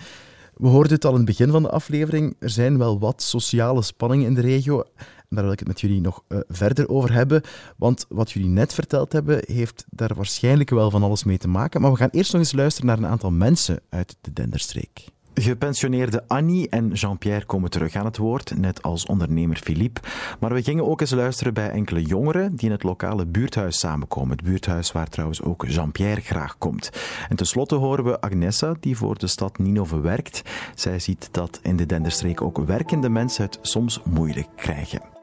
We 0.56 0.67
hoorden 0.67 0.93
het 0.93 1.06
al 1.06 1.12
in 1.12 1.17
het 1.17 1.26
begin 1.26 1.50
van 1.50 1.63
de 1.63 1.69
aflevering. 1.69 2.36
Er 2.39 2.50
zijn 2.50 2.78
wel 2.78 3.00
wat 3.00 3.21
sociale 3.21 3.82
spanningen 3.82 4.28
in 4.28 4.34
de 4.34 4.41
regio. 4.41 4.84
Daar 5.29 5.43
wil 5.43 5.53
ik 5.53 5.59
het 5.59 5.67
met 5.67 5.81
jullie 5.81 6.01
nog 6.01 6.23
eh, 6.27 6.39
verder 6.47 6.89
over 6.89 7.13
hebben. 7.13 7.41
Want 7.77 8.05
wat 8.09 8.31
jullie 8.31 8.49
net 8.49 8.73
verteld 8.73 9.11
hebben, 9.11 9.41
heeft 9.45 9.85
daar 9.89 10.15
waarschijnlijk 10.15 10.69
wel 10.69 10.91
van 10.91 11.03
alles 11.03 11.23
mee 11.23 11.38
te 11.38 11.47
maken. 11.47 11.81
Maar 11.81 11.91
we 11.91 11.97
gaan 11.97 12.09
eerst 12.11 12.31
nog 12.31 12.41
eens 12.41 12.53
luisteren 12.53 12.88
naar 12.88 12.97
een 12.97 13.07
aantal 13.07 13.31
mensen 13.31 13.79
uit 13.89 14.15
de 14.21 14.33
Denderstreek. 14.33 15.13
Gepensioneerde 15.41 16.23
Annie 16.27 16.69
en 16.69 16.91
Jean-Pierre 16.91 17.45
komen 17.45 17.69
terug 17.69 17.95
aan 17.95 18.05
het 18.05 18.17
woord, 18.17 18.57
net 18.57 18.81
als 18.81 19.05
ondernemer 19.05 19.57
Philippe. 19.57 20.01
Maar 20.39 20.53
we 20.53 20.63
gingen 20.63 20.85
ook 20.85 21.01
eens 21.01 21.11
luisteren 21.11 21.53
bij 21.53 21.69
enkele 21.69 22.01
jongeren 22.01 22.55
die 22.55 22.65
in 22.65 22.71
het 22.71 22.83
lokale 22.83 23.25
buurthuis 23.25 23.79
samenkomen. 23.79 24.38
Het 24.38 24.45
buurthuis 24.45 24.91
waar 24.91 25.09
trouwens 25.09 25.41
ook 25.41 25.65
Jean-Pierre 25.67 26.21
graag 26.21 26.57
komt. 26.57 26.89
En 27.29 27.35
tenslotte 27.35 27.75
horen 27.75 28.03
we 28.03 28.21
Agnessa, 28.21 28.75
die 28.79 28.97
voor 28.97 29.17
de 29.17 29.27
stad 29.27 29.57
Ninove 29.57 29.99
werkt. 29.99 30.41
Zij 30.75 30.99
ziet 30.99 31.29
dat 31.31 31.59
in 31.61 31.75
de 31.75 31.85
Denderstreek 31.85 32.41
ook 32.41 32.57
werkende 32.57 33.09
mensen 33.09 33.43
het 33.43 33.59
soms 33.61 34.01
moeilijk 34.03 34.47
krijgen. 34.55 35.14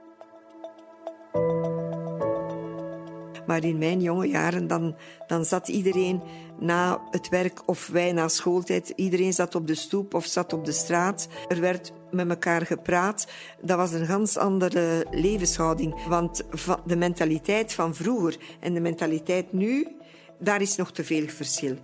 Maar 3.46 3.64
in 3.64 3.78
mijn 3.78 4.00
jonge 4.00 4.28
jaren, 4.28 4.66
dan, 4.66 4.96
dan 5.26 5.44
zat 5.44 5.68
iedereen 5.68 6.22
na 6.58 7.00
het 7.10 7.28
werk 7.28 7.68
of 7.68 7.86
wij 7.86 8.12
na 8.12 8.28
schooltijd, 8.28 8.92
iedereen 8.96 9.32
zat 9.32 9.54
op 9.54 9.66
de 9.66 9.74
stoep 9.74 10.14
of 10.14 10.26
zat 10.26 10.52
op 10.52 10.64
de 10.64 10.72
straat. 10.72 11.28
Er 11.48 11.60
werd 11.60 11.92
met 12.10 12.28
elkaar 12.28 12.66
gepraat. 12.66 13.26
Dat 13.60 13.76
was 13.76 13.92
een 13.92 14.06
ganz 14.06 14.36
andere 14.36 15.06
levenshouding. 15.10 16.04
Want 16.06 16.42
de 16.86 16.96
mentaliteit 16.96 17.72
van 17.72 17.94
vroeger 17.94 18.36
en 18.60 18.74
de 18.74 18.80
mentaliteit 18.80 19.52
nu, 19.52 19.96
daar 20.38 20.60
is 20.60 20.76
nog 20.76 20.92
te 20.92 21.04
veel 21.04 21.28
verschil. 21.28 21.76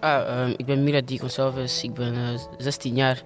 Ah, 0.00 0.40
ehm, 0.40 0.54
ik 0.56 0.66
ben 0.66 0.84
Mira 0.84 1.00
Di 1.00 1.18
Gonçalves, 1.18 1.82
ik 1.82 1.94
ben 1.94 2.14
eh, 2.14 2.40
16 2.58 2.94
jaar. 2.94 3.22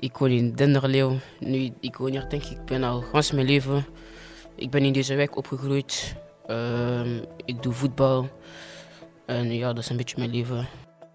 Ik 0.00 0.16
woon 0.16 0.30
in 0.30 0.52
Denderleeuw. 0.54 1.18
Nu, 1.40 1.70
ik 1.80 1.96
woon 1.96 2.10
hier 2.10 2.28
denk 2.28 2.44
ik 2.44 2.64
ben 2.64 2.82
al 2.82 3.00
gans 3.00 3.32
mijn 3.32 3.46
leven. 3.46 3.86
Ik 4.54 4.70
ben 4.70 4.84
in 4.84 4.92
deze 4.92 5.14
wijk 5.14 5.36
opgegroeid. 5.36 6.14
Ehm, 6.46 7.18
ik 7.44 7.62
doe 7.62 7.72
voetbal. 7.72 8.28
En 9.26 9.54
ja, 9.54 9.72
dat 9.72 9.82
is 9.82 9.90
een 9.90 9.96
beetje 9.96 10.18
mijn 10.18 10.30
leven. 10.30 10.68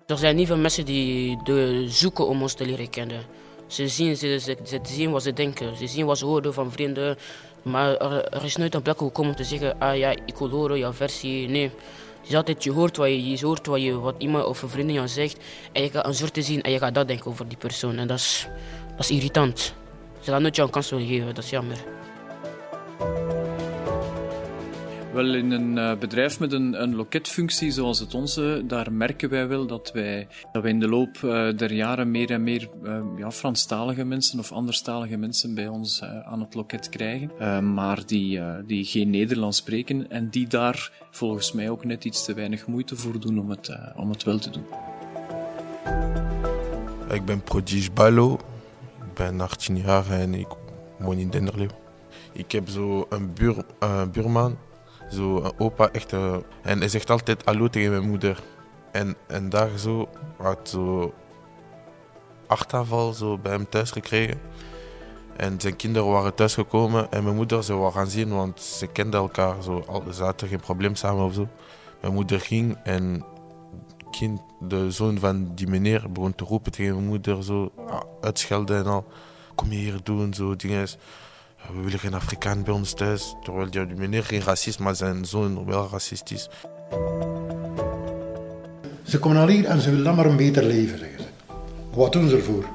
Er 0.05 0.17
zijn 0.17 0.35
niet 0.35 0.47
veel 0.47 0.57
mensen 0.57 0.85
die 0.85 1.43
de 1.43 1.85
zoeken 1.89 2.27
om 2.27 2.41
ons 2.41 2.53
te 2.53 2.65
leren 2.65 2.89
kennen. 2.89 3.21
Ze 3.67 3.87
zien, 3.87 4.17
ze, 4.17 4.39
ze, 4.39 4.79
zien 4.83 5.11
wat 5.11 5.23
ze 5.23 5.33
denken, 5.33 5.77
ze 5.77 5.87
zien 5.87 6.05
wat 6.05 6.17
ze 6.17 6.25
horen 6.25 6.53
van 6.53 6.71
vrienden. 6.71 7.17
Maar 7.61 7.97
er, 7.97 8.23
er 8.25 8.43
is 8.43 8.55
nooit 8.55 8.73
een 8.73 8.81
plek 8.81 8.97
gekomen 8.97 9.31
om 9.31 9.37
te 9.37 9.43
zeggen, 9.43 9.79
ah 9.79 9.97
ja, 9.97 10.09
ik 10.25 10.37
wil 10.37 10.49
horen 10.49 10.77
jouw 10.77 10.93
versie. 10.93 11.47
Nee. 11.49 11.71
Is 12.27 12.35
altijd, 12.35 12.63
je 12.63 12.71
hoort 12.71 12.97
wat, 12.97 13.07
je, 13.07 13.29
je 13.29 13.45
hoort 13.45 13.65
wat, 13.65 13.81
je, 13.81 13.99
wat 13.99 14.15
iemand 14.17 14.45
of 14.45 14.61
een 14.61 14.69
vriendin 14.69 14.95
jou 14.95 15.07
zegt. 15.07 15.37
En 15.71 15.81
je 15.81 15.89
gaat 15.89 16.05
een 16.05 16.13
soort 16.13 16.33
te 16.33 16.41
zien 16.41 16.61
en 16.61 16.71
je 16.71 16.77
gaat 16.77 16.95
dat 16.95 17.07
denken 17.07 17.25
over 17.25 17.47
die 17.47 17.57
persoon. 17.57 17.97
En 17.97 18.07
dat 18.07 18.17
is, 18.17 18.47
dat 18.89 18.99
is 18.99 19.11
irritant. 19.11 19.73
Ze 20.19 20.31
gaan 20.31 20.41
nooit 20.41 20.55
jou 20.55 20.67
een 20.67 20.73
kans 20.73 20.89
willen 20.89 21.07
geven, 21.07 21.35
dat 21.35 21.43
is 21.43 21.49
jammer. 21.49 21.77
Wel, 25.13 25.33
in 25.33 25.51
een 25.51 25.77
uh, 25.77 25.95
bedrijf 25.99 26.39
met 26.39 26.51
een, 26.53 26.81
een 26.81 26.95
loketfunctie 26.95 27.71
zoals 27.71 27.99
het 27.99 28.13
onze, 28.13 28.63
daar 28.67 28.91
merken 28.91 29.29
wij 29.29 29.47
wel 29.47 29.65
dat 29.65 29.91
wij, 29.91 30.27
dat 30.51 30.61
wij 30.61 30.71
in 30.71 30.79
de 30.79 30.87
loop 30.87 31.17
uh, 31.23 31.57
der 31.57 31.73
jaren 31.73 32.11
meer 32.11 32.31
en 32.31 32.43
meer 32.43 32.69
uh, 32.83 32.99
ja, 33.17 33.31
Franstalige 33.31 34.03
mensen 34.03 34.39
of 34.39 34.51
anderstalige 34.51 35.17
mensen 35.17 35.55
bij 35.55 35.67
ons 35.67 36.03
aan 36.03 36.39
het 36.39 36.55
loket 36.55 36.89
krijgen, 36.89 37.73
maar 37.73 38.05
die, 38.05 38.41
die 38.65 38.85
geen 38.85 39.09
Nederlands 39.09 39.57
spreken 39.57 40.09
en 40.09 40.29
die 40.29 40.47
daar 40.47 40.91
volgens 41.11 41.51
mij 41.51 41.69
ook 41.69 41.85
net 41.85 42.05
iets 42.05 42.25
te 42.25 42.33
weinig 42.33 42.67
moeite 42.67 42.95
voor 42.95 43.19
doen 43.19 43.39
om 43.39 43.49
het, 43.49 43.77
om 43.95 44.09
het 44.09 44.23
wel 44.23 44.39
te 44.39 44.49
doen. 44.49 44.65
Ik 47.09 47.25
ben 47.25 47.41
Prodige 47.41 47.91
Ballo, 47.91 48.33
ik 49.01 49.13
ben 49.13 49.41
18 49.41 49.77
jaar 49.77 50.11
en 50.11 50.33
ik 50.33 50.47
woon 50.99 51.17
in 51.17 51.29
Denderleeuw. 51.29 51.81
Ik 52.31 52.51
heb 52.51 52.69
zo 52.69 53.05
een 53.09 53.33
buur, 53.33 53.55
buurman 54.11 54.57
zo 55.13 55.37
een 55.37 55.53
opa, 55.57 55.89
echt. 55.91 56.13
Uh, 56.13 56.35
en 56.61 56.79
hij 56.79 56.87
zegt 56.87 57.09
altijd 57.09 57.45
hallo 57.45 57.67
tegen 57.67 57.91
mijn 57.91 58.09
moeder. 58.09 58.43
En 58.91 59.15
een 59.27 59.49
dag 59.49 59.79
zo 59.79 60.09
had 60.37 60.69
zo 60.69 61.13
achterval 62.47 63.13
zo 63.13 63.37
bij 63.37 63.51
hem 63.51 63.69
thuis 63.69 63.91
gekregen. 63.91 64.39
En 65.37 65.61
zijn 65.61 65.75
kinderen 65.75 66.09
waren 66.09 66.35
thuisgekomen 66.35 67.11
en 67.11 67.23
mijn 67.23 67.35
moeder 67.35 67.63
ze 67.63 67.73
wou 67.73 67.91
gaan 67.91 68.07
zien, 68.07 68.29
want 68.29 68.61
ze 68.61 68.87
kenden 68.87 69.19
elkaar. 69.19 69.63
Zo, 69.63 69.85
ze 70.13 70.23
hadden 70.23 70.49
geen 70.49 70.59
probleem 70.59 70.95
samen 70.95 71.25
of 71.25 71.33
zo. 71.33 71.47
Mijn 72.01 72.13
moeder 72.13 72.39
ging 72.39 72.77
en 72.83 73.25
kind, 74.11 74.41
de 74.59 74.91
zoon 74.91 75.19
van 75.19 75.55
die 75.55 75.67
meneer 75.67 76.11
begon 76.11 76.35
te 76.35 76.43
roepen 76.43 76.71
tegen 76.71 76.93
mijn 76.95 77.07
moeder, 77.07 77.43
zo 77.43 77.71
uitschelden 78.21 78.77
en 78.77 78.85
al. 78.85 79.05
Kom 79.55 79.71
je 79.71 79.77
hier 79.77 79.99
doen, 80.03 80.33
zo 80.33 80.55
dingen 80.55 80.87
we 81.71 81.81
willen 81.81 81.99
geen 81.99 82.13
Afrikaan 82.13 82.63
bij 82.63 82.73
ons 82.73 82.93
thuis. 82.93 83.35
Terwijl 83.43 83.71
die 83.71 83.85
meneer 83.85 84.23
geen 84.23 84.41
racist, 84.41 84.79
maar 84.79 84.95
zijn 84.95 85.25
zoon 85.25 85.65
wel 85.65 85.87
racistisch. 85.91 86.49
Ze 89.03 89.19
komen 89.19 89.41
al 89.41 89.47
hier 89.47 89.65
en 89.65 89.81
ze 89.81 89.89
willen 89.89 90.05
dan 90.05 90.15
maar 90.15 90.25
een 90.25 90.37
beter 90.37 90.63
leven, 90.63 90.99
zeggen 90.99 91.19
ze. 91.19 91.25
Wat 91.93 92.11
doen 92.11 92.29
ze 92.29 92.35
ervoor? 92.35 92.65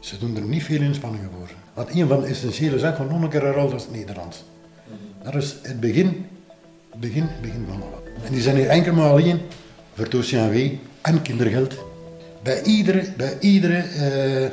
Ze 0.00 0.18
doen 0.18 0.36
er 0.36 0.42
niet 0.42 0.62
veel 0.62 0.80
inspanningen 0.80 1.30
voor. 1.38 1.50
Want 1.74 1.94
een 1.94 2.08
van 2.08 2.20
de 2.20 2.26
essentiële 2.26 2.78
zaken 2.78 3.08
van 3.08 3.22
een 3.22 3.52
rol 3.52 3.74
is 3.74 3.82
het 3.82 3.92
Nederlands. 3.92 4.44
Dat 5.22 5.34
is 5.34 5.56
het 5.62 5.80
begin, 5.80 6.26
begin, 6.96 7.28
begin 7.42 7.64
van 7.68 7.82
alles. 7.82 8.24
En 8.24 8.32
die 8.32 8.42
zijn 8.42 8.56
hier 8.56 8.68
enkel 8.68 8.92
maar 8.92 9.10
alleen 9.10 9.40
voor 9.94 10.08
TOCNW 10.08 10.72
en 11.00 11.22
kindergeld. 11.22 11.74
Bij 12.42 12.62
iedere, 12.62 13.12
bij 13.16 13.38
iedere 13.40 13.76
eh, 13.76 14.50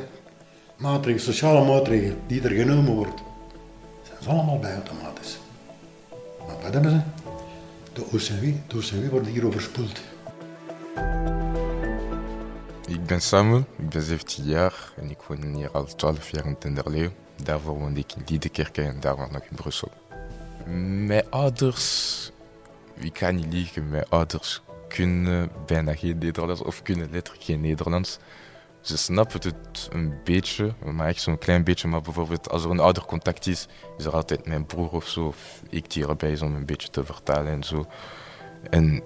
maatregel, 0.76 1.20
sociale 1.20 1.66
maatregel 1.66 2.14
die 2.26 2.42
er 2.42 2.50
genomen 2.50 2.94
wordt, 2.94 3.20
allemaal 4.28 4.58
bij 4.58 4.74
automatisch. 4.74 5.38
Maar 6.46 6.56
wat 6.62 6.72
hebben 6.72 6.90
ze? 6.90 7.00
De 7.92 8.04
OCW, 8.04 8.44
de 8.66 8.76
OCW 8.76 9.10
wordt 9.10 9.26
hier 9.26 9.46
overspoeld. 9.46 10.00
Ik 12.86 13.06
ben 13.06 13.20
Samuel, 13.20 13.64
ik 13.76 13.88
ben 13.88 14.02
17 14.02 14.44
jaar 14.44 14.92
en 14.96 15.10
ik 15.10 15.18
woon 15.26 15.54
hier 15.54 15.70
al 15.70 15.84
12 15.84 16.30
jaar 16.30 16.46
in 16.46 16.58
Tenderleeuw. 16.58 17.10
Daarvoor 17.42 17.78
woonde 17.78 18.00
ik 18.00 18.12
in 18.12 18.22
Liedekerke 18.26 18.82
en 18.82 19.00
daarvoor 19.00 19.28
nog 19.32 19.42
in 19.42 19.56
Brussel. 19.56 19.90
Mijn 21.06 21.30
ouders, 21.30 22.30
ik 22.94 23.12
kan 23.12 23.34
niet 23.34 23.52
liegen, 23.52 23.88
mijn 23.88 24.08
ouders 24.08 24.62
kunnen 24.88 25.50
bijna 25.66 25.94
geen 25.94 26.18
Nederlands 26.18 26.62
of 26.62 26.82
kunnen 26.82 27.10
letterlijk 27.10 27.44
geen 27.44 27.60
Nederlands. 27.60 28.18
Ze 28.88 28.96
snappen 28.96 29.40
het 29.42 29.88
een 29.92 30.14
beetje, 30.24 30.72
maar 30.84 31.06
echt 31.06 31.20
zo'n 31.20 31.38
klein 31.38 31.64
beetje. 31.64 31.88
Maar 31.88 32.00
bijvoorbeeld 32.00 32.50
als 32.50 32.64
er 32.64 32.70
een 32.70 32.80
ouder 32.80 33.04
contact 33.04 33.46
is, 33.46 33.66
is 33.98 34.04
er 34.04 34.12
altijd 34.12 34.46
mijn 34.46 34.66
broer 34.66 34.90
of 34.90 35.08
zo, 35.08 35.26
of 35.26 35.62
ik 35.68 35.90
die 35.90 36.06
erbij 36.06 36.32
is 36.32 36.42
om 36.42 36.54
een 36.54 36.66
beetje 36.66 36.88
te 36.90 37.04
vertalen 37.04 37.52
en 37.52 37.64
zo. 37.64 37.86
En, 38.70 39.02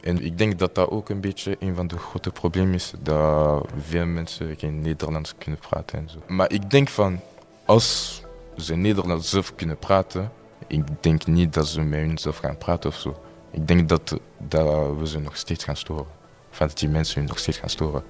en 0.00 0.24
ik 0.24 0.38
denk 0.38 0.58
dat 0.58 0.74
dat 0.74 0.90
ook 0.90 1.08
een 1.08 1.20
beetje 1.20 1.56
een 1.58 1.74
van 1.74 1.86
de 1.86 1.98
grote 1.98 2.30
problemen 2.30 2.74
is, 2.74 2.92
dat 3.00 3.68
veel 3.76 4.06
mensen 4.06 4.56
geen 4.56 4.80
Nederlands 4.80 5.34
kunnen 5.38 5.60
praten 5.60 5.98
en 5.98 6.10
zo. 6.10 6.18
Maar 6.26 6.52
ik 6.52 6.70
denk 6.70 6.88
van, 6.88 7.20
als 7.64 8.22
ze 8.56 8.74
Nederlands 8.74 9.30
zelf 9.30 9.54
kunnen 9.54 9.78
praten, 9.78 10.32
ik 10.66 10.84
denk 11.00 11.26
niet 11.26 11.54
dat 11.54 11.68
ze 11.68 11.80
met 11.80 12.00
hunzelf 12.00 12.36
gaan 12.36 12.58
praten 12.58 12.90
of 12.90 12.96
zo. 12.96 13.20
Ik 13.50 13.68
denk 13.68 13.88
dat, 13.88 14.20
dat 14.38 14.96
we 14.98 15.06
ze 15.08 15.18
nog 15.18 15.36
steeds 15.36 15.64
gaan 15.64 15.76
storen. 15.76 16.06
Of 16.50 16.58
dat 16.58 16.78
die 16.78 16.88
mensen 16.88 17.18
hun 17.18 17.28
nog 17.28 17.38
steeds 17.38 17.58
gaan 17.58 17.70
storen 17.70 18.02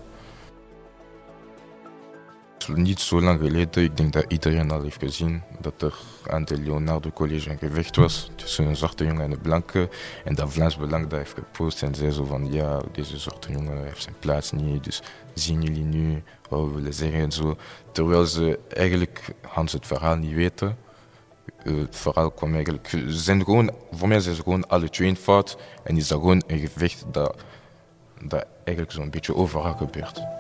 niet 2.69 3.01
zo 3.01 3.21
lang 3.21 3.41
geleden, 3.41 3.83
ik 3.83 3.97
denk 3.97 4.13
dat 4.13 4.25
iedereen 4.29 4.71
al 4.71 4.83
heeft 4.83 4.99
gezien, 4.99 5.43
dat 5.61 5.83
er 5.83 5.95
aan 6.27 6.45
de 6.45 6.61
Leonardo 6.61 7.11
College 7.11 7.51
een 7.51 7.59
gevecht 7.59 7.97
was 7.97 8.31
tussen 8.35 8.67
een 8.67 8.77
zwarte 8.77 9.05
jongen 9.05 9.23
en 9.23 9.31
een 9.31 9.41
blanke. 9.41 9.89
En 10.25 10.35
dat 10.35 10.53
Vlaams 10.53 10.77
Belang 10.77 11.07
dat 11.07 11.19
heeft 11.19 11.35
gepost 11.35 11.83
en 11.83 11.95
zei 11.95 12.11
zo 12.11 12.25
van 12.25 12.53
ja, 12.53 12.81
deze 12.93 13.19
zwarte 13.19 13.53
jongen 13.53 13.85
heeft 13.85 14.03
zijn 14.03 14.15
plaats 14.19 14.53
niet, 14.53 14.85
dus 14.85 15.03
zien 15.35 15.63
jullie 15.63 15.85
nu 15.85 16.23
wat 16.49 16.65
we 16.65 16.75
willen 16.75 16.95
zeggen 16.95 17.21
en 17.21 17.33
zo. 17.33 17.57
Terwijl 17.93 18.27
ze 18.27 18.59
eigenlijk 18.69 19.35
Hans 19.43 19.73
het 19.73 19.87
verhaal 19.87 20.17
niet 20.17 20.35
weten. 20.35 20.77
Eh, 21.65 21.77
het 21.77 21.97
verhaal 21.97 22.31
kwam 22.31 22.55
eigenlijk... 22.55 22.89
Ze 22.89 23.19
zijn 23.19 23.45
gewoon, 23.45 23.71
voor 23.93 24.09
mij 24.09 24.21
zijn 24.21 24.35
ze 24.35 24.43
gewoon 24.43 24.69
alle 24.69 24.89
twee 24.89 25.17
fout 25.17 25.57
en 25.85 25.97
is 25.97 26.09
dat 26.09 26.19
gewoon 26.19 26.43
een 26.47 26.59
gevecht 26.59 27.05
dat, 27.13 27.37
dat 28.23 28.47
eigenlijk 28.65 28.97
zo'n 28.97 29.11
beetje 29.11 29.35
overal 29.35 29.77
gebeurt 29.77 30.40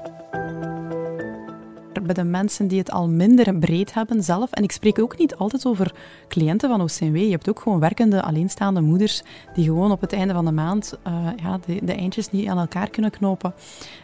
bij 2.15 2.25
de 2.25 2.31
mensen 2.31 2.67
die 2.67 2.79
het 2.79 2.91
al 2.91 3.09
minder 3.09 3.59
breed 3.59 3.95
hebben 3.95 4.23
zelf. 4.23 4.51
En 4.53 4.63
ik 4.63 4.73
spreek 4.73 4.99
ook 4.99 5.19
niet 5.19 5.37
altijd 5.37 5.67
over 5.67 5.95
cliënten 6.29 6.69
van 6.69 6.81
OCMW. 6.81 7.17
Je 7.17 7.31
hebt 7.31 7.49
ook 7.49 7.61
gewoon 7.61 7.81
werkende, 7.81 8.23
alleenstaande 8.23 8.81
moeders 8.81 9.23
die 9.55 9.65
gewoon 9.65 9.91
op 9.91 10.01
het 10.01 10.13
einde 10.13 10.35
van 10.35 10.45
de 10.45 10.53
maand 10.53 10.99
uh, 11.07 11.27
ja, 11.43 11.59
de, 11.67 11.85
de, 11.85 11.95
eindjes 11.95 12.31
niet 12.31 12.49
aan 12.49 12.59
elkaar 12.59 12.91
kunnen 12.91 13.11
knopen. 13.11 13.55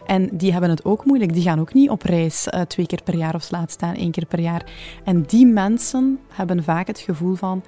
En 0.05 0.29
die 0.33 0.53
hebben 0.53 0.71
het 0.71 0.85
ook 0.85 1.05
moeilijk. 1.05 1.33
Die 1.33 1.43
gaan 1.43 1.61
ook 1.61 1.75
niet 1.75 1.91
op 1.91 2.03
reis 2.03 2.49
uh, 2.51 2.61
twee 2.61 2.87
keer 2.87 3.03
per 3.03 3.17
jaar 3.17 3.35
of 3.35 3.51
laat 3.51 3.71
staan 3.71 3.95
één 3.95 4.11
keer 4.11 4.27
per 4.27 4.41
jaar. 4.41 4.71
En 5.05 5.23
die 5.23 5.47
mensen 5.47 6.19
hebben 6.29 6.65
vaak 6.65 6.87
het 6.87 6.99
gevoel 6.99 7.35
van 7.35 7.63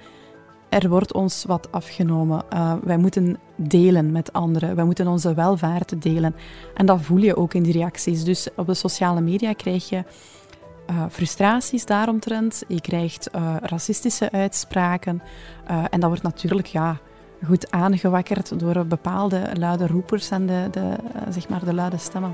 er 0.69 0.89
wordt 0.89 1.13
ons 1.13 1.43
wat 1.47 1.71
afgenomen. 1.71 2.43
Uh, 2.53 2.73
wij 2.83 2.97
moeten 2.97 3.37
delen 3.59 4.11
met 4.11 4.33
anderen. 4.33 4.75
Wij 4.75 4.85
moeten 4.85 5.07
onze 5.07 5.33
welvaart 5.33 6.01
delen. 6.01 6.35
En 6.73 6.85
dat 6.85 7.01
voel 7.01 7.21
je 7.21 7.35
ook 7.35 7.53
in 7.53 7.63
die 7.63 7.73
reacties. 7.73 8.23
Dus 8.23 8.47
op 8.55 8.67
de 8.67 8.73
sociale 8.73 9.21
media 9.21 9.53
krijg 9.53 9.89
je 9.89 10.03
uh, 10.89 11.03
frustraties 11.09 11.85
daaromtrent. 11.85 12.63
Je 12.67 12.81
krijgt 12.81 13.29
uh, 13.35 13.55
racistische 13.61 14.31
uitspraken. 14.31 15.21
en 15.65 15.99
dat 15.99 16.09
wordt 16.09 16.23
natuurlijk 16.23 16.67
ja, 16.67 16.97
goed 17.45 17.71
aangewakkerd 17.71 18.59
door 18.59 18.85
bepaalde 18.85 19.41
luide 19.53 19.87
roepers 19.87 20.29
en 20.29 20.45
de, 20.45 20.67
de 20.71 20.95
zeg 21.29 21.49
maar 21.49 21.65
de 21.65 21.73
luide 21.73 21.97
stemmen. 21.97 22.31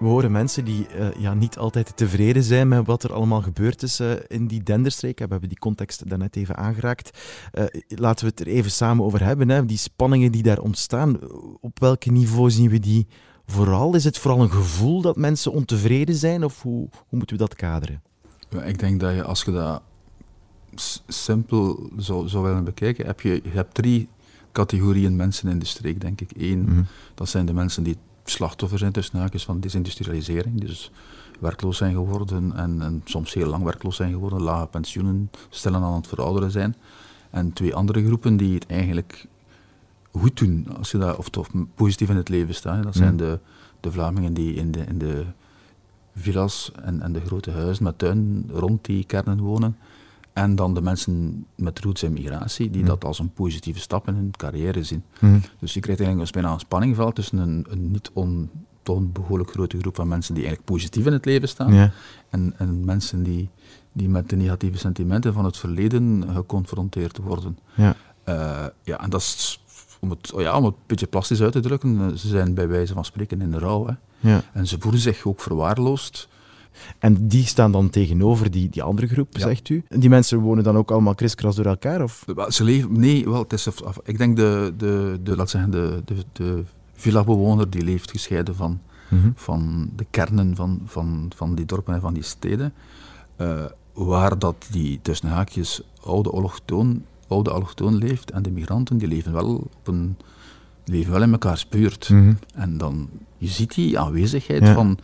We 0.00 0.06
horen 0.06 0.32
mensen 0.32 0.64
die 0.64 0.86
uh, 0.96 1.12
ja, 1.18 1.34
niet 1.34 1.58
altijd 1.58 1.96
tevreden 1.96 2.42
zijn 2.42 2.68
met 2.68 2.86
wat 2.86 3.02
er 3.02 3.12
allemaal 3.12 3.42
gebeurd 3.42 3.82
is 3.82 4.00
uh, 4.00 4.12
in 4.28 4.46
die 4.46 4.62
Denderstreek. 4.62 5.18
We 5.18 5.26
hebben 5.28 5.48
die 5.48 5.58
context 5.58 6.08
daarnet 6.08 6.36
even 6.36 6.56
aangeraakt. 6.56 7.18
Uh, 7.52 7.64
laten 7.88 8.24
we 8.24 8.30
het 8.30 8.40
er 8.40 8.46
even 8.46 8.70
samen 8.70 9.04
over 9.04 9.24
hebben. 9.24 9.48
Hè. 9.48 9.66
Die 9.66 9.78
spanningen 9.78 10.32
die 10.32 10.42
daar 10.42 10.58
ontstaan, 10.58 11.18
op 11.60 11.80
welk 11.80 12.06
niveau 12.06 12.50
zien 12.50 12.70
we 12.70 12.78
die 12.78 13.06
vooral? 13.46 13.94
Is 13.94 14.04
het 14.04 14.18
vooral 14.18 14.40
een 14.40 14.50
gevoel 14.50 15.00
dat 15.00 15.16
mensen 15.16 15.52
ontevreden 15.52 16.14
zijn 16.14 16.44
of 16.44 16.62
hoe, 16.62 16.88
hoe 16.90 17.18
moeten 17.18 17.36
we 17.36 17.42
dat 17.42 17.54
kaderen? 17.54 18.02
Ja, 18.48 18.62
ik 18.62 18.78
denk 18.78 19.00
dat 19.00 19.14
je, 19.14 19.22
als 19.22 19.42
je 19.42 19.50
dat 19.50 19.82
simpel 21.06 21.90
zou, 21.96 22.28
zou 22.28 22.44
willen 22.44 22.64
bekijken, 22.64 23.06
heb 23.06 23.20
je, 23.20 23.40
je 23.44 23.50
hebt 23.50 23.74
drie 23.74 24.08
categorieën 24.52 25.16
mensen 25.16 25.48
in 25.48 25.58
de 25.58 25.64
streek, 25.64 26.00
denk 26.00 26.20
ik. 26.20 26.30
Eén, 26.36 26.58
mm 26.58 26.66
-hmm. 26.66 26.86
dat 27.14 27.28
zijn 27.28 27.46
de 27.46 27.52
mensen 27.52 27.82
die 27.82 27.96
slachtoffer 28.30 28.78
zijn 28.78 28.92
tussen 28.92 29.18
haakjes 29.18 29.44
van 29.44 29.60
desindustrialisering. 29.60 30.60
Dus 30.60 30.90
werkloos 31.40 31.76
zijn 31.76 31.94
geworden 31.94 32.56
en, 32.56 32.82
en, 32.82 33.02
soms 33.04 33.34
heel 33.34 33.46
lang 33.46 33.64
werkloos 33.64 33.96
zijn 33.96 34.12
geworden, 34.12 34.42
lage 34.42 34.66
pensioenen, 34.66 35.30
stellen 35.48 35.82
aan 35.82 35.94
het 35.94 36.06
verouderen 36.06 36.50
zijn. 36.50 36.76
En 37.30 37.52
twee 37.52 37.74
andere 37.74 38.04
groepen 38.04 38.36
die 38.36 38.54
het 38.54 38.66
eigenlijk 38.66 39.26
goed 40.12 40.36
doen, 40.38 40.66
als 40.78 40.90
je 40.90 40.98
dat, 40.98 41.16
of, 41.16 41.28
of 41.38 41.48
positief 41.74 42.08
in 42.08 42.16
het 42.16 42.28
leven 42.28 42.54
staan. 42.54 42.82
Dat 42.82 42.94
zijn 42.94 43.16
de, 43.16 43.38
de 43.80 43.92
Vlamingen 43.92 44.34
die 44.34 44.54
in 44.54 44.70
de, 44.70 44.84
in 44.84 44.98
de 44.98 45.24
villas 46.14 46.72
en, 46.82 47.02
en 47.02 47.12
de 47.12 47.20
grote 47.20 47.50
huizen 47.50 47.84
met 47.84 47.98
tuin 47.98 48.50
rond 48.52 48.84
die 48.84 49.04
kernen 49.04 49.40
wonen. 49.40 49.76
En 50.32 50.54
dan 50.54 50.74
de 50.74 50.82
mensen 50.82 51.46
met 51.54 51.78
roots 51.78 52.02
en 52.02 52.12
migratie, 52.12 52.70
die 52.70 52.84
dat 52.84 53.04
als 53.04 53.18
een 53.18 53.32
positieve 53.32 53.80
stap 53.80 54.08
in 54.08 54.14
hun 54.14 54.30
carrière 54.36 54.82
zien. 54.82 55.02
Dus 55.58 55.74
je 55.74 55.80
krijgt 55.80 56.00
eigenlijk 56.00 56.32
bijna 56.32 56.52
een 56.52 56.60
spanningveld 56.60 57.14
tussen 57.14 57.38
een, 57.38 57.66
een 57.70 57.90
niet 57.90 58.10
on, 58.12 58.50
onbehoorlijk 58.86 59.50
grote 59.50 59.78
groep 59.78 59.94
van 59.94 60.08
mensen 60.08 60.34
die 60.34 60.42
eigenlijk 60.44 60.72
positief 60.72 61.06
in 61.06 61.12
het 61.12 61.24
leven 61.24 61.48
staan, 61.48 61.92
en, 62.28 62.54
en 62.56 62.84
mensen 62.84 63.22
die, 63.22 63.48
die 63.92 64.08
met 64.08 64.28
de 64.28 64.36
negatieve 64.36 64.78
sentimenten 64.78 65.32
van 65.32 65.44
het 65.44 65.56
verleden 65.56 66.24
geconfronteerd 66.34 67.18
worden. 67.18 67.58
Ja, 67.74 67.96
uh, 68.28 68.66
ja 68.82 69.00
en 69.00 69.10
dat 69.10 69.20
is, 69.20 69.64
om 70.00 70.10
het, 70.10 70.32
oh 70.32 70.40
ja, 70.40 70.56
om 70.56 70.64
het 70.64 70.74
een 70.74 70.80
beetje 70.86 71.06
plastisch 71.06 71.42
uit 71.42 71.52
te 71.52 71.60
drukken, 71.60 72.18
ze 72.18 72.28
zijn 72.28 72.54
bij 72.54 72.68
wijze 72.68 72.92
van 72.92 73.04
spreken 73.04 73.40
in 73.40 73.50
de 73.50 73.58
rouw. 73.58 73.86
Hè. 73.86 73.94
Ja. 74.30 74.42
En 74.52 74.66
ze 74.66 74.76
voelen 74.78 75.00
zich 75.00 75.24
ook 75.24 75.40
verwaarloosd 75.40 76.28
En 76.98 77.28
die 77.28 77.44
staan 77.44 77.72
dan 77.72 77.90
tegenover 77.90 78.50
die, 78.50 78.68
die 78.68 78.82
andere 78.82 79.06
groep, 79.06 79.28
zegt 79.32 79.68
u. 79.68 79.82
Die 79.88 80.08
mensen 80.08 80.38
wonen 80.38 80.64
dan 80.64 80.76
ook 80.76 80.90
allemaal 80.90 81.14
kriskras 81.14 81.56
door 81.56 81.64
elkaar? 81.64 82.02
Of? 82.02 82.24
Ze 82.48 82.64
leven, 82.64 83.00
nee, 83.00 83.24
wel, 83.24 83.42
het 83.42 83.52
is, 83.52 83.68
ik 84.04 84.18
denk 84.18 84.36
de, 84.36 84.72
de, 84.76 85.18
de, 85.22 85.36
laat 85.36 85.50
zeggen, 85.50 85.70
de, 85.70 86.02
de, 86.04 86.14
de 86.32 86.62
villa-bewoner 86.94 87.70
die 87.70 87.82
leeft 87.82 88.10
gescheiden 88.10 88.56
van, 88.56 88.80
mhm. 89.08 89.30
van 89.34 89.90
de 89.96 90.06
kernen 90.10 90.56
van, 90.56 90.80
van, 90.84 91.30
van 91.36 91.54
die 91.54 91.66
dorpen 91.66 91.94
en 91.94 92.00
van 92.00 92.14
die 92.14 92.22
steden. 92.22 92.72
Uh, 93.36 93.64
waar 93.92 94.38
dat 94.38 94.68
die 94.70 94.98
tussen 95.02 95.28
haakjes 95.28 95.82
oude 96.00 96.30
allochtoon, 96.30 97.04
oude 97.28 97.50
allochtoon 97.50 97.94
leeft 97.94 98.30
en 98.30 98.42
de 98.42 98.50
migranten 98.50 98.98
die 98.98 99.08
leven 99.08 99.32
wel, 99.32 99.54
op 99.54 99.88
een, 99.88 100.16
leven 100.84 101.12
wel 101.12 101.22
in 101.22 101.30
mekaars 101.30 101.68
buurt. 101.68 102.08
Mhm. 102.08 102.32
En 102.54 102.78
dan, 102.78 103.08
je 103.38 103.48
ziet 103.48 103.74
die 103.74 103.98
aanwezigheid 103.98 104.68
van 104.68 104.98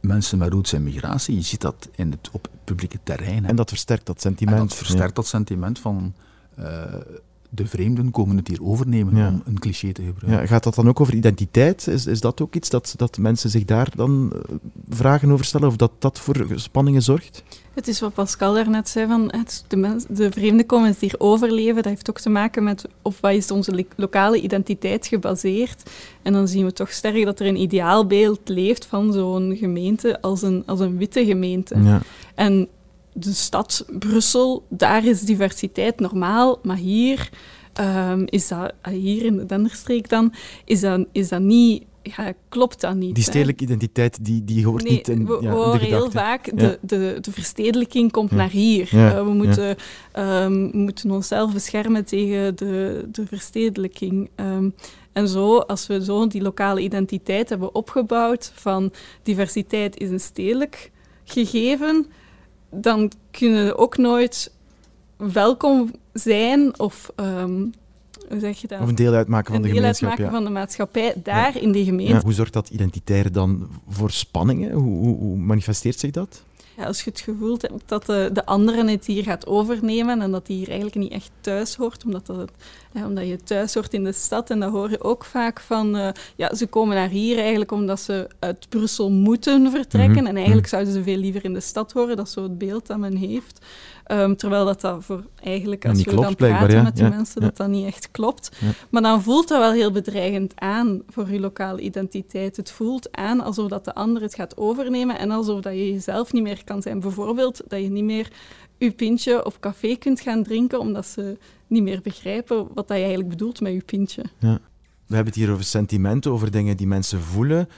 mensen 0.00 0.38
met 0.38 0.52
roots 0.52 0.72
en 0.72 0.82
migratie, 0.82 1.34
je 1.34 1.42
ziet 1.42 1.60
dat 1.60 1.88
in 1.94 2.10
het, 2.10 2.28
op 2.32 2.48
publieke 2.64 2.98
terrein. 3.02 3.44
En 3.44 3.56
dat 3.56 3.68
versterkt 3.68 4.06
dat 4.06 4.20
sentiment. 4.20 4.58
En 4.58 4.66
dat 4.66 4.76
versterkt 4.76 5.14
dat 5.14 5.26
sentiment 5.26 5.78
van... 5.78 6.14
Uh, 6.58 6.84
de 7.50 7.66
vreemden 7.66 8.10
komen 8.10 8.36
het 8.36 8.48
hier 8.48 8.62
overnemen, 8.62 9.26
om 9.28 9.42
een 9.44 9.58
cliché 9.58 9.92
te 9.92 10.02
gebruiken. 10.02 10.42
Ja, 10.42 10.46
gaat 10.46 10.64
dat 10.64 10.74
dan 10.74 10.88
ook 10.88 11.00
over 11.00 11.14
identiteit? 11.14 11.86
Is, 11.86 12.06
is 12.06 12.20
dat 12.20 12.40
ook 12.40 12.54
iets 12.54 12.70
dat, 12.70 12.94
dat 12.96 13.18
mensen 13.18 13.50
zich 13.50 13.64
daar 13.64 13.88
dan 13.96 14.32
eh, 14.32 14.54
vragen 14.88 15.30
over 15.30 15.44
stellen? 15.44 15.68
Of 15.68 15.76
dat 15.76 15.92
dat 15.98 16.18
voor 16.18 16.46
spanningen 16.54 17.02
zorgt? 17.02 17.42
Het 17.74 17.88
is 17.88 18.00
wat 18.00 18.14
Pascal 18.14 18.54
daarnet 18.54 18.88
zei, 18.88 19.06
van 19.06 19.32
het, 19.36 19.64
de, 19.68 19.76
mens, 19.76 20.04
de 20.08 20.30
vreemden 20.30 20.66
komen 20.66 20.88
het 20.88 20.98
hier 20.98 21.14
overleven. 21.18 21.74
Dat 21.74 21.84
heeft 21.84 22.10
ook 22.10 22.20
te 22.20 22.28
maken 22.28 22.64
met 22.64 22.88
op 23.02 23.16
wat 23.20 23.32
is 23.32 23.50
onze 23.50 23.86
lokale 23.96 24.40
identiteit 24.40 25.06
gebaseerd. 25.06 25.90
En 26.22 26.32
dan 26.32 26.48
zien 26.48 26.64
we 26.64 26.72
toch 26.72 26.90
sterk 26.90 27.24
dat 27.24 27.40
er 27.40 27.46
een 27.46 27.60
ideaalbeeld 27.60 28.40
leeft 28.44 28.86
van 28.86 29.12
zo'n 29.12 29.56
gemeente 29.56 30.20
als 30.20 30.42
een, 30.42 30.62
als 30.66 30.80
een 30.80 30.96
witte 30.96 31.24
gemeente. 31.24 31.78
Ja. 31.82 32.00
En 32.34 32.68
de 33.20 33.32
stad 33.32 33.84
Brussel, 33.98 34.66
daar 34.68 35.04
is 35.04 35.20
diversiteit 35.20 36.00
normaal, 36.00 36.58
maar 36.62 36.76
hier, 36.76 37.30
um, 37.80 38.24
is 38.26 38.48
dat, 38.48 38.72
ah, 38.80 38.92
hier 38.92 39.24
in 39.24 39.36
de 39.36 39.46
Denderstreek 39.46 40.08
dan, 40.08 40.34
is 40.64 40.80
dat, 40.80 41.06
is 41.12 41.28
dat 41.28 41.40
niet 41.40 41.84
ja, 42.02 42.32
klopt 42.48 42.80
dat 42.80 42.94
niet. 42.94 43.14
Die 43.14 43.24
stedelijke 43.24 43.64
identiteit, 43.64 44.24
die, 44.24 44.44
die 44.44 44.66
hoort 44.66 44.88
niet 44.88 45.08
in, 45.08 45.26
we, 45.26 45.38
ja, 45.40 45.50
we 45.50 45.56
horen 45.56 45.80
heel 45.80 46.10
vaak, 46.10 46.58
de, 46.58 46.78
de, 46.80 47.18
de 47.20 47.32
verstedelijking 47.32 48.12
komt 48.12 48.30
naar 48.30 48.50
hier. 48.50 48.90
Uh, 48.94 49.24
we 49.24 49.32
moeten, 49.32 49.76
um, 50.18 50.70
moeten 50.72 51.10
onszelf 51.10 51.52
beschermen 51.52 52.04
tegen 52.04 52.56
de, 52.56 53.04
de 53.12 53.26
verstedelijking. 53.26 54.30
Um, 54.36 54.74
en 55.12 55.28
zo, 55.28 55.58
als 55.58 55.86
we 55.86 56.04
zo 56.04 56.26
die 56.26 56.42
lokale 56.42 56.80
identiteit 56.80 57.48
hebben 57.48 57.74
opgebouwd 57.74 58.52
van 58.54 58.92
diversiteit 59.22 59.98
is 59.98 60.10
een 60.10 60.20
stedelijk 60.20 60.90
gegeven, 61.24 62.06
dan 62.70 63.12
kunnen 63.30 63.66
we 63.66 63.76
ook 63.76 63.96
nooit 63.96 64.52
welkom 65.16 65.90
zijn 66.12 66.78
of 66.78 67.12
um, 67.16 67.72
hoe 68.28 68.40
zeg 68.40 68.60
je 68.60 68.66
dat? 68.66 68.80
Of 68.80 68.88
een 68.88 68.94
deel 68.94 69.12
uitmaken 69.14 69.52
van 69.52 69.62
de 69.62 69.68
gemeenschap. 69.68 70.10
Een 70.10 70.16
deel 70.16 70.24
uitmaken 70.24 70.44
van 70.44 70.52
de 70.52 70.60
maatschappij 70.60 71.14
daar 71.22 71.56
in 71.56 71.72
die 71.72 71.84
gemeente. 71.84 72.20
Hoe 72.24 72.32
zorgt 72.32 72.52
dat 72.52 72.68
identitair 72.68 73.32
dan 73.32 73.68
voor 73.88 74.10
spanningen? 74.10 74.72
Hoe, 74.72 74.98
hoe, 74.98 75.16
hoe 75.16 75.36
manifesteert 75.36 75.98
zich 75.98 76.10
dat? 76.10 76.44
Ja, 76.80 76.86
als 76.86 77.02
je 77.02 77.10
het 77.10 77.20
gevoel 77.20 77.56
hebt 77.60 77.82
dat 77.86 78.06
de, 78.06 78.30
de 78.32 78.46
anderen 78.46 78.88
het 78.88 79.06
hier 79.06 79.22
gaat 79.22 79.46
overnemen 79.46 80.20
en 80.20 80.30
dat 80.30 80.46
die 80.46 80.56
hier 80.56 80.68
eigenlijk 80.68 80.96
niet 80.96 81.12
echt 81.12 81.30
thuis 81.40 81.74
hoort, 81.74 82.04
omdat, 82.04 82.26
dat 82.26 82.50
omdat 82.94 83.26
je 83.26 83.36
thuis 83.36 83.74
hoort 83.74 83.94
in 83.94 84.04
de 84.04 84.12
stad. 84.12 84.50
En 84.50 84.60
dat 84.60 84.70
hoor 84.70 84.90
je 84.90 85.02
ook 85.02 85.24
vaak 85.24 85.60
van, 85.60 85.96
uh, 85.96 86.08
ja, 86.36 86.54
ze 86.54 86.66
komen 86.66 86.96
naar 86.96 87.08
hier 87.08 87.38
eigenlijk 87.38 87.72
omdat 87.72 88.00
ze 88.00 88.28
uit 88.38 88.68
Brussel 88.68 89.10
moeten 89.10 89.70
vertrekken. 89.70 90.16
Mhm. 90.16 90.26
En 90.26 90.36
eigenlijk 90.36 90.66
mhm. 90.66 90.74
zouden 90.74 90.92
ze 90.92 91.02
veel 91.02 91.16
liever 91.16 91.44
in 91.44 91.52
de 91.52 91.60
stad 91.60 91.92
horen, 91.92 92.16
dat 92.16 92.26
is 92.26 92.32
zo 92.32 92.42
het 92.42 92.58
beeld 92.58 92.86
dat 92.86 92.98
men 92.98 93.16
heeft. 93.16 93.66
Um, 94.12 94.36
terwijl 94.36 94.64
dat, 94.64 94.80
dat 94.80 95.04
voor 95.04 95.24
eigenlijk, 95.42 95.86
als 95.86 96.02
we 96.02 96.14
dan 96.14 96.34
praten 96.34 96.82
met 96.82 96.96
die 96.96 97.08
mensen, 97.08 97.40
dat 97.40 97.56
dat 97.56 97.68
niet 97.68 97.86
echt 97.86 98.10
klopt. 98.10 98.50
Maar 98.90 99.02
dan 99.02 99.22
voelt 99.22 99.48
dat 99.48 99.58
wel 99.58 99.72
heel 99.72 99.90
bedreigend 99.90 100.52
aan 100.60 101.02
voor 101.08 101.32
je 101.32 101.40
lokale 101.40 101.80
identiteit. 101.80 102.56
Het 102.56 102.70
voelt 102.70 103.16
aan 103.16 103.40
alsof 103.40 103.68
dat 103.68 103.84
de 103.84 103.94
ander 103.94 104.22
het 104.22 104.34
gaat 104.34 104.56
overnemen 104.56 105.18
en 105.18 105.30
alsof 105.30 105.60
dat 105.60 105.72
je 105.72 105.92
jezelf 105.92 106.32
niet 106.32 106.42
meer 106.42 106.64
kan 106.64 106.82
zijn. 106.82 107.00
Bijvoorbeeld 107.00 107.60
dat 107.68 107.82
je 107.82 107.90
niet 107.90 108.04
meer 108.04 108.28
je 108.78 108.90
pintje 108.90 109.44
op 109.44 109.60
café 109.60 109.96
kunt 109.96 110.20
gaan 110.20 110.42
drinken, 110.42 110.80
omdat 110.80 111.06
ze 111.06 111.38
niet 111.66 111.82
meer 111.82 112.00
begrijpen 112.02 112.56
wat 112.74 112.88
dat 112.88 112.96
je 112.96 113.02
eigenlijk 113.02 113.28
bedoelt 113.28 113.60
met 113.60 113.72
je 113.72 113.82
pintje. 113.82 114.24
Ja. 114.38 114.60
We 115.06 115.14
hebben 115.14 115.32
het 115.32 115.42
hier 115.42 115.52
over 115.52 115.64
sentimenten, 115.64 116.30
over 116.30 116.50
dingen 116.50 116.76
die 116.76 116.86
mensen 116.86 117.20
voelen. 117.20 117.68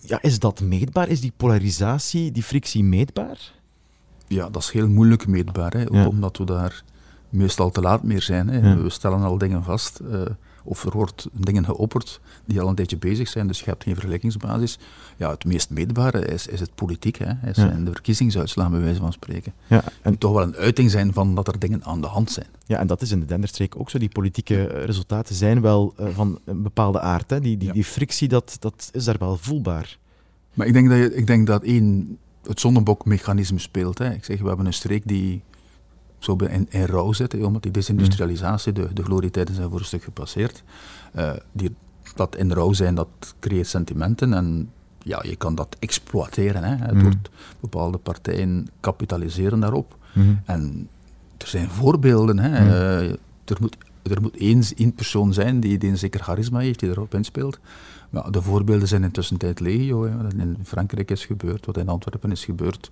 Ja, 0.00 0.22
is 0.22 0.38
dat 0.38 0.60
meetbaar? 0.60 1.08
Is 1.08 1.20
die 1.20 1.32
polarisatie, 1.36 2.32
die 2.32 2.42
frictie 2.42 2.84
meetbaar? 2.84 3.54
Ja, 4.28 4.50
dat 4.50 4.62
is 4.62 4.70
heel 4.70 4.88
moeilijk 4.88 5.26
meetbaar, 5.26 5.72
hè, 5.72 6.06
omdat 6.06 6.36
we 6.36 6.44
daar 6.44 6.82
meestal 7.28 7.70
te 7.70 7.80
laat 7.80 8.02
meer 8.02 8.22
zijn. 8.22 8.48
Hè. 8.48 8.82
We 8.82 8.90
stellen 8.90 9.22
al 9.22 9.38
dingen 9.38 9.62
vast, 9.62 10.00
uh, 10.10 10.20
of 10.64 10.84
er 10.84 10.92
wordt 10.92 11.28
dingen 11.32 11.64
geopperd 11.64 12.20
die 12.44 12.60
al 12.60 12.68
een 12.68 12.74
tijdje 12.74 12.96
bezig 12.96 13.28
zijn, 13.28 13.46
dus 13.46 13.58
je 13.58 13.64
hebt 13.64 13.82
geen 13.82 13.94
vergelijkingsbasis. 13.94 14.78
Ja, 15.16 15.30
het 15.30 15.44
meest 15.44 15.70
meetbare 15.70 16.24
is, 16.26 16.46
is 16.46 16.60
het 16.60 16.74
politiek, 16.74 17.16
hè. 17.16 17.48
is 17.48 17.56
zijn 17.56 17.84
de 17.84 17.92
verkiezingsuitslagen, 17.92 18.72
bij 18.72 18.80
wijze 18.80 19.00
van 19.00 19.12
spreken. 19.12 19.52
Ja, 19.66 19.84
en 20.02 20.18
toch 20.18 20.32
wel 20.32 20.42
een 20.42 20.56
uiting 20.56 20.90
zijn 20.90 21.12
van 21.12 21.34
dat 21.34 21.48
er 21.48 21.58
dingen 21.58 21.84
aan 21.84 22.00
de 22.00 22.06
hand 22.06 22.30
zijn. 22.30 22.46
Ja, 22.66 22.78
en 22.78 22.86
dat 22.86 23.02
is 23.02 23.10
in 23.10 23.20
de 23.20 23.26
Denderstreek 23.26 23.74
ook 23.78 23.90
zo. 23.90 23.98
Die 23.98 24.08
politieke 24.08 24.64
resultaten 24.64 25.34
zijn 25.34 25.60
wel 25.60 25.94
uh, 26.00 26.06
van 26.08 26.38
een 26.44 26.62
bepaalde 26.62 27.00
aard. 27.00 27.30
Hè. 27.30 27.40
Die, 27.40 27.56
die, 27.56 27.72
die 27.72 27.84
frictie, 27.84 28.28
dat, 28.28 28.56
dat 28.58 28.90
is 28.92 29.04
daar 29.04 29.18
wel 29.18 29.36
voelbaar. 29.36 29.98
Maar 30.54 30.66
ik 30.66 30.72
denk 30.72 30.88
dat, 30.88 30.98
je, 30.98 31.14
ik 31.14 31.26
denk 31.26 31.46
dat 31.46 31.62
één 31.62 32.18
het 32.48 32.60
zonnebokmechanisme 32.60 33.58
speelt. 33.58 33.98
Hè. 33.98 34.12
Ik 34.12 34.24
zeg, 34.24 34.40
we 34.40 34.48
hebben 34.48 34.66
een 34.66 34.72
streek 34.72 35.02
die 35.04 35.42
zo 36.18 36.36
in, 36.36 36.66
in 36.70 36.84
rouw 36.84 37.12
zit, 37.12 37.32
hè, 37.32 37.44
omdat 37.44 37.62
die 37.62 37.72
desindustrialisatie, 37.72 38.72
de, 38.72 38.92
de 38.92 39.02
glorietijden 39.02 39.54
zijn 39.54 39.70
voor 39.70 39.78
een 39.78 39.84
stuk 39.84 40.02
gepasseerd. 40.04 40.62
Uh, 41.16 41.30
die, 41.52 41.74
dat 42.14 42.36
in 42.36 42.52
rouw 42.52 42.72
zijn, 42.72 42.94
dat 42.94 43.08
creëert 43.40 43.66
sentimenten 43.66 44.32
en 44.32 44.70
ja, 44.98 45.22
je 45.22 45.36
kan 45.36 45.54
dat 45.54 45.76
exploiteren. 45.78 46.64
Hè. 46.64 46.76
Het 46.76 46.94
mm. 46.94 47.02
wordt, 47.02 47.30
bepaalde 47.60 47.98
partijen 47.98 48.68
kapitaliseren 48.80 49.60
daarop. 49.60 49.96
Mm. 50.12 50.40
En 50.44 50.88
er 51.38 51.46
zijn 51.46 51.68
voorbeelden. 51.68 52.38
Hè. 52.38 52.60
Mm. 52.60 52.68
Uh, 52.68 53.10
er 53.44 53.56
moet 53.60 53.76
er 54.10 54.22
moet 54.22 54.36
één, 54.36 54.62
één 54.76 54.94
persoon 54.94 55.32
zijn 55.32 55.60
die, 55.60 55.78
die 55.78 55.90
een 55.90 55.98
zeker 55.98 56.20
charisma 56.20 56.58
heeft, 56.58 56.80
die 56.80 56.88
erop 56.88 57.14
inspeelt. 57.14 57.58
Maar 58.10 58.30
de 58.30 58.42
voorbeelden 58.42 58.88
zijn 58.88 59.02
intussen 59.02 59.36
tijd 59.36 59.60
legio. 59.60 60.04
Hè. 60.04 60.16
Wat 60.22 60.32
in 60.32 60.58
Frankrijk 60.64 61.10
is 61.10 61.24
gebeurd, 61.24 61.66
wat 61.66 61.76
in 61.76 61.88
Antwerpen 61.88 62.30
is 62.30 62.44
gebeurd. 62.44 62.90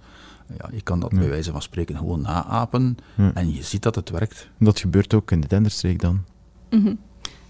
Ja, 0.59 0.69
je 0.73 0.83
kan 0.83 1.01
dat 1.01 1.11
bij 1.11 1.29
wijze 1.29 1.53
van 1.53 1.63
spreken 1.63 1.97
gewoon 1.97 2.21
naapen 2.21 2.97
en 3.35 3.55
je 3.55 3.63
ziet 3.63 3.83
dat 3.83 3.95
het 3.95 4.11
werkt. 4.11 4.49
Dat 4.59 4.81
gebeurt 4.81 5.15
ook 5.15 5.31
in 5.31 5.41
de 5.41 5.49
Denderstreek 5.49 6.01
dan? 6.01 6.25
Mhm. 6.71 6.95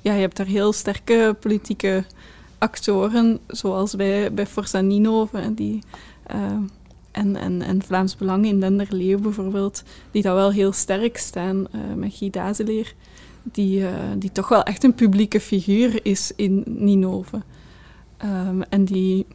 Ja, 0.00 0.12
je 0.12 0.20
hebt 0.20 0.36
daar 0.36 0.46
heel 0.46 0.72
sterke 0.72 1.36
politieke 1.40 2.04
actoren, 2.58 3.38
zoals 3.46 3.96
bij, 3.96 4.32
bij 4.32 4.46
Forza 4.46 4.80
Ninove, 4.80 5.54
die, 5.54 5.82
uh, 6.34 6.52
en, 7.10 7.36
en, 7.36 7.62
en 7.62 7.82
Vlaams 7.82 8.16
Belang 8.16 8.46
in 8.46 8.60
Denderleeuw 8.60 9.18
bijvoorbeeld, 9.18 9.82
die 10.10 10.22
dat 10.22 10.34
wel 10.34 10.52
heel 10.52 10.72
sterk 10.72 11.16
staan, 11.16 11.56
uh, 11.56 11.94
met 11.96 12.14
Guy 12.14 12.30
Dazeleer 12.30 12.94
die, 13.44 13.80
uh, 13.80 13.88
die 14.16 14.32
toch 14.32 14.48
wel 14.48 14.62
echt 14.62 14.84
een 14.84 14.94
publieke 14.94 15.40
figuur 15.40 16.00
is 16.02 16.32
in 16.36 16.62
Ninove. 16.66 17.42
Um, 18.24 18.62
en 18.62 18.84
die 18.84 19.26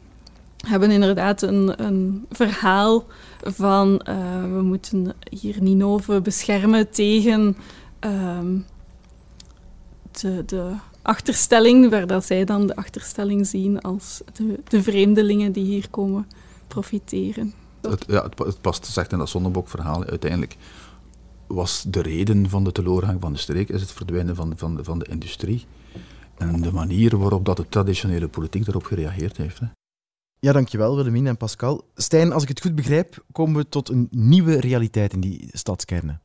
hebben 0.66 0.90
inderdaad 0.90 1.42
een, 1.42 1.84
een 1.84 2.26
verhaal 2.30 3.04
van 3.42 4.00
uh, 4.08 4.42
we 4.42 4.62
moeten 4.62 5.12
hier 5.30 5.62
Ninove 5.62 6.20
beschermen 6.20 6.90
tegen 6.90 7.56
um, 8.00 8.66
de, 10.20 10.42
de 10.46 10.72
achterstelling, 11.02 11.90
waar 11.90 12.06
dat 12.06 12.24
zij 12.24 12.44
dan 12.44 12.66
de 12.66 12.76
achterstelling 12.76 13.46
zien 13.46 13.80
als 13.80 14.20
de, 14.32 14.60
de 14.68 14.82
vreemdelingen 14.82 15.52
die 15.52 15.64
hier 15.64 15.90
komen 15.90 16.26
profiteren. 16.68 17.54
Het, 17.80 18.04
ja, 18.08 18.22
het, 18.22 18.38
het 18.38 18.60
past 18.60 18.86
zegt 18.86 19.12
in 19.12 19.18
dat 19.18 19.28
zonnebokverhaal 19.28 20.04
uiteindelijk 20.04 20.56
was 21.52 21.84
de 21.88 22.02
reden 22.02 22.48
van 22.48 22.64
de 22.64 22.72
teleurgang 22.72 23.20
van 23.20 23.32
de 23.32 23.38
streek, 23.38 23.68
is 23.68 23.80
het 23.80 23.92
verdwijnen 23.92 24.36
van, 24.36 24.52
van, 24.56 24.78
van 24.82 24.98
de 24.98 25.06
industrie. 25.10 25.66
En 26.36 26.60
de 26.60 26.72
manier 26.72 27.18
waarop 27.18 27.44
dat 27.44 27.56
de 27.56 27.68
traditionele 27.68 28.28
politiek 28.28 28.64
daarop 28.64 28.84
gereageerd 28.84 29.36
heeft. 29.36 29.58
Hè. 29.58 29.66
Ja, 30.38 30.52
dankjewel 30.52 30.96
Willemien 30.96 31.26
en 31.26 31.36
Pascal. 31.36 31.84
Stijn, 31.94 32.32
als 32.32 32.42
ik 32.42 32.48
het 32.48 32.60
goed 32.60 32.74
begrijp, 32.74 33.24
komen 33.32 33.56
we 33.56 33.68
tot 33.68 33.88
een 33.88 34.08
nieuwe 34.10 34.60
realiteit 34.60 35.12
in 35.12 35.20
die 35.20 35.48
stadskernen. 35.52 36.20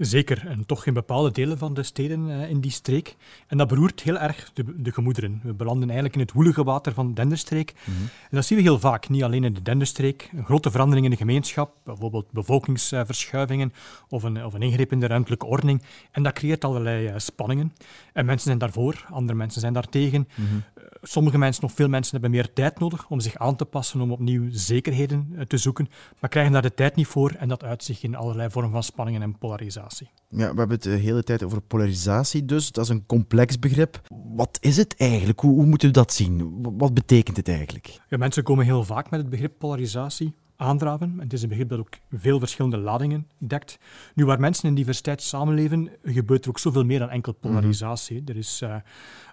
Zeker, 0.00 0.46
en 0.46 0.66
toch 0.66 0.86
in 0.86 0.94
bepaalde 0.94 1.30
delen 1.30 1.58
van 1.58 1.74
de 1.74 1.82
steden 1.82 2.28
uh, 2.28 2.50
in 2.50 2.60
die 2.60 2.70
streek. 2.70 3.16
En 3.46 3.58
dat 3.58 3.68
beroert 3.68 4.00
heel 4.00 4.18
erg 4.18 4.50
de, 4.54 4.82
de, 4.82 4.92
gemoederen. 4.92 5.40
We 5.42 5.52
belanden 5.52 5.84
eigenlijk 5.84 6.14
in 6.14 6.20
het 6.20 6.32
woelige 6.32 6.64
water 6.64 6.94
van 6.94 7.06
de 7.06 7.12
Denderstreek. 7.12 7.72
Mm 7.84 7.94
-hmm. 7.94 8.02
En 8.02 8.36
dat 8.36 8.44
zien 8.44 8.58
we 8.58 8.64
heel 8.64 8.78
vaak, 8.78 9.08
niet 9.08 9.22
alleen 9.22 9.44
in 9.44 9.54
de 9.54 9.62
Denderstreek. 9.62 10.30
Een 10.36 10.44
grote 10.44 10.70
verandering 10.70 11.04
in 11.04 11.10
de 11.10 11.16
gemeenschap, 11.16 11.74
bijvoorbeeld 11.84 12.32
bevolkingsverschuivingen 12.32 13.72
of 14.08 14.22
een, 14.22 14.44
of 14.44 14.54
een 14.54 14.62
ingreep 14.62 14.92
in 14.92 15.00
de 15.00 15.06
ruimtelijke 15.06 15.46
ordening. 15.46 15.82
En 16.10 16.22
dat 16.22 16.32
creëert 16.32 16.64
allerlei 16.64 17.08
uh, 17.08 17.14
spanningen. 17.16 17.72
En 18.12 18.24
mensen 18.24 18.46
zijn 18.46 18.58
daarvoor, 18.58 19.06
andere 19.10 19.38
mensen 19.38 19.60
zijn 19.60 19.72
daartegen. 19.72 20.28
Mm 20.34 20.46
-hmm. 20.46 20.62
uh, 20.78 20.84
sommige 21.02 21.38
mensen, 21.38 21.64
of 21.64 21.72
veel 21.72 21.88
mensen, 21.88 22.12
hebben 22.12 22.30
meer 22.30 22.52
tijd 22.52 22.78
nodig 22.78 23.08
om 23.08 23.20
zich 23.20 23.36
aan 23.36 23.56
te 23.56 23.64
passen, 23.64 24.00
om 24.00 24.12
opnieuw 24.12 24.48
zekerheden 24.50 25.44
te 25.48 25.56
zoeken, 25.56 25.88
maar 26.18 26.30
krijgen 26.30 26.52
daar 26.52 26.62
de 26.62 26.74
tijd 26.74 26.96
niet 26.96 27.06
voor 27.06 27.30
en 27.30 27.48
dat 27.48 27.64
uit 27.64 27.84
zich 27.84 28.02
in 28.02 28.16
allerlei 28.16 28.50
vormen 28.50 28.72
van 28.72 28.82
spanningen 28.82 29.22
en 29.22 29.38
polarisatie. 29.38 29.89
Ja, 30.28 30.52
we 30.52 30.58
hebben 30.58 30.70
het 30.70 30.82
de 30.82 30.90
hele 30.90 31.22
tijd 31.22 31.42
over 31.42 31.60
polarisatie, 31.60 32.44
dus 32.44 32.72
dat 32.72 32.84
is 32.84 32.90
een 32.90 33.06
complex 33.06 33.58
begrip. 33.58 34.00
Wat 34.34 34.58
is 34.60 34.76
het 34.76 34.94
eigenlijk? 34.96 35.40
Hoe, 35.40 35.54
hoe 35.54 35.66
moeten 35.66 35.88
we 35.88 35.94
dat 35.94 36.12
zien? 36.12 36.62
Wat 36.78 36.94
betekent 36.94 37.36
het 37.36 37.48
eigenlijk? 37.48 38.00
Ja, 38.08 38.16
mensen 38.16 38.42
komen 38.42 38.64
heel 38.64 38.84
vaak 38.84 39.10
met 39.10 39.20
het 39.20 39.30
begrip 39.30 39.52
polarisatie 39.58 40.34
aandraven. 40.60 41.16
Het 41.18 41.32
is 41.32 41.42
een 41.42 41.48
begrip 41.48 41.68
dat 41.68 41.78
ook 41.78 41.98
veel 42.10 42.38
verschillende 42.38 42.76
ladingen 42.76 43.26
dekt. 43.38 43.78
Nu, 44.14 44.24
waar 44.24 44.40
mensen 44.40 44.68
in 44.68 44.74
diversiteit 44.74 45.22
samenleven, 45.22 45.90
gebeurt 46.04 46.44
er 46.44 46.50
ook 46.50 46.58
zoveel 46.58 46.84
meer 46.84 46.98
dan 46.98 47.10
enkel 47.10 47.32
polarisatie. 47.32 48.20
Mm 48.20 48.22
-hmm. 48.26 48.34
Er 48.34 48.40
is 48.40 48.60
uh, 48.64 48.74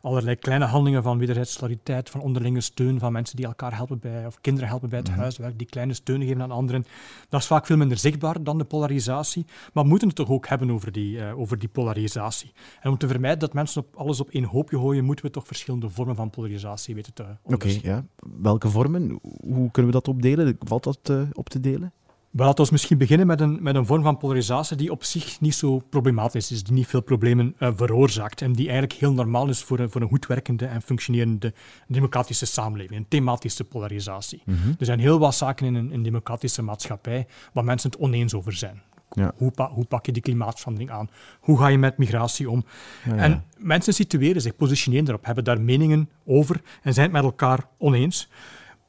allerlei 0.08 0.36
kleine 0.36 0.66
handelingen 0.66 1.04
van 1.04 1.18
wederzijds 1.18 1.54
solidariteit, 1.54 2.10
van 2.10 2.22
onderlinge 2.22 2.62
steun, 2.62 3.00
van 3.00 3.12
mensen 3.12 3.36
die 3.36 3.46
elkaar 3.46 3.76
helpen 3.76 4.00
bij, 4.00 4.26
of 4.26 4.42
kinderen 4.42 4.70
helpen 4.70 4.90
bij 4.90 5.00
het 5.00 5.08
-hmm. 5.08 5.18
huiswerk, 5.18 5.58
die 5.58 5.68
kleine 5.68 5.94
steun 5.94 6.22
geven 6.22 6.42
aan 6.42 6.52
anderen. 6.52 6.86
Dat 7.30 7.42
is 7.42 7.48
vaak 7.48 7.66
veel 7.66 7.78
minder 7.78 7.98
zichtbaar 7.98 8.44
dan 8.44 8.58
de 8.58 8.64
polarisatie. 8.64 9.46
Maar 9.74 9.84
we 9.84 9.90
moeten 9.90 10.08
het 10.08 10.18
toch 10.18 10.30
ook 10.30 10.48
hebben 10.48 10.72
over 10.72 10.92
die, 10.92 11.18
uh, 11.18 11.40
over 11.40 11.60
die 11.60 11.70
polarisatie. 11.70 12.52
En 12.82 12.90
om 12.90 12.98
te 12.98 13.08
vermijden 13.08 13.40
dat 13.40 13.54
mensen 13.54 13.82
op 13.82 13.96
alles 13.96 14.20
op 14.20 14.30
één 14.30 14.44
hoopje 14.44 14.78
gooien, 14.78 15.06
moeten 15.06 15.26
we 15.26 15.32
toch 15.32 15.48
verschillende 15.48 15.90
vormen 15.90 16.16
van 16.16 16.30
polarisatie 16.30 16.96
weten 16.96 17.14
te 17.14 17.24
onderscheiden. 17.44 17.92
Oké, 17.92 18.00
okay, 18.00 18.32
ja. 18.32 18.42
welke 18.42 18.70
vormen? 18.70 19.20
Hoe 19.42 19.72
kunnen 19.72 19.92
we 19.92 19.98
dat 19.98 20.08
opdelen? 20.08 20.58
Valt 20.60 20.84
dat 20.84 21.10
uh, 21.12 21.22
op 21.34 21.50
te 21.50 21.60
delen? 21.60 21.94
Wel, 22.38 22.46
laten 22.46 22.66
we 22.66 22.72
misschien 22.72 22.98
beginnen 22.98 23.28
met 23.28 23.42
een, 23.42 23.58
met 23.62 23.76
een 23.76 23.86
vorm 23.86 24.04
van 24.04 24.18
polarisatie 24.18 24.78
die 24.78 24.92
op 24.92 25.04
zich 25.04 25.40
niet 25.40 25.56
zo 25.56 25.80
problematisch 25.90 26.52
is, 26.52 26.64
die 26.64 26.74
niet 26.74 26.88
veel 26.88 27.02
problemen 27.02 27.56
uh, 27.60 27.70
veroorzaakt 27.76 28.42
en 28.42 28.54
die 28.54 28.66
eigenlijk 28.70 29.00
heel 29.00 29.14
normaal 29.14 29.50
is 29.50 29.64
voor 29.64 29.80
een, 29.80 29.90
voor 29.90 30.02
een 30.02 30.08
goed 30.08 30.28
werkende 30.28 30.66
en 30.66 30.82
functionerende 30.82 31.54
democratische 31.88 32.46
samenleving, 32.46 33.00
een 33.00 33.08
thematische 33.08 33.64
polarisatie. 33.64 34.42
Mm 34.46 34.56
-hmm. 34.56 34.76
Er 34.80 34.86
zijn 34.86 35.00
heel 35.00 35.20
wat 35.20 35.36
zaken 35.36 35.66
in 35.66 35.76
een, 35.76 35.94
een 35.94 36.04
democratische 36.04 36.62
maatschappij 36.62 37.28
waar 37.54 37.64
mensen 37.64 37.90
het 37.90 38.00
oneens 38.00 38.34
over 38.34 38.54
zijn. 38.54 38.82
Ja. 39.12 39.32
Hoe, 39.38 39.52
pa 39.52 39.70
hoe, 39.70 39.86
pak 39.86 40.06
je 40.06 40.12
die 40.12 40.22
klimaatverandering 40.22 40.92
aan? 40.92 41.10
Hoe 41.40 41.58
ga 41.58 41.68
je 41.68 41.78
met 41.78 41.98
migratie 41.98 42.50
om? 42.50 42.66
Ja, 43.06 43.16
ja. 43.16 43.22
En 43.22 43.44
mensen 43.58 43.94
situeren 43.94 44.42
zich, 44.42 44.56
positioneren 44.56 45.08
erop, 45.08 45.26
hebben 45.26 45.44
daar 45.44 45.62
meningen 45.62 46.10
over 46.26 46.62
en 46.82 46.94
zijn 46.94 47.06
het 47.06 47.16
met 47.16 47.24
elkaar 47.24 47.68
oneens. 47.78 48.30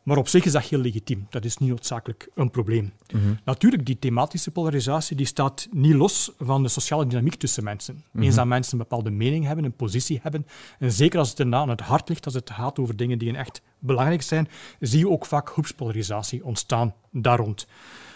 Maar 0.09 0.17
op 0.17 0.29
zich 0.29 0.45
is 0.45 0.53
dat 0.53 0.65
heel 0.65 0.79
legitiem. 0.79 1.27
Dat 1.31 1.45
is 1.45 1.59
niet 1.59 1.69
noodzakelijk 1.69 2.29
een 2.35 2.51
probleem. 2.51 2.93
Mm 3.13 3.21
-hmm. 3.21 3.39
Natuurlijk, 3.45 3.87
die 3.87 3.99
thematische 3.99 4.51
polarisatie 4.51 5.17
die 5.17 5.27
staat 5.27 5.69
niet 5.71 5.95
los 5.95 6.33
van 6.39 6.63
de 6.63 6.69
sociale 6.69 7.07
dynamiek 7.07 7.35
tussen 7.35 7.65
mensen. 7.65 7.95
Mm 7.95 8.03
-hmm. 8.13 8.23
Eens 8.23 8.35
dat 8.35 8.47
mensen 8.47 8.73
een 8.73 8.79
bepaalde 8.79 9.11
mening 9.11 9.45
hebben, 9.47 9.65
een 9.65 9.73
positie 9.73 10.19
hebben, 10.23 10.47
en 10.79 10.93
zeker 10.93 11.19
als 11.19 11.31
het 11.31 11.41
erna 11.41 11.59
aan 11.59 11.69
het 11.69 11.81
hart 11.81 12.09
ligt, 12.09 12.25
als 12.25 12.35
het 12.35 12.51
gaat 12.51 12.79
over 12.79 12.97
dingen 12.97 13.19
die 13.19 13.37
echt 13.37 13.63
belangrijk 13.79 14.23
zijn, 14.23 14.49
zie 14.81 14.99
je 14.99 15.09
ook 15.09 15.27
vaak 15.27 15.49
groepspolarisatie 15.49 16.45
ontstaan 16.45 16.95
daar 17.11 17.39
rond. 17.39 17.67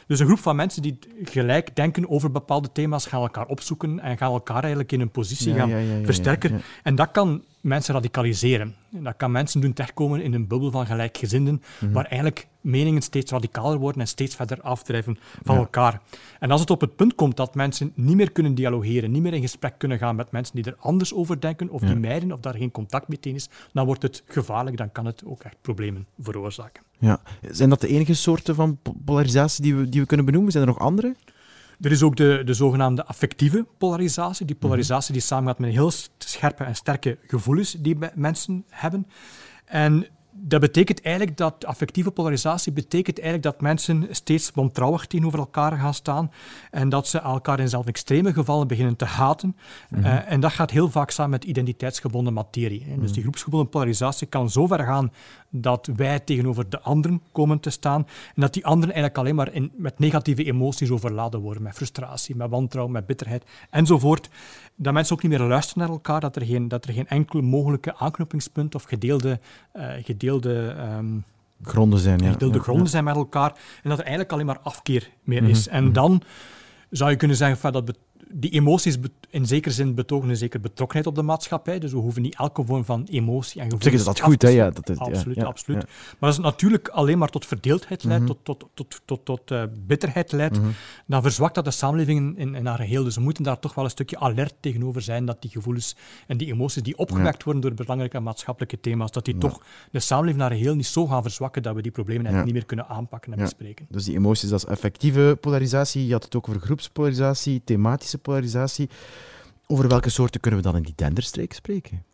Dus 0.07 0.21
een 0.21 0.27
groep 0.27 0.39
van 0.39 0.57
mensen 0.57 0.83
die 0.83 0.99
gelijk 1.25 1.77
denken 1.77 2.09
over 2.09 2.31
bepaalde 2.31 2.73
thema's, 2.73 3.07
gaan 3.07 3.21
elkaar 3.21 3.47
opzoeken 3.47 4.01
en 4.01 4.19
gaan 4.19 4.33
elkaar 4.33 4.61
eigenlijk 4.61 4.93
in 4.93 5.01
een 5.01 5.11
positie 5.11 5.53
ja, 5.53 5.57
gaan 5.57 5.69
ja, 5.69 5.79
ja, 5.79 6.05
versterken. 6.05 6.63
En 6.83 6.95
dat 6.95 7.11
kan 7.11 7.45
mensen 7.63 7.95
radicaliseren. 7.95 8.75
Dat 8.91 9.17
kan 9.17 9.31
mensen 9.31 9.61
doen 9.61 9.73
terechtkomen 9.73 10.23
in 10.23 10.35
een 10.35 10.47
bubbel 10.47 10.71
van 10.71 10.87
gelijkgezinden, 10.87 11.55
mm 11.55 11.61
-hmm. 11.79 11.93
waar 11.93 12.05
eigenlijk 12.05 12.47
meningen 12.61 13.03
steeds 13.03 13.31
radicaler 13.31 13.79
worden 13.79 14.01
en 14.01 14.09
steeds 14.09 14.35
verder 14.35 14.61
afdrijven 14.61 15.19
van 15.43 15.57
elkaar. 15.57 16.01
En 16.39 16.51
als 16.51 16.61
het 16.61 16.71
op 16.71 16.81
het 16.81 16.97
punt 16.97 17.15
komt 17.15 17.37
dat 17.37 17.55
mensen 17.55 17.93
niet 17.95 18.17
meer 18.17 18.33
kunnen 18.33 18.55
dialogeren, 18.55 19.11
niet 19.11 19.23
meer 19.23 19.35
in 19.35 19.41
gesprek 19.41 19.75
kunnen 19.79 19.99
gaan 19.99 20.17
met 20.17 20.31
mensen 20.31 20.55
die 20.55 20.65
er 20.65 20.77
anders 20.79 21.15
over 21.15 21.41
denken, 21.41 21.71
of 21.71 21.81
die 21.81 21.97
mijden, 21.97 22.33
of 22.33 22.41
daar 22.41 22.55
geen 22.55 22.71
contact 22.71 23.09
meteen 23.09 23.35
is, 23.35 23.49
dan 23.73 23.87
wordt 23.87 24.03
het 24.03 24.23
gevaarlijk, 24.27 24.77
dan 24.77 24.93
kan 24.93 25.07
het 25.07 25.23
ook 25.25 25.43
echt 25.43 25.57
problemen 25.61 26.07
veroorzaken. 26.19 26.83
Ja. 26.99 27.21
Zijn 27.51 27.69
dat 27.69 27.81
de 27.81 27.89
enige 27.89 28.15
soorten 28.15 28.55
van 28.55 28.79
polarisatie 29.05 29.63
die 29.63 29.75
we, 29.75 29.89
die 29.89 30.01
we 30.01 30.07
kunnen 30.07 30.27
benoemen? 30.27 30.53
Zijn 30.53 30.65
er 30.65 30.71
nog 30.71 30.79
andere? 30.79 31.15
Er 31.83 31.91
is 31.91 32.03
ook 32.03 32.17
de, 32.17 32.43
de 32.45 32.55
zogenaamde 32.55 33.05
affectieve 33.05 33.67
polarisatie. 33.79 34.47
Die 34.47 34.57
polarisatie 34.57 35.13
die 35.13 35.23
samengaat 35.23 35.59
met 35.59 35.71
heel 35.71 35.93
scherpe 36.19 36.65
en 36.65 36.77
sterke 36.77 37.19
gevoelens 37.27 37.73
die 37.79 37.97
mensen 38.15 38.65
hebben. 38.69 39.07
En 39.65 40.07
dat 40.35 40.61
betekent 40.61 41.03
eigenlijk 41.03 41.37
dat 41.37 41.65
affectieve 41.65 42.11
polarisatie 42.11 42.73
betekent 42.73 43.21
eigenlijk 43.21 43.55
dat 43.55 43.61
mensen 43.61 44.07
steeds 44.11 44.51
wantrouwig 44.55 45.07
tegenover 45.07 45.39
elkaar 45.39 45.79
gaan 45.79 45.95
staan 45.95 46.31
en 46.71 46.89
dat 46.89 47.09
ze 47.09 47.19
elkaar 47.19 47.61
in 47.61 47.69
zelf 47.69 47.87
extreme 47.87 48.33
gevallen 48.33 48.67
beginnen 48.67 48.97
te 48.97 49.05
haten. 49.05 49.57
-hmm. 49.89 50.05
uh, 50.05 50.33
en 50.33 50.41
dat 50.41 50.53
gaat 50.53 50.71
heel 50.71 50.91
vaak 50.91 51.11
samen 51.11 51.31
met 51.31 51.45
identiteitsgebonden 51.45 52.33
materie. 52.33 52.85
Hè. 52.89 52.99
Dus 52.99 53.13
die 53.13 53.23
groepsgebonden 53.23 53.69
polarisatie 53.69 54.27
kan 54.27 54.51
zo 54.51 54.67
ver 54.67 54.85
gaan 54.85 55.13
dat 55.55 55.89
wij 55.97 56.21
tegenover 56.21 56.69
de 56.69 56.81
anderen 56.81 57.23
komen 57.33 57.61
te 57.61 57.71
staan 57.71 58.07
en 58.35 58.41
dat 58.41 58.53
die 58.53 58.67
anderen 58.67 58.95
eigenlijk 58.95 59.19
alleen 59.19 59.35
maar 59.35 59.53
in, 59.53 59.73
met 59.77 59.99
negatieve 59.99 60.45
emoties 60.45 60.91
overladen 60.91 61.41
worden, 61.41 61.63
met 61.63 61.75
frustratie, 61.75 62.37
met 62.37 62.51
wantrouwen, 62.51 62.93
met 62.93 63.07
bitterheid 63.07 63.45
enzovoort. 63.71 64.29
Dat 64.75 64.93
mensen 64.93 65.17
ook 65.17 65.23
niet 65.23 65.31
meer 65.31 65.49
luisteren 65.49 65.83
naar 65.83 65.93
elkaar, 65.93 66.21
dat 66.21 66.37
er 66.37 66.45
geen, 66.45 66.69
dat 66.69 66.85
er 66.85 66.93
geen 66.93 67.09
enkel 67.09 67.41
mogelijke 67.41 67.97
aanknopingspunt 67.97 68.75
of 68.75 68.83
gedeelde, 68.83 69.41
uh, 69.75 69.87
gedeelde 70.03 70.77
um, 70.99 71.25
gronden 71.63 71.99
zijn, 71.99 72.19
ja. 72.19 72.31
gedeelde 72.31 72.57
ja, 72.57 72.63
gronden 72.63 72.89
zijn 72.89 73.05
met 73.05 73.17
elkaar 73.17 73.51
en 73.83 73.89
dat 73.89 73.99
er 73.99 74.05
eigenlijk 74.05 74.33
alleen 74.33 74.47
maar 74.47 74.61
afkeer 74.63 75.11
meer 75.23 75.49
is. 75.49 75.69
Mm 75.69 75.75
-hmm. 75.75 75.87
En 75.87 75.93
dan 75.93 76.23
zou 76.91 77.11
je 77.11 77.17
kunnen 77.17 77.37
zeggen 77.37 77.59
van 77.59 77.73
dat 77.73 77.97
die 78.35 78.51
emoties 78.51 78.99
in 79.31 79.47
zekere 79.47 79.75
zin 79.75 79.95
betogen 79.95 80.29
een 80.29 80.37
zekere 80.37 80.63
betrokkenheid 80.63 81.07
op 81.07 81.15
de 81.15 81.23
maatschappij. 81.23 81.79
Dus 81.79 81.93
we 81.93 81.99
hoeven 81.99 82.23
niet 82.23 82.35
elke 82.35 82.65
vorm 82.65 82.85
van 82.85 83.07
emotie 83.11 83.61
en 83.61 83.65
gevoel. 83.65 83.83
Zeg 83.83 83.93
is 83.93 84.05
dat 84.05 84.21
goed, 84.21 84.43
hè? 84.43 84.49
Ja, 84.49 84.71
dat 84.71 84.89
is, 84.89 84.99
absoluut, 84.99 85.37
ja, 85.37 85.45
absoluut. 85.45 85.83
Ja. 85.83 85.89
Maar 86.19 86.29
als 86.29 86.37
het 86.37 86.45
natuurlijk 86.45 86.89
alleen 86.89 87.19
maar 87.19 87.29
tot 87.29 87.47
verdeeldheid 87.47 88.05
leidt, 88.05 88.23
mm 88.23 88.29
-hmm. 88.29 88.37
tot, 88.45 88.61
tot, 88.61 88.71
tot, 88.75 89.01
tot, 89.05 89.25
tot 89.25 89.51
uh, 89.51 89.63
bitterheid 89.87 90.33
leidt, 90.33 90.57
mm 90.57 90.63
-hmm. 90.63 90.73
dan 91.07 91.23
verzwakt 91.23 91.55
dat 91.55 91.65
de 91.65 91.71
samenleving 91.71 92.39
in, 92.39 92.55
in 92.55 92.67
haar 92.67 92.79
geheel. 92.79 93.05
Dus 93.05 93.15
we 93.15 93.21
moeten 93.21 93.43
daar 93.43 93.59
toch 93.59 93.75
wel 93.75 93.85
een 93.85 93.91
stukje 93.91 94.19
alert 94.19 94.55
tegenover 94.61 95.03
zijn 95.03 95.25
dat 95.25 95.43
die 95.43 95.51
gevoelens 95.51 95.97
en 96.27 96.37
die 96.37 96.53
emoties 96.53 96.83
die 96.83 96.99
opgewekt 96.99 97.45
worden 97.45 97.63
door 97.63 97.75
belangrijke 97.75 98.21
maatschappelijke 98.21 98.81
thema's, 98.81 99.11
dat 99.11 99.25
die 99.25 99.39
toch 99.39 99.63
de 99.91 100.01
samenleving 100.01 100.43
naar 100.43 100.51
geheel 100.51 100.75
niet 100.75 100.87
zo 100.87 101.07
gaan 101.07 101.23
verzwakken 101.23 101.63
dat 101.63 101.75
we 101.75 101.83
die 101.83 101.93
problemen 101.93 102.25
eigenlijk 102.25 102.53
niet 102.53 102.61
meer 102.61 102.77
kunnen 102.77 102.89
aanpakken 102.97 103.33
en 103.33 103.39
bespreken. 103.39 103.87
Dus 103.91 104.05
die 104.05 104.17
emoties, 104.17 104.49
dat 104.49 104.59
is 104.59 104.67
affectieve 104.67 105.39
polarisatie. 105.41 106.07
Je 106.07 106.13
had 106.13 106.25
het 106.25 106.37
ook 106.37 106.49
over 106.49 106.61
groepspolarisatie, 106.61 107.63
thematische 107.65 108.19
polarisatie. 108.23 108.89
Over 109.67 109.89
welke 109.89 110.11
soorten 110.11 110.41
kunnen 110.41 110.61
we 110.61 110.67
dan 110.67 110.77
in 110.77 110.83
die 110.83 110.93
denderstreek 110.97 111.53
spreken? 111.53 112.05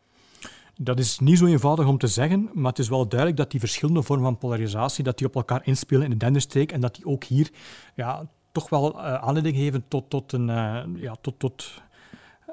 Dat 0.77 0.99
is 0.99 1.19
niet 1.19 1.39
zo 1.39 1.47
eenvoudig 1.47 1.87
om 1.87 1.99
te 1.99 2.07
zeggen, 2.07 2.51
maar 2.53 2.71
het 2.71 2.79
is 2.79 2.89
wel 2.89 3.09
duidelijk 3.09 3.39
dat 3.39 3.51
die 3.51 3.61
verschillende 3.61 4.03
vormen 4.03 4.25
van 4.25 4.39
polarisatie 4.39 5.05
dat 5.05 5.19
die 5.19 5.27
op 5.27 5.35
elkaar 5.35 5.61
inspelen 5.65 6.05
in 6.05 6.11
de 6.11 6.17
denderstreek 6.17 6.73
en 6.73 6.81
dat 6.81 6.95
die 6.95 7.07
ook 7.07 7.25
hier 7.25 7.51
ja, 7.95 8.29
toch 8.53 8.69
wel 8.69 8.95
uh, 8.95 9.15
aanleiding 9.15 9.57
geven 9.57 9.85
tot, 9.89 10.11
tot, 10.11 10.33
een, 10.33 10.49
uh, 10.49 10.83
ja, 10.95 11.17
tot, 11.21 11.39
tot 11.39 11.83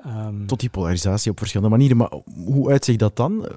Um, 0.08 0.48
Tot 0.48 0.60
die 0.60 0.70
polarisatie 0.70 1.32
op 1.32 1.38
verschillende 1.38 1.76
manieren. 1.76 1.98
Maar 1.98 2.12
hoe 2.46 2.70
uitzicht 2.70 3.00
dat 3.00 3.16
dan? 3.16 3.48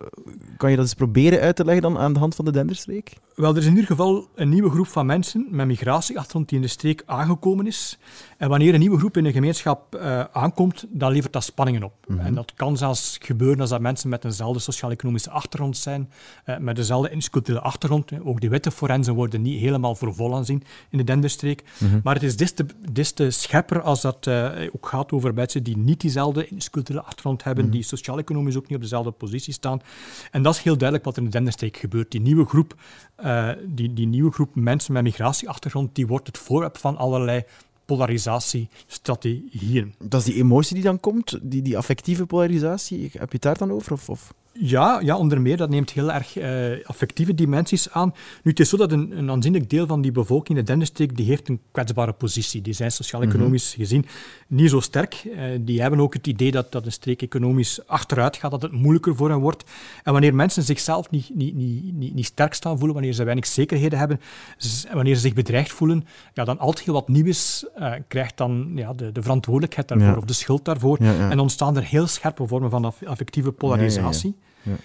Kan 0.57 0.71
je 0.71 0.77
dat 0.77 0.85
eens 0.85 0.95
proberen 0.95 1.41
uit 1.41 1.57
te 1.57 1.65
leggen 1.65 1.83
dan 1.83 1.99
aan 1.99 2.13
de 2.13 2.19
hand 2.19 2.35
van 2.35 2.45
de 2.45 2.51
Denderstreek? 2.51 3.17
Wel, 3.39 3.51
er 3.51 3.57
is 3.57 3.65
in 3.65 3.71
ieder 3.71 3.87
geval 3.87 4.29
een 4.35 4.49
nieuwe 4.49 4.71
groep 4.71 4.87
van 4.87 5.07
mensen 5.07 5.47
met 5.51 5.67
migratieachtergrond 5.67 6.49
die 6.49 6.57
in 6.57 6.63
de 6.65 6.71
streek 6.71 7.03
aangekomen 7.07 7.67
is. 7.67 7.99
En 8.37 8.49
wanneer 8.49 8.75
een 8.75 8.81
nieuwe 8.81 8.99
groep 8.99 9.17
in 9.17 9.25
een 9.25 9.33
gemeenschap 9.33 9.95
uh, 9.95 10.25
aankomt, 10.33 10.87
dan 10.89 11.13
levert 11.13 11.33
dat 11.33 11.45
spanningen 11.45 11.83
op. 11.83 11.93
Mm 12.07 12.17
-hmm. 12.17 12.27
En 12.27 12.35
dat 12.35 12.53
kan 12.55 12.77
zelfs 12.77 13.19
gebeuren 13.23 13.61
als 13.61 13.71
dat 13.71 13.81
mensen 13.81 14.09
met 14.09 14.25
eenzelfde 14.25 14.61
sociaal-economische 14.61 15.31
achtergrond 15.31 15.77
zijn, 15.77 16.11
uh, 16.47 16.57
met 16.59 16.77
dezelfde 16.77 17.11
institutionele 17.11 17.65
achtergrond. 17.65 18.13
Ook 18.25 18.41
die 18.41 18.51
witte 18.51 18.71
forensen 18.71 19.15
worden 19.15 19.43
niet 19.43 19.61
helemaal 19.61 19.95
voor 19.95 20.15
vol 20.15 20.35
aanzien 20.37 20.63
in 20.91 20.99
de 20.99 21.05
Denderstreek. 21.05 21.63
Mm 21.79 21.91
-hmm. 21.91 22.01
Maar 22.05 22.15
het 22.15 22.23
is 22.23 22.37
des 22.37 22.53
te, 22.53 22.67
des 22.93 23.13
te 23.13 23.31
scherper 23.31 23.81
als 23.81 24.01
dat 24.01 24.27
uh, 24.27 24.51
ook 24.73 24.87
gaat 24.87 25.13
over 25.13 25.35
mensen 25.35 25.63
die 25.63 25.77
niet 25.77 26.01
diezelfde 26.01 26.49
culturele 26.71 27.05
achtergrond 27.05 27.45
hebben, 27.45 27.65
mm 27.65 27.71
-hmm. 27.71 27.79
die 27.79 27.89
sociaal-economisch 27.89 28.57
ook 28.57 28.69
niet 28.69 28.77
op 28.77 28.83
dezelfde 28.83 29.11
positie 29.11 29.53
staan. 29.53 29.81
En 30.31 30.43
dat 30.43 30.55
is 30.55 30.63
heel 30.63 30.77
duidelijk 30.77 31.05
wat 31.05 31.17
er 31.17 31.23
in 31.23 31.29
de 31.29 31.35
Denderstreek 31.35 31.77
gebeurt. 31.77 32.11
Die 32.11 32.21
nieuwe 32.21 32.45
groep, 32.45 32.75
uh, 33.25 33.51
die, 33.65 33.93
die 33.93 34.07
nieuwe 34.07 34.33
groep 34.33 34.55
mensen 34.55 34.93
met 34.93 35.03
migratieachtergrond, 35.03 35.95
die 35.95 36.07
wordt 36.07 36.27
het 36.27 36.39
voorwerp 36.39 36.79
van 36.79 36.97
allerlei 36.97 37.43
polarisatiestrategieën. 37.85 39.95
Dat 39.99 40.21
is 40.21 40.27
die 40.27 40.43
emotie 40.43 40.75
die 40.75 40.85
dan 40.85 41.01
komt, 41.01 41.39
die, 41.43 41.63
die 41.63 41.77
affectieve 41.77 42.27
polarisatie. 42.27 43.03
Heb 43.03 43.13
je 43.13 43.27
het 43.31 43.43
daar 43.43 43.59
dan 43.59 43.73
over? 43.73 43.93
Of, 43.93 44.09
of? 44.09 44.35
Ja, 44.61 45.01
ja, 45.01 45.17
onder 45.17 45.41
meer. 45.41 45.57
Dat 45.57 45.71
neemt 45.71 45.91
heel 45.91 46.13
erg 46.13 46.39
uh, 46.39 46.87
affectieve 46.87 47.35
dimensies 47.35 47.91
aan. 47.91 48.15
Nu, 48.43 48.51
het 48.51 48.61
is 48.61 48.69
zo 48.69 48.77
dat 48.77 48.93
een, 48.93 49.19
een 49.19 49.31
aanzienlijk 49.31 49.71
deel 49.71 49.87
van 49.87 50.01
die 50.01 50.13
bevolking 50.13 50.59
in 50.59 50.65
de 50.65 50.71
Denderstreek, 50.71 51.17
die 51.17 51.27
heeft 51.27 51.49
een 51.49 51.61
kwetsbare 51.71 52.13
positie. 52.13 52.63
Die 52.63 52.73
zijn 52.73 52.93
sociaal-economisch 52.93 53.71
mhm. 53.71 53.81
gezien 53.81 54.07
niet 54.47 54.71
zo 54.71 54.81
sterk. 54.81 55.23
Uh, 55.25 55.43
die 55.61 55.81
hebben 55.81 56.01
ook 56.01 56.15
het 56.15 56.27
idee 56.27 56.51
dat, 56.51 56.73
dat 56.73 56.87
een 56.87 56.93
streek 56.93 57.23
economisch 57.23 57.87
achteruit 57.87 58.37
gaat, 58.37 58.51
dat 58.51 58.63
het 58.63 58.73
moeilijker 58.73 59.17
voor 59.17 59.31
hen 59.31 59.39
wordt. 59.39 59.65
En 60.03 60.13
wanneer 60.13 60.35
mensen 60.35 60.63
zichzelf 60.63 61.11
niet, 61.11 61.31
niet, 61.35 61.55
niet, 61.55 61.95
niet, 61.95 62.15
niet 62.15 62.27
sterk 62.27 62.55
staan 62.55 62.77
voelen, 62.77 62.95
wanneer 62.95 63.13
ze 63.13 63.25
weinig 63.25 63.47
zekerheden 63.47 63.99
hebben, 63.99 64.21
wanneer 64.93 65.15
ze 65.15 65.21
zich 65.21 65.35
bedreigd 65.35 65.73
voelen, 65.73 66.07
ja, 66.35 66.45
dan 66.45 66.59
al 66.59 66.71
hetgeen 66.71 66.95
wat 66.95 67.09
nieuw 67.09 67.27
is, 67.27 67.65
uh, 67.79 67.93
krijgt 68.09 68.37
dan 68.37 68.73
ja, 68.75 68.93
de, 68.93 69.13
de 69.13 69.23
verantwoordelijkheid 69.23 69.89
daarvoor, 69.89 70.17
of 70.17 70.25
de 70.25 70.33
schuld 70.33 70.65
daarvoor. 70.65 71.03
Ja, 71.03 71.13
ja. 71.13 71.31
En 71.31 71.39
ontstaan 71.39 71.77
er 71.77 71.85
heel 71.85 72.07
scherpe 72.07 72.47
vormen 72.47 72.71
van 72.71 72.93
affectieve 73.05 73.53
polarisatie. 73.53 74.35
Ja, 74.63 74.77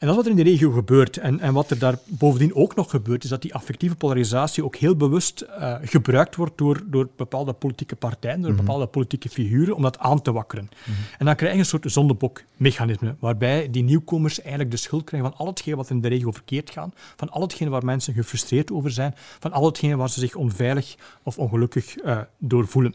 en 0.00 0.06
dat 0.06 0.16
is 0.16 0.22
wat 0.22 0.24
er 0.24 0.38
in 0.38 0.44
de 0.44 0.50
regio 0.50 0.70
gebeurt. 0.70 1.16
En, 1.16 1.40
en 1.40 1.52
wat 1.52 1.70
er 1.70 1.78
daar 1.78 1.98
bovendien 2.06 2.54
ook 2.54 2.74
nog 2.74 2.90
gebeurt, 2.90 3.24
is 3.24 3.30
dat 3.30 3.42
die 3.42 3.54
affectieve 3.54 3.94
polarisatie 3.94 4.64
ook 4.64 4.76
heel 4.76 4.96
bewust 4.96 5.42
uh, 5.42 5.74
gebruikt 5.82 6.36
wordt 6.36 6.58
door, 6.58 6.82
door 6.86 7.08
bepaalde 7.16 7.52
politieke 7.52 7.96
partijen, 7.96 8.40
door 8.40 8.50
mm 8.50 8.56
-hmm. 8.56 8.66
bepaalde 8.66 8.86
politieke 8.86 9.28
figuren, 9.28 9.76
om 9.76 9.82
dat 9.82 9.98
aan 9.98 10.22
te 10.22 10.32
wakkeren. 10.32 10.64
Mm 10.64 10.94
-hmm. 10.94 11.04
En 11.18 11.26
dan 11.26 11.36
krijg 11.36 11.52
je 11.52 11.58
een 11.58 11.64
soort 11.64 11.92
zondebokmechanisme, 11.92 13.14
waarbij 13.18 13.70
die 13.70 13.82
nieuwkomers 13.82 14.40
eigenlijk 14.40 14.70
de 14.70 14.76
schuld 14.76 15.04
krijgen 15.04 15.30
van 15.30 15.38
al 15.38 15.46
hetgeen 15.46 15.76
wat 15.76 15.90
in 15.90 16.00
de 16.00 16.08
regio 16.08 16.30
verkeerd 16.30 16.70
gaat, 16.70 16.94
van 17.16 17.30
al 17.30 17.40
hetgeen 17.42 17.68
waar 17.68 17.84
mensen 17.84 18.14
gefrustreerd 18.14 18.72
over 18.72 18.90
zijn, 18.90 19.14
van 19.38 19.52
al 19.52 19.64
hetgeen 19.64 19.96
waar 19.96 20.10
ze 20.10 20.20
zich 20.20 20.34
onveilig 20.34 20.94
of 21.22 21.38
ongelukkig 21.38 22.02
uh, 22.04 22.20
door 22.38 22.66
voelen. 22.66 22.94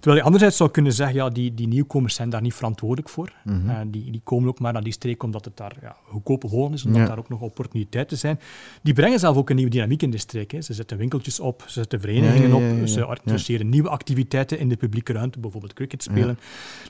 Terwijl 0.00 0.20
je 0.20 0.26
anderzijds 0.26 0.56
zou 0.56 0.70
kunnen 0.70 0.92
zeggen, 0.92 1.16
ja, 1.16 1.28
die, 1.28 1.54
die 1.54 1.68
nieuwkomers 1.68 2.14
zijn 2.14 2.30
daar 2.30 2.40
niet 2.40 2.54
verantwoordelijk 2.54 3.08
voor. 3.08 3.32
Mm 3.44 3.60
-hmm. 3.60 3.70
uh, 3.70 3.76
die, 3.86 4.10
die 4.10 4.20
komen 4.24 4.48
ook 4.48 4.60
maar 4.60 4.72
naar 4.72 4.82
die 4.82 4.92
streek 4.92 5.22
omdat 5.22 5.44
het 5.44 5.56
daar 5.56 5.76
ja, 5.82 5.96
goedkope 6.02 6.48
wonen 6.48 6.72
is, 6.72 6.84
omdat 6.84 7.00
ja. 7.00 7.06
daar 7.06 7.18
ook 7.18 7.28
nog 7.28 7.40
opportuniteiten 7.40 8.18
zijn. 8.18 8.40
Die 8.82 8.94
brengen 8.94 9.18
zelf 9.18 9.36
ook 9.36 9.50
een 9.50 9.56
nieuwe 9.56 9.70
dynamiek 9.70 10.02
in 10.02 10.10
de 10.10 10.18
streek. 10.18 10.50
Hè. 10.50 10.60
Ze 10.60 10.74
zetten 10.74 10.98
winkeltjes 10.98 11.40
op, 11.40 11.62
ze 11.66 11.72
zetten 11.72 12.00
verenigingen 12.00 12.52
op, 12.52 12.88
ze 12.88 13.06
introduceren 13.08 13.68
nieuwe 13.68 13.88
activiteiten 13.88 14.58
in 14.58 14.68
de 14.68 14.76
publieke 14.76 15.12
ruimte, 15.12 15.38
bijvoorbeeld 15.38 15.72
cricket 15.72 16.02
spelen. 16.02 16.38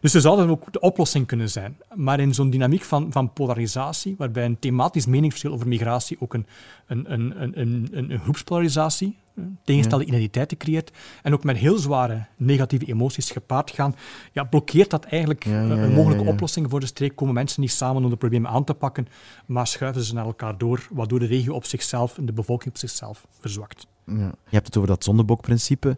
Dus 0.01 0.13
ze 0.13 0.21
zouden 0.21 0.49
ook 0.49 0.73
de 0.73 0.81
oplossing 0.81 1.27
kunnen 1.27 1.51
zijn. 1.51 1.77
Maar 1.95 2.21
in 2.21 2.35
zo'n 2.35 2.51
dynamiek 2.51 2.83
van, 2.83 3.13
van 3.13 3.33
polarisatie, 3.33 4.15
waarbij 4.19 4.45
een 4.45 4.59
thematisch 4.59 5.07
meningsverschil 5.07 5.53
over 5.53 5.69
migratie 5.69 6.17
ook 6.21 6.35
een, 6.35 6.47
een, 6.87 7.13
een, 7.13 7.43
een, 7.43 7.61
een, 7.61 7.89
een, 7.93 8.11
een 8.11 8.21
groepspolarisatie 8.21 9.17
tegenstelde 9.65 10.05
identiteiten 10.05 10.57
creëert 10.57 10.93
en 11.23 11.33
ook 11.33 11.45
met 11.45 11.57
heel 11.57 11.79
zware 11.79 12.27
negatieve 12.37 12.87
emoties 12.87 13.31
gepaard 13.31 13.71
gaan, 13.71 13.95
ja, 14.33 14.45
blokkeert 14.45 14.91
dat 14.91 15.05
eigenlijk 15.05 15.45
ja, 15.45 15.63
ja, 15.63 15.77
een 15.77 15.93
mogelijke 15.93 16.29
oplossing 16.29 16.71
voor 16.71 16.81
de 16.81 16.87
streek. 16.87 17.17
Komen 17.17 17.35
mensen 17.35 17.61
niet 17.61 17.71
samen 17.71 18.05
om 18.05 18.11
de 18.11 18.17
problemen 18.17 18.51
aan 18.51 18.65
te 18.65 18.75
pakken, 18.75 19.07
maar 19.47 19.67
schuiven 19.67 20.03
ze 20.03 20.15
naar 20.15 20.27
elkaar 20.27 20.59
door, 20.59 20.89
waardoor 20.91 21.19
de 21.19 21.27
regio 21.27 21.55
op 21.55 21.65
zichzelf 21.65 22.19
en 22.19 22.27
de 22.27 22.33
bevolking 22.33 22.71
op 22.71 22.79
zichzelf 22.79 23.27
verzwakt. 23.41 23.87
Je 24.05 24.57
hebt 24.57 24.67
het 24.67 24.77
over 24.77 24.89
dat 24.89 25.05
zondebokprincipe. 25.05 25.97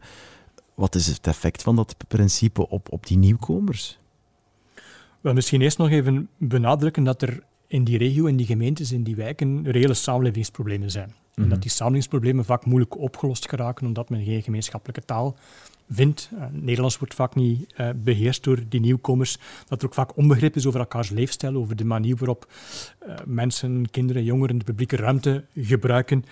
Wat 0.75 0.95
is 0.95 1.07
het 1.07 1.27
effect 1.27 1.63
van 1.63 1.77
dat 1.77 1.97
principe 2.09 2.69
op, 2.69 2.93
op 2.93 3.07
die 3.07 3.19
nieuwkomers? 3.19 3.99
Wel, 5.21 5.33
misschien 5.33 5.61
eerst 5.61 5.79
nog 5.79 5.91
even 5.91 6.29
benadrukken 6.39 7.05
dat 7.05 7.23
er 7.23 7.43
in 7.67 7.85
die 7.85 7.99
regio, 7.99 8.27
in 8.27 8.37
die 8.37 8.47
gemeentes, 8.47 8.93
in 8.93 9.03
die 9.03 9.17
wijken, 9.17 9.71
reële 9.71 9.95
samenlevingsproblemen 9.95 10.91
zijn. 10.91 11.15
En 11.35 11.49
dat 11.49 11.63
die 11.63 11.71
samenlevingsproblemen 11.71 12.45
vaak 12.45 12.65
moeilijk 12.65 12.99
opgelost 12.99 13.49
geraken 13.49 13.87
omdat 13.87 14.09
men 14.09 14.25
geen 14.25 14.43
gemeenschappelijke 14.43 15.05
taal 15.05 15.37
vindt. 15.91 16.31
Uh, 16.35 16.45
Nederlands 16.51 16.99
wordt 16.99 17.15
vaak 17.15 17.35
niet 17.35 17.75
uh, 17.81 17.89
beheerst 17.97 18.45
door 18.45 18.59
die 18.69 18.81
nieuwkomers. 18.81 19.39
Dat 19.69 19.81
er 19.81 19.87
ook 19.87 19.95
vaak 19.95 20.17
onbegrip 20.17 20.57
is 20.57 20.67
over 20.67 20.81
elkaars 20.81 21.11
leefstijl, 21.11 21.55
over 21.55 21.77
de 21.77 21.85
manier 21.85 22.17
waarop 22.17 22.53
uh, 23.07 23.15
mensen, 23.25 23.91
kinderen, 23.91 24.25
jongeren 24.25 24.59
de 24.59 24.65
publieke 24.65 24.97
ruimte 24.97 25.45
gebruiken. 25.57 26.25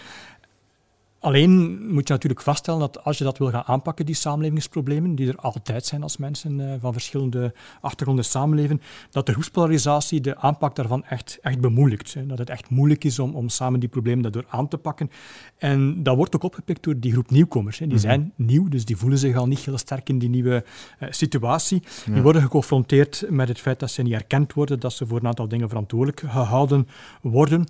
Alleen 1.21 1.79
moet 1.93 2.07
je 2.09 2.13
natuurlijk 2.13 2.41
vaststellen 2.41 2.81
dat 2.81 3.05
als 3.05 3.19
je 3.19 3.25
dat 3.25 3.39
wil 3.39 3.51
gaan 3.51 3.63
aanpakken, 3.67 4.07
die 4.07 4.15
samenlevingsproblemen, 4.15 5.15
die 5.15 5.29
er 5.29 5.37
altijd 5.37 5.87
zijn 5.87 6.03
als 6.03 6.17
mensen 6.17 6.59
uh, 6.59 6.73
van 6.81 6.93
verschillende 6.93 7.55
achtergronden 7.81 8.25
samenleven, 8.25 8.81
dat 9.11 9.27
de 9.27 9.33
groepspolarisatie 9.33 10.21
de 10.21 10.37
aanpak 10.37 10.77
daarvan 10.77 11.05
echt, 11.05 11.39
echt 11.43 11.61
bemoeilijkt. 11.61 12.17
Dat 12.27 12.39
het 12.39 12.51
echt 12.51 12.71
moeilijk 12.71 13.05
is 13.05 13.19
om, 13.19 13.35
om 13.35 13.49
samen 13.49 13.81
die 13.81 13.89
problemen 13.89 14.23
daardoor 14.23 14.45
aan 14.49 14.69
te 14.69 14.79
pakken. 14.79 15.11
En 15.59 16.03
dat 16.03 16.17
wordt 16.17 16.35
ook 16.37 16.43
opgepikt 16.43 16.83
door 16.83 17.01
die 17.01 17.13
groep 17.13 17.31
nieuwkomers. 17.31 17.79
Die 17.79 17.89
-hmm. 17.89 17.99
zijn 17.99 18.33
nieuw, 18.37 18.69
dus 18.69 18.85
die 18.85 18.97
voelen 18.97 19.19
zich 19.19 19.37
al 19.37 19.47
niet 19.47 19.59
heel 19.59 19.79
sterk 19.79 20.09
in 20.09 20.19
die 20.19 20.29
nieuwe 20.29 20.65
uh, 21.01 21.09
situatie. 21.11 21.83
Die 22.13 22.23
worden 22.23 22.43
geconfronteerd 22.43 23.25
met 23.29 23.49
het 23.49 23.61
feit 23.61 23.81
dat 23.81 23.91
ze 23.91 24.03
niet 24.03 24.13
erkend 24.13 24.53
worden, 24.53 24.81
dat 24.81 24.93
ze 24.93 25.07
voor 25.07 25.19
een 25.19 25.27
aantal 25.27 25.49
dingen 25.49 25.69
verantwoordelijk 25.69 26.21
gehouden 26.27 26.89
worden 27.23 27.67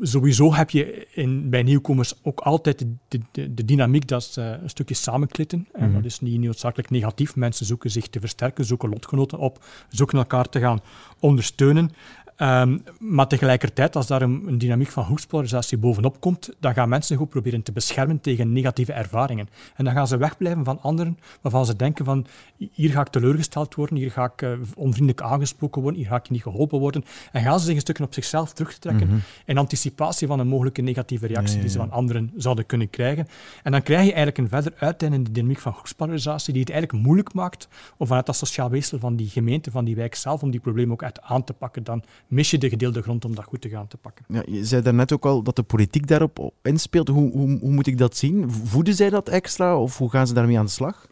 sowieso 0.00 0.54
heb 0.54 0.70
je 0.70 1.06
in, 1.14 1.50
bij 1.50 1.62
nieuwkomers 1.62 2.14
ook 2.22 2.40
altijd 2.40 2.86
de, 3.08 3.20
de, 3.30 3.54
de 3.54 3.64
dynamiek 3.64 4.08
dat 4.08 4.24
ze 4.24 4.58
een 4.62 4.70
stukje 4.70 4.94
samenklitten. 4.94 5.68
En 5.72 5.80
mm 5.80 5.84
-hmm. 5.84 5.94
dat 5.94 6.04
is 6.04 6.20
niet 6.20 6.40
noodzakelijk 6.40 6.90
negatief. 6.90 7.36
Mensen 7.36 7.66
zoeken 7.66 7.90
zich 7.90 8.08
te 8.08 8.20
versterken, 8.20 8.64
zoeken 8.64 8.88
lotgenoten 8.88 9.38
op, 9.38 9.64
zoeken 9.88 10.18
elkaar 10.18 10.48
te 10.48 10.60
gaan 10.60 10.80
ondersteunen. 11.18 11.90
Um, 12.42 12.82
maar 12.98 13.26
tegelijkertijd, 13.26 13.96
als 13.96 14.06
daar 14.06 14.22
een, 14.22 14.42
een, 14.46 14.58
dynamiek 14.58 14.90
van 14.90 15.04
groepspolarisatie 15.04 15.78
bovenop 15.78 16.20
komt, 16.20 16.50
dan 16.60 16.74
gaan 16.74 16.88
mensen 16.88 17.20
ook 17.20 17.28
proberen 17.28 17.62
te 17.62 17.72
beschermen 17.72 18.20
tegen 18.20 18.52
negatieve 18.52 18.92
ervaringen. 18.92 19.48
En 19.76 19.84
dan 19.84 19.94
gaan 19.94 20.06
ze 20.06 20.16
wegblijven 20.16 20.64
van 20.64 20.82
anderen 20.82 21.18
waarvan 21.40 21.66
ze 21.66 21.76
denken 21.76 22.04
van 22.04 22.26
hier 22.72 22.90
ga 22.90 23.00
ik 23.00 23.08
teleurgesteld 23.08 23.74
worden, 23.74 23.96
hier 23.96 24.10
ga 24.10 24.24
ik 24.24 24.42
uh, 24.42 24.52
onvriendelijk 24.76 25.22
aangesproken 25.22 25.82
worden, 25.82 26.00
hier 26.00 26.08
ga 26.08 26.16
ik 26.16 26.30
niet 26.30 26.42
geholpen 26.42 26.78
worden. 26.78 27.04
En 27.32 27.42
gaan 27.42 27.58
ze 27.58 27.64
zich 27.64 27.74
een 27.74 27.80
stukje 27.80 28.04
op 28.04 28.14
zichzelf 28.14 28.52
terugtrekken 28.52 29.06
mm 29.06 29.12
-hmm. 29.12 29.22
in 29.44 29.58
anticipatie 29.58 30.26
van 30.26 30.38
een 30.38 30.48
mogelijke 30.48 30.82
negatieve 30.82 31.26
reactie 31.26 31.60
die 31.60 31.70
ze 31.70 31.78
van 31.78 31.90
anderen 31.90 32.32
zouden 32.36 32.66
kunnen 32.66 32.90
krijgen. 32.90 33.28
En 33.62 33.72
dan 33.72 33.82
krijg 33.82 34.00
je 34.00 34.12
eigenlijk 34.12 34.38
een 34.38 34.48
verder 34.48 34.72
uiteindende 34.78 35.32
dynamiek 35.32 35.58
van 35.58 35.72
groepspolarisatie 35.72 36.52
die 36.52 36.62
het 36.62 36.70
eigenlijk 36.70 37.04
moeilijk 37.04 37.32
maakt 37.32 37.68
om 37.96 38.06
vanuit 38.06 38.26
dat 38.26 38.36
sociaal 38.36 38.70
weefsel 38.70 38.98
van 38.98 39.16
die 39.16 39.28
gemeente, 39.28 39.70
van 39.70 39.84
die 39.84 39.96
wijk 39.96 40.14
zelf, 40.14 40.42
om 40.42 40.50
die 40.50 40.60
problemen 40.60 40.92
ook 40.92 41.04
aan 41.20 41.44
te 41.44 41.52
pakken 41.52 41.84
dan 41.84 42.02
mis 42.28 42.50
je 42.50 42.58
de 42.58 42.68
gedeelde 42.68 43.02
grond 43.02 43.24
om 43.24 43.34
dat 43.34 43.44
goed 43.44 43.60
te 43.60 43.68
gaan 43.68 43.86
te 43.86 43.96
pakken. 43.96 44.24
Ja, 44.28 44.42
je 44.46 44.64
zei 44.64 44.82
daarnet 44.82 45.12
ook 45.12 45.26
al 45.26 45.42
dat 45.42 45.56
de 45.56 45.62
politiek 45.62 46.06
daarop 46.06 46.52
inspeelt. 46.62 47.08
Hoe, 47.08 47.30
hoe, 47.32 47.58
hoe 47.58 47.72
moet 47.72 47.86
ik 47.86 47.98
dat 47.98 48.16
zien? 48.16 48.50
Voeden 48.50 48.94
zij 48.94 49.10
dat 49.10 49.28
extra 49.28 49.78
of 49.78 49.98
hoe 49.98 50.10
gaan 50.10 50.26
ze 50.26 50.34
daarmee 50.34 50.58
aan 50.58 50.64
de 50.64 50.70
slag? 50.70 51.06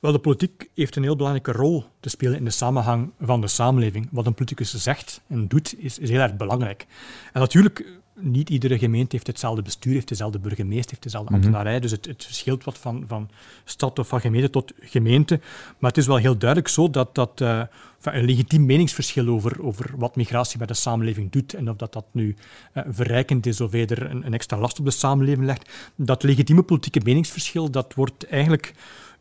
Wel, 0.00 0.12
de 0.12 0.18
politiek 0.18 0.70
heeft 0.74 0.96
een 0.96 1.02
heel 1.02 1.16
belangrijke 1.16 1.52
rol 1.52 1.84
te 2.00 2.08
spelen 2.08 2.38
in 2.38 2.44
de 2.44 2.50
samenhang 2.50 3.12
van 3.20 3.40
de 3.40 3.48
samenleving. 3.48 4.08
Wat 4.10 4.26
een 4.26 4.34
politicus 4.34 4.74
zegt 4.74 5.20
en 5.26 5.48
doet, 5.48 5.74
is, 5.78 5.98
is 5.98 6.10
heel 6.10 6.20
erg 6.20 6.36
belangrijk. 6.36 6.86
En 7.32 7.40
natuurlijk, 7.40 7.86
niet 8.20 8.50
iedere 8.50 8.78
gemeente 8.78 9.16
heeft 9.16 9.26
hetzelfde 9.26 9.62
bestuur, 9.62 9.92
heeft 9.92 10.08
dezelfde 10.08 10.38
burgemeester, 10.38 10.90
heeft 10.90 11.02
dezelfde 11.02 11.30
mm 11.30 11.36
-hmm. 11.36 11.44
ambtenarij. 11.44 11.80
Dus 11.80 11.90
het, 11.90 12.06
het, 12.06 12.24
verschilt 12.24 12.64
wat 12.64 12.78
van, 12.78 13.04
van 13.06 13.28
stad 13.64 13.98
of 13.98 14.08
van 14.08 14.20
gemeente 14.20 14.50
tot 14.50 14.72
gemeente. 14.80 15.40
Maar 15.78 15.90
het 15.90 15.98
is 15.98 16.06
wel 16.06 16.16
heel 16.16 16.38
duidelijk 16.38 16.68
zo 16.68 16.90
dat, 16.90 17.14
dat 17.14 17.40
uh, 17.40 17.62
een 18.02 18.24
legitiem 18.24 18.66
meningsverschil 18.66 19.28
over, 19.28 19.62
over 19.62 19.90
wat 19.96 20.16
migratie 20.16 20.58
bij 20.58 20.66
de 20.66 20.74
samenleving 20.74 21.30
doet 21.30 21.54
en 21.54 21.70
of 21.70 21.76
dat, 21.76 21.92
dat 21.92 22.06
nu 22.12 22.36
uh, 22.74 22.82
verrijkend 22.88 23.46
is 23.46 23.60
of 23.60 23.72
eerder 23.72 24.10
een, 24.10 24.26
een 24.26 24.34
extra 24.34 24.58
last 24.58 24.78
op 24.78 24.84
de 24.84 24.90
samenleving 24.90 25.46
legt, 25.46 25.70
dat 25.94 26.22
legitieme 26.22 26.62
politieke 26.62 27.00
meningsverschil, 27.04 27.70
dat 27.70 27.94
wordt 27.94 28.26
eigenlijk 28.26 28.74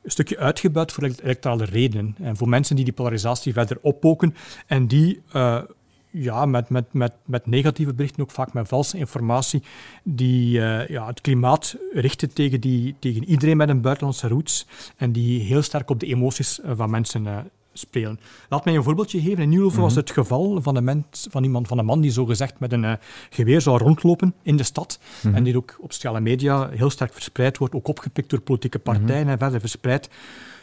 een 0.04 0.12
stukje 0.12 0.38
uitgebuit 0.38 0.92
voor 0.92 1.04
electorale 1.04 1.66
redenen. 1.66 2.16
En 2.22 2.38
voor 2.38 2.50
mensen 2.50 2.76
die 2.76 2.86
die 2.86 2.94
polarisatie 2.94 3.54
verder 3.54 3.78
oppoken 3.82 4.36
en 4.68 4.88
die 4.88 5.22
uh, 5.34 5.62
ja, 6.12 6.46
met, 6.46 6.70
met, 6.70 6.94
met, 6.94 7.14
met 7.26 7.48
negatieve 7.48 7.94
berichten, 7.94 8.24
ook 8.24 8.32
vaak 8.32 8.54
met 8.54 8.68
valse 8.68 8.98
informatie, 8.98 9.64
die 10.04 10.60
uh, 10.60 10.88
ja, 10.88 11.08
het 11.08 11.22
klimaat 11.22 11.76
richten 11.92 12.34
tegen, 12.34 12.62
die, 12.62 12.96
tegen 13.00 13.26
iedereen 13.26 13.58
met 13.58 13.70
een 13.70 13.82
buitenlandse 13.82 14.28
roots 14.28 14.68
en 14.98 15.12
die 15.12 15.42
heel 15.42 15.62
sterk 15.62 15.90
op 15.90 16.00
de 16.00 16.06
emoties 16.06 16.60
van 16.64 16.90
mensen 16.90 17.26
uh, 17.26 17.38
spelen. 17.74 18.20
Laat 18.50 18.66
mij 18.66 18.76
een 18.76 18.84
voorbeeldje 18.84 19.22
geven. 19.22 19.44
In 19.44 19.50
Nieuwhoven 19.50 19.80
mm 19.80 19.86
-hmm. 19.86 19.96
was 19.96 19.96
het 19.96 20.12
geval 20.12 20.62
van 20.62 20.76
een, 20.76 20.84
mens, 20.84 21.28
van, 21.30 21.44
iemand, 21.44 21.68
van 21.68 21.78
een 21.78 21.86
man 21.86 22.02
die 22.02 22.12
zogezegd 22.12 22.60
met 22.60 22.72
een 22.72 22.98
geweer 23.30 23.62
zou 23.62 23.78
rondlopen 23.78 24.34
in 24.42 24.58
de 24.58 24.64
stad 24.64 25.00
mm 25.00 25.20
-hmm. 25.22 25.38
en 25.38 25.44
die 25.44 25.58
ook 25.58 25.78
op 25.80 25.94
sociale 25.94 26.20
media 26.20 26.70
heel 26.70 26.90
sterk 26.90 27.14
verspreid 27.14 27.58
wordt, 27.58 27.74
ook 27.74 27.88
opgepikt 27.88 28.30
door 28.30 28.42
politieke 28.42 28.80
partijen 28.80 29.08
mm 29.08 29.22
-hmm. 29.22 29.30
en 29.30 29.38
verder 29.38 29.60
verspreid. 29.60 30.10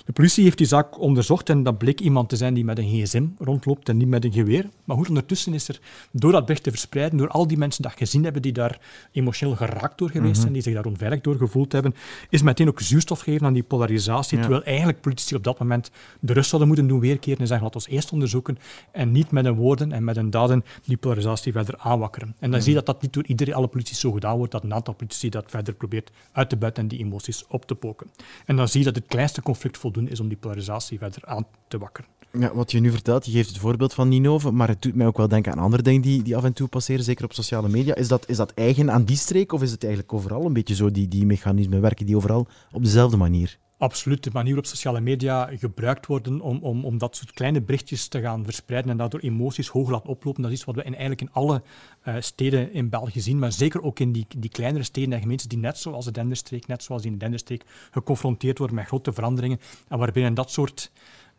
De 0.07 0.13
politie 0.13 0.45
heeft 0.45 0.59
die 0.59 0.67
zaak 0.67 1.01
onderzocht 1.01 1.49
en 1.49 1.63
dat 1.63 1.79
bleek 1.79 2.01
iemand 2.01 2.29
te 2.29 2.37
zijn 2.37 2.55
die 2.55 2.65
met 2.65 2.79
een 2.79 2.89
gsm 2.89 3.27
rondloopt 3.39 3.89
en 3.89 3.97
niet 3.97 4.09
met 4.09 4.25
een 4.25 4.33
geweer. 4.33 4.69
Maar 4.85 4.97
goed, 4.97 5.09
ondertussen 5.09 5.55
is 5.55 5.69
er, 5.69 5.81
door 6.11 6.33
dat 6.33 6.47
bericht 6.47 6.63
te 6.63 6.71
verspreiden, 6.71 7.19
door 7.19 7.29
al 7.29 7.47
die 7.47 7.57
mensen 7.57 7.83
dat 7.83 7.93
gezien 7.97 8.25
hebben 8.25 8.43
die 8.43 8.53
daar 8.53 8.81
emotioneel 9.13 9.57
geraakt 9.57 9.99
door 9.99 10.11
geweest 10.11 10.37
zijn, 10.37 10.39
mm 10.39 10.45
-hmm. 10.45 10.53
die 10.53 10.63
zich 10.63 10.75
daar 10.75 10.85
onveilig 10.85 11.21
door 11.21 11.37
gevoeld 11.37 11.73
hebben, 11.73 11.95
is 12.31 12.43
meteen 12.43 12.69
ook 12.69 12.81
zuurstof 12.81 13.21
gegeven 13.21 13.47
aan 13.47 13.53
die 13.53 13.63
polarisatie, 13.63 14.37
ja. 14.37 14.43
terwijl 14.43 14.65
eigenlijk 14.65 15.01
politici 15.01 15.35
op 15.35 15.45
dat 15.45 15.59
moment 15.59 15.91
de 16.21 16.33
rust 16.33 16.49
zouden 16.49 16.69
moeten 16.69 16.89
doen 16.89 17.01
weerkeren 17.01 17.39
en 17.39 17.47
zeggen, 17.47 17.65
laten 17.65 17.91
we 17.91 17.95
eerst 17.95 18.13
onderzoeken 18.13 18.59
en 18.93 19.13
niet 19.13 19.31
met 19.31 19.45
hun 19.45 19.55
woorden 19.55 19.93
en 19.93 20.05
met 20.05 20.17
hun 20.17 20.31
daden 20.31 20.65
die 20.85 20.97
polarisatie 20.97 21.53
verder 21.53 21.75
aanwakkeren. 21.79 22.29
En 22.29 22.35
dan 22.39 22.49
mm 22.49 22.55
-hmm. 22.55 22.63
zie 22.63 22.71
je 22.71 22.77
dat 22.77 22.87
dat 22.87 23.03
niet 23.03 23.13
door 23.13 23.27
iedereen, 23.27 23.55
alle 23.55 23.67
politici 23.67 24.01
zo 24.01 24.13
gedaan 24.13 24.37
wordt, 24.37 24.53
dat 24.53 24.65
een 24.65 24.75
aantal 24.75 24.95
politici 24.95 25.29
dat 25.29 25.45
verder 25.47 25.75
probeert 25.75 26.11
uit 26.33 26.49
te 26.49 26.57
buiten 26.57 26.83
en 26.83 26.89
die 26.89 26.99
emoties 26.99 27.45
op 27.49 27.67
te 27.67 27.75
poken. 27.75 28.11
En 28.45 28.57
dan 28.57 28.69
zie 28.69 28.79
je 28.79 28.87
dat 28.87 28.97
het 28.97 29.07
kleinste 29.07 29.43
conflict 29.43 29.79
voldoet 29.79 29.96
is 30.05 30.21
om 30.21 30.29
die 30.29 30.37
polarisatie 30.37 30.99
verder 30.99 31.25
aan 31.25 31.47
te 31.69 31.79
wakkeren. 31.79 32.11
Ja, 32.39 32.55
wat 32.55 32.71
je 32.71 32.81
nu 32.81 32.91
vertelt, 32.91 33.27
je 33.27 33.33
geeft 33.33 33.49
het 33.49 33.59
voorbeeld 33.59 33.95
van 33.95 34.09
Ninove, 34.09 34.51
maar 34.51 34.69
het 34.69 34.83
doet 34.83 34.95
mij 34.95 35.07
ook 35.07 35.17
wel 35.17 35.29
denken 35.29 35.53
aan 35.53 35.59
andere 35.59 35.83
dingen 35.83 36.01
die, 36.03 36.23
die 36.23 36.37
af 36.37 36.45
en 36.45 36.53
toe 36.53 36.69
passeren, 36.69 37.05
zeker 37.05 37.25
op 37.25 37.33
sociale 37.33 37.69
media. 37.69 37.95
Is 37.95 38.09
dat, 38.09 38.29
is 38.29 38.37
dat 38.37 38.53
eigen 38.55 38.91
aan 38.91 39.05
die 39.05 39.17
streek 39.17 39.53
of 39.53 39.63
is 39.63 39.71
het 39.71 39.85
eigenlijk 39.85 40.13
overal 40.13 40.45
een 40.45 40.53
beetje 40.53 40.75
zo, 40.75 40.91
die, 40.91 41.09
die 41.09 41.27
mechanismen 41.27 41.81
werken 41.81 42.07
die 42.07 42.17
overal 42.17 42.47
op 42.73 42.83
dezelfde 42.83 43.17
manier? 43.17 43.59
Absoluut. 43.79 44.25
De 44.25 44.31
manier 44.33 44.55
waarop 44.55 44.71
sociale 44.71 45.01
media 45.01 45.51
gebruikt 45.57 46.07
worden 46.07 46.41
om, 46.41 46.59
om, 46.59 46.85
om 46.85 46.99
dat 46.99 47.17
soort 47.17 47.33
kleine 47.33 47.61
berichtjes 47.61 48.09
te 48.09 48.21
gaan 48.21 48.45
verspreiden 48.45 48.91
en 48.91 48.97
daardoor 48.97 49.21
emoties 49.21 49.69
hoog 49.69 49.91
laten 49.91 50.11
oplopen, 50.11 50.43
dat 50.43 50.53
is 50.53 50.65
wat 50.65 50.75
we 50.75 50.83
in, 50.83 50.91
eigenlijk 50.91 51.21
in 51.21 51.33
alle 51.33 51.63
uh, 52.05 52.15
steden 52.19 52.73
in 52.73 52.89
België 52.89 53.21
zien, 53.21 53.39
maar 53.39 53.53
zeker 53.53 53.83
ook 53.83 53.99
in 53.99 54.13
die, 54.13 54.27
die 54.37 54.51
kleinere 54.51 54.85
steden 54.85 55.13
en 55.13 55.21
gemeentes 55.21 55.47
die 55.49 55.59
net 55.59 55.79
zoals 55.79 56.05
de 56.05 56.11
Denderstreek, 56.11 56.67
net 56.67 56.83
zoals 56.83 57.05
in 57.05 57.13
de 57.13 57.19
Denderstreek, 57.19 57.65
geconfronteerd 57.91 58.59
worden 58.59 58.77
met 58.77 58.87
grote 58.87 59.13
veranderingen 59.13 59.61
en 59.89 59.99
waarbinnen 59.99 60.35
dat 60.35 60.51
soort 60.51 60.91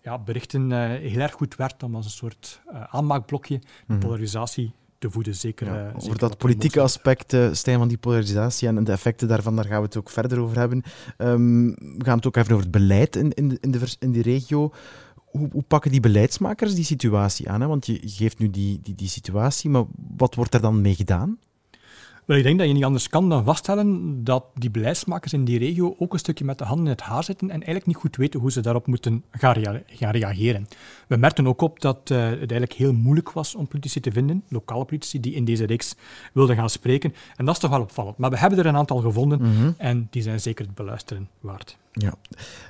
ja, 0.02 0.18
berichten 0.18 0.70
uh, 0.70 0.86
heel 0.86 1.20
erg 1.20 1.34
goed 1.34 1.56
werkt 1.56 1.84
om 1.84 1.96
als 1.96 2.06
een 2.06 2.12
soort 2.12 2.62
uh, 2.72 2.84
aanmaakblokje 2.84 3.60
de 3.60 3.94
mm. 3.94 4.00
polarisatie 4.00 4.72
te 5.00 5.10
voeden. 5.12 5.36
Zeker, 5.36 5.68
ja, 5.68 5.88
uh, 5.88 5.96
over 5.96 6.18
dat 6.18 6.38
politieke 6.38 6.82
aspect, 6.82 7.34
uh, 7.34 7.54
Stijn, 7.54 7.78
van 7.78 7.88
die 7.88 7.98
polarisatie 7.98 8.68
en 8.68 8.84
de 8.84 8.92
effecten 8.92 9.28
daarvan, 9.28 9.56
daar 9.56 9.66
gaan 9.66 9.80
we 9.80 9.86
het 9.86 9.98
ook 9.98 10.10
verder 10.10 10.40
over 10.40 10.58
hebben. 10.58 10.84
Um, 11.18 11.70
we 11.70 12.04
gaan 12.04 12.18
het 12.18 12.28
ook 12.28 12.36
even 12.36 12.52
over 12.52 12.64
het 12.64 12.72
beleid 12.72 13.16
in, 13.16 13.32
in, 13.34 13.48
de, 13.48 13.58
in, 13.62 13.72
de, 13.72 13.96
in 14.00 14.12
die 14.12 14.22
regio. 14.22 14.72
Hoe, 15.16 15.50
hoe, 15.52 15.64
pakken 15.64 15.92
die 15.92 16.00
beleidsmakers 16.00 16.76
die 16.76 16.84
situatie 16.84 17.50
aan? 17.50 17.62
Hè? 17.62 17.68
Want 17.68 17.86
je 17.86 18.00
geeft 18.02 18.40
nu 18.40 18.50
die, 18.50 18.80
die, 18.84 18.96
die 18.96 19.08
situatie, 19.08 19.70
maar 19.70 19.84
wat 20.18 20.36
wordt 20.36 20.54
er 20.54 20.62
dan 20.62 20.82
mee 20.82 20.96
gedaan? 20.96 21.38
Wel, 22.28 22.38
ik 22.38 22.44
denk 22.44 22.58
dat 22.58 22.68
je 22.68 22.74
niet 22.74 22.84
anders 22.84 23.10
kan 23.10 23.30
dan 23.30 23.44
vaststellen 23.44 24.24
dat 24.24 24.46
die 24.54 24.72
beleidsmakers 24.72 25.34
in 25.34 25.46
die 25.46 25.60
regio 25.60 25.96
ook 26.00 26.14
een 26.14 26.20
stukje 26.20 26.46
met 26.46 26.58
de 26.58 26.64
handen 26.64 26.86
in 26.86 26.92
het 26.92 27.02
haar 27.02 27.24
zitten 27.24 27.48
en 27.48 27.56
eigenlijk 27.56 27.86
niet 27.86 27.96
goed 27.96 28.16
weten 28.16 28.40
hoe 28.40 28.52
ze 28.52 28.62
daarop 28.62 28.88
moeten 28.88 29.24
gaan, 29.32 29.54
rea 29.54 29.82
gaan 29.86 30.12
reageren. 30.12 30.68
We 31.08 31.18
merkten 31.18 31.48
ook 31.48 31.62
op 31.62 31.82
dat 31.82 32.10
uh, 32.12 32.18
het 32.18 32.40
eigenlijk 32.40 32.74
heel 32.74 32.94
moeilijk 32.94 33.32
was 33.32 33.56
om 33.56 33.68
politici 33.68 34.00
te 34.00 34.12
vinden, 34.12 34.44
lokale 34.48 34.86
politici, 34.86 35.20
die 35.20 35.34
in 35.34 35.46
deze 35.46 35.66
reeks 35.66 35.96
wilden 36.34 36.56
gaan 36.56 36.70
spreken. 36.70 37.14
En 37.36 37.46
dat 37.46 37.54
is 37.54 37.60
toch 37.60 37.70
wel 37.70 37.82
opvallend. 37.82 38.18
Maar 38.18 38.30
we 38.30 38.38
hebben 38.38 38.60
er 38.60 38.66
een 38.66 38.76
aantal 38.76 38.98
gevonden 38.98 39.40
mm 39.42 39.56
-hmm. 39.56 39.74
en 39.78 40.08
die 40.10 40.22
zijn 40.22 40.40
zeker 40.40 40.66
het 40.66 40.76
beluisteren 40.76 41.30
waard. 41.40 41.78
Ja, 41.92 42.14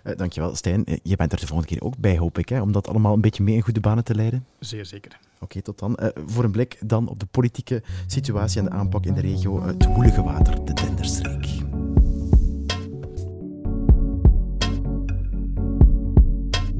uh, 0.04 0.16
dankjewel. 0.16 0.56
Stijn, 0.56 0.86
je 1.04 1.16
bent 1.16 1.32
er 1.32 1.40
de 1.40 1.48
volgende 1.48 1.74
keer 1.74 1.84
ook 1.84 1.98
bij, 1.98 2.18
hoop 2.18 2.38
ik, 2.38 2.50
hè, 2.50 2.62
om 2.62 2.72
dat 2.72 2.88
allemaal 2.88 3.14
een 3.14 3.22
beetje 3.22 3.44
mee 3.44 3.56
in 3.56 3.62
goede 3.62 3.80
banen 3.80 4.04
te 4.04 4.16
leiden. 4.16 4.46
Zeer 4.60 4.86
zeker. 4.86 5.18
Oké, 5.36 5.44
okay, 5.44 5.62
tot 5.62 5.80
dan. 5.80 5.98
Uh, 6.02 6.08
voor 6.26 6.44
een 6.44 6.52
blik 6.52 6.78
dan 6.86 7.08
op 7.08 7.20
de 7.20 7.26
politieke 7.26 7.84
situatie 8.08 8.60
en 8.60 8.66
de 8.66 8.72
aanpak 8.72 9.06
in 9.06 9.14
de 9.14 9.22
regio 9.22 9.64
Het 9.64 9.86
Woelige 9.86 10.24
Water, 10.24 10.66
de 10.66 10.74
Denderstreek. 10.74 11.67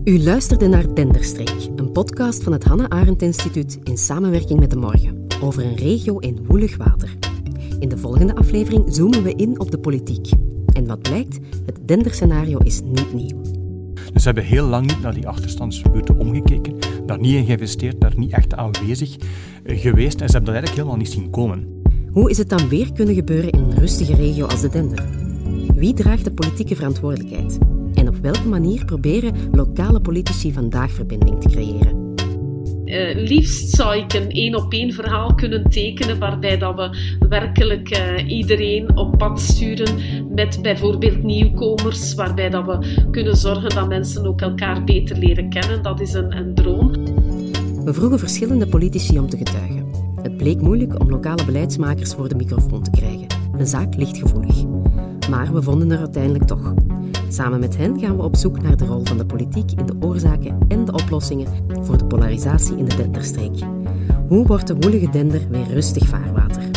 U 0.08 0.24
luisterde 0.24 0.68
naar 0.68 0.96
Denderstreek, 0.96 1.70
een 1.76 1.92
podcast 1.92 2.44
van 2.44 2.54
het 2.54 2.64
Hanne 2.64 2.90
Arendt 2.90 3.22
Instituut 3.22 3.80
in 3.84 3.98
samenwerking 3.98 4.60
met 4.60 4.70
De 4.70 4.78
Morgen, 4.78 5.26
over 5.42 5.66
een 5.66 5.76
regio 5.76 6.18
in 6.18 6.46
woelig 6.46 6.78
water. 6.78 7.16
In 7.80 7.90
de 7.90 7.98
volgende 7.98 8.36
aflevering 8.36 8.96
zoomen 8.96 9.24
we 9.24 9.36
in 9.36 9.60
op 9.60 9.72
de 9.72 9.80
politiek. 9.80 10.30
En 10.74 10.88
wat 10.88 11.02
blijkt, 11.02 11.40
het 11.66 11.88
Denderscenario 11.88 12.58
is 12.58 12.82
niet 12.82 13.14
nieuw. 13.14 13.42
Dus 14.14 14.22
ze 14.22 14.26
hebben 14.26 14.44
heel 14.44 14.66
lang 14.66 14.86
niet 14.86 15.02
naar 15.02 15.14
die 15.14 15.28
achterstandsbuurten 15.28 16.18
omgekeken, 16.20 16.76
daar 17.06 17.20
niet 17.20 17.36
in 17.36 17.46
geïnvesteerd, 17.46 18.02
daar 18.02 18.18
niet 18.18 18.32
echt 18.32 18.54
aanwezig 18.54 19.16
geweest 19.66 20.22
en 20.22 20.30
ze 20.30 20.36
hebben 20.36 20.54
dat 20.54 20.64
eigenlijk 20.64 20.76
helemaal 20.76 20.98
niet 20.98 21.12
zien 21.12 21.30
komen. 21.30 21.82
Hoe 22.12 22.30
is 22.30 22.38
het 22.38 22.50
dan 22.50 22.70
weer 22.70 22.94
kunnen 22.94 23.16
gebeuren 23.16 23.50
in 23.50 23.60
een 23.60 23.80
rustige 23.80 24.16
regio 24.16 24.46
als 24.46 24.62
de 24.62 24.70
Dender? 24.70 25.06
Wie 25.76 25.94
draagt 25.94 26.24
de 26.24 26.32
politieke 26.32 26.76
verantwoordelijkheid? 26.76 27.58
Op 28.18 28.24
welke 28.24 28.48
manier 28.48 28.86
proberen 28.86 29.34
lokale 29.52 30.02
politici 30.02 30.54
vandaag 30.54 30.92
verbinding 30.92 31.42
te 31.42 31.50
creëren? 31.50 32.16
Uh, 32.86 33.28
liefst 33.28 33.70
zou 33.70 33.98
ik 33.98 34.14
een 34.14 34.30
één 34.30 34.56
op 34.56 34.74
één 34.74 34.94
verhaal 34.94 35.36
kunnen 35.36 35.70
tekenen 35.70 36.20
waarbij 36.20 36.58
dat 36.58 36.76
we 36.76 36.98
werkelijk 37.30 37.98
uh, 37.98 38.30
iedereen 38.30 38.98
op 38.98 39.18
pad 39.18 39.42
sturen 39.42 39.96
met 40.36 40.60
bijvoorbeeld 40.62 41.24
nieuwkomers, 41.24 42.14
waarbij 42.14 42.50
dat 42.50 42.66
we 42.66 43.06
kunnen 43.12 43.36
zorgen 43.36 43.70
dat 43.70 43.88
mensen 43.88 44.26
ook 44.26 44.42
elkaar 44.42 44.84
beter 44.84 45.18
leren 45.18 45.50
kennen. 45.50 45.84
Dat 45.84 46.02
is 46.02 46.14
een, 46.14 46.38
een 46.38 46.56
droom. 46.56 46.92
We 47.84 47.94
vroegen 47.94 48.20
verschillende 48.20 48.68
politici 48.68 49.20
om 49.20 49.30
te 49.30 49.38
getuigen. 49.38 49.86
Het 50.22 50.38
bleek 50.38 50.62
moeilijk 50.62 51.00
om 51.00 51.10
lokale 51.10 51.46
beleidsmakers 51.46 52.14
voor 52.14 52.30
de 52.30 52.36
microfoon 52.36 52.84
te 52.84 52.92
krijgen. 52.92 53.28
Een 53.58 53.68
zaak 53.68 53.96
ligt 53.96 54.18
gevoelig. 54.18 54.64
Maar 55.30 55.54
we 55.54 55.62
vonden 55.62 55.92
er 55.92 56.00
uiteindelijk 56.00 56.44
toch. 56.44 56.74
Samen 57.30 57.60
met 57.60 57.78
hen 57.78 58.00
gaan 58.00 58.18
we 58.18 58.24
op 58.24 58.36
zoek 58.36 58.62
naar 58.62 58.78
de 58.78 58.86
rol 58.86 59.06
van 59.06 59.18
de 59.18 59.26
politiek 59.26 59.72
in 59.72 59.86
de 59.86 59.96
oorzaken 60.00 60.58
en 60.68 60.86
de 60.86 60.92
oplossingen 60.92 61.48
voor 61.82 61.98
de 61.98 62.06
polarisatie 62.06 62.78
in 62.78 62.86
de 62.86 62.96
Denderstreek. 62.96 63.60
Hoe 64.28 64.46
wordt 64.46 64.68
de 64.68 64.76
woelige 64.76 65.10
Dender 65.10 65.42
weer 65.50 65.68
rustig 65.68 66.08
vaarwater? 66.08 66.77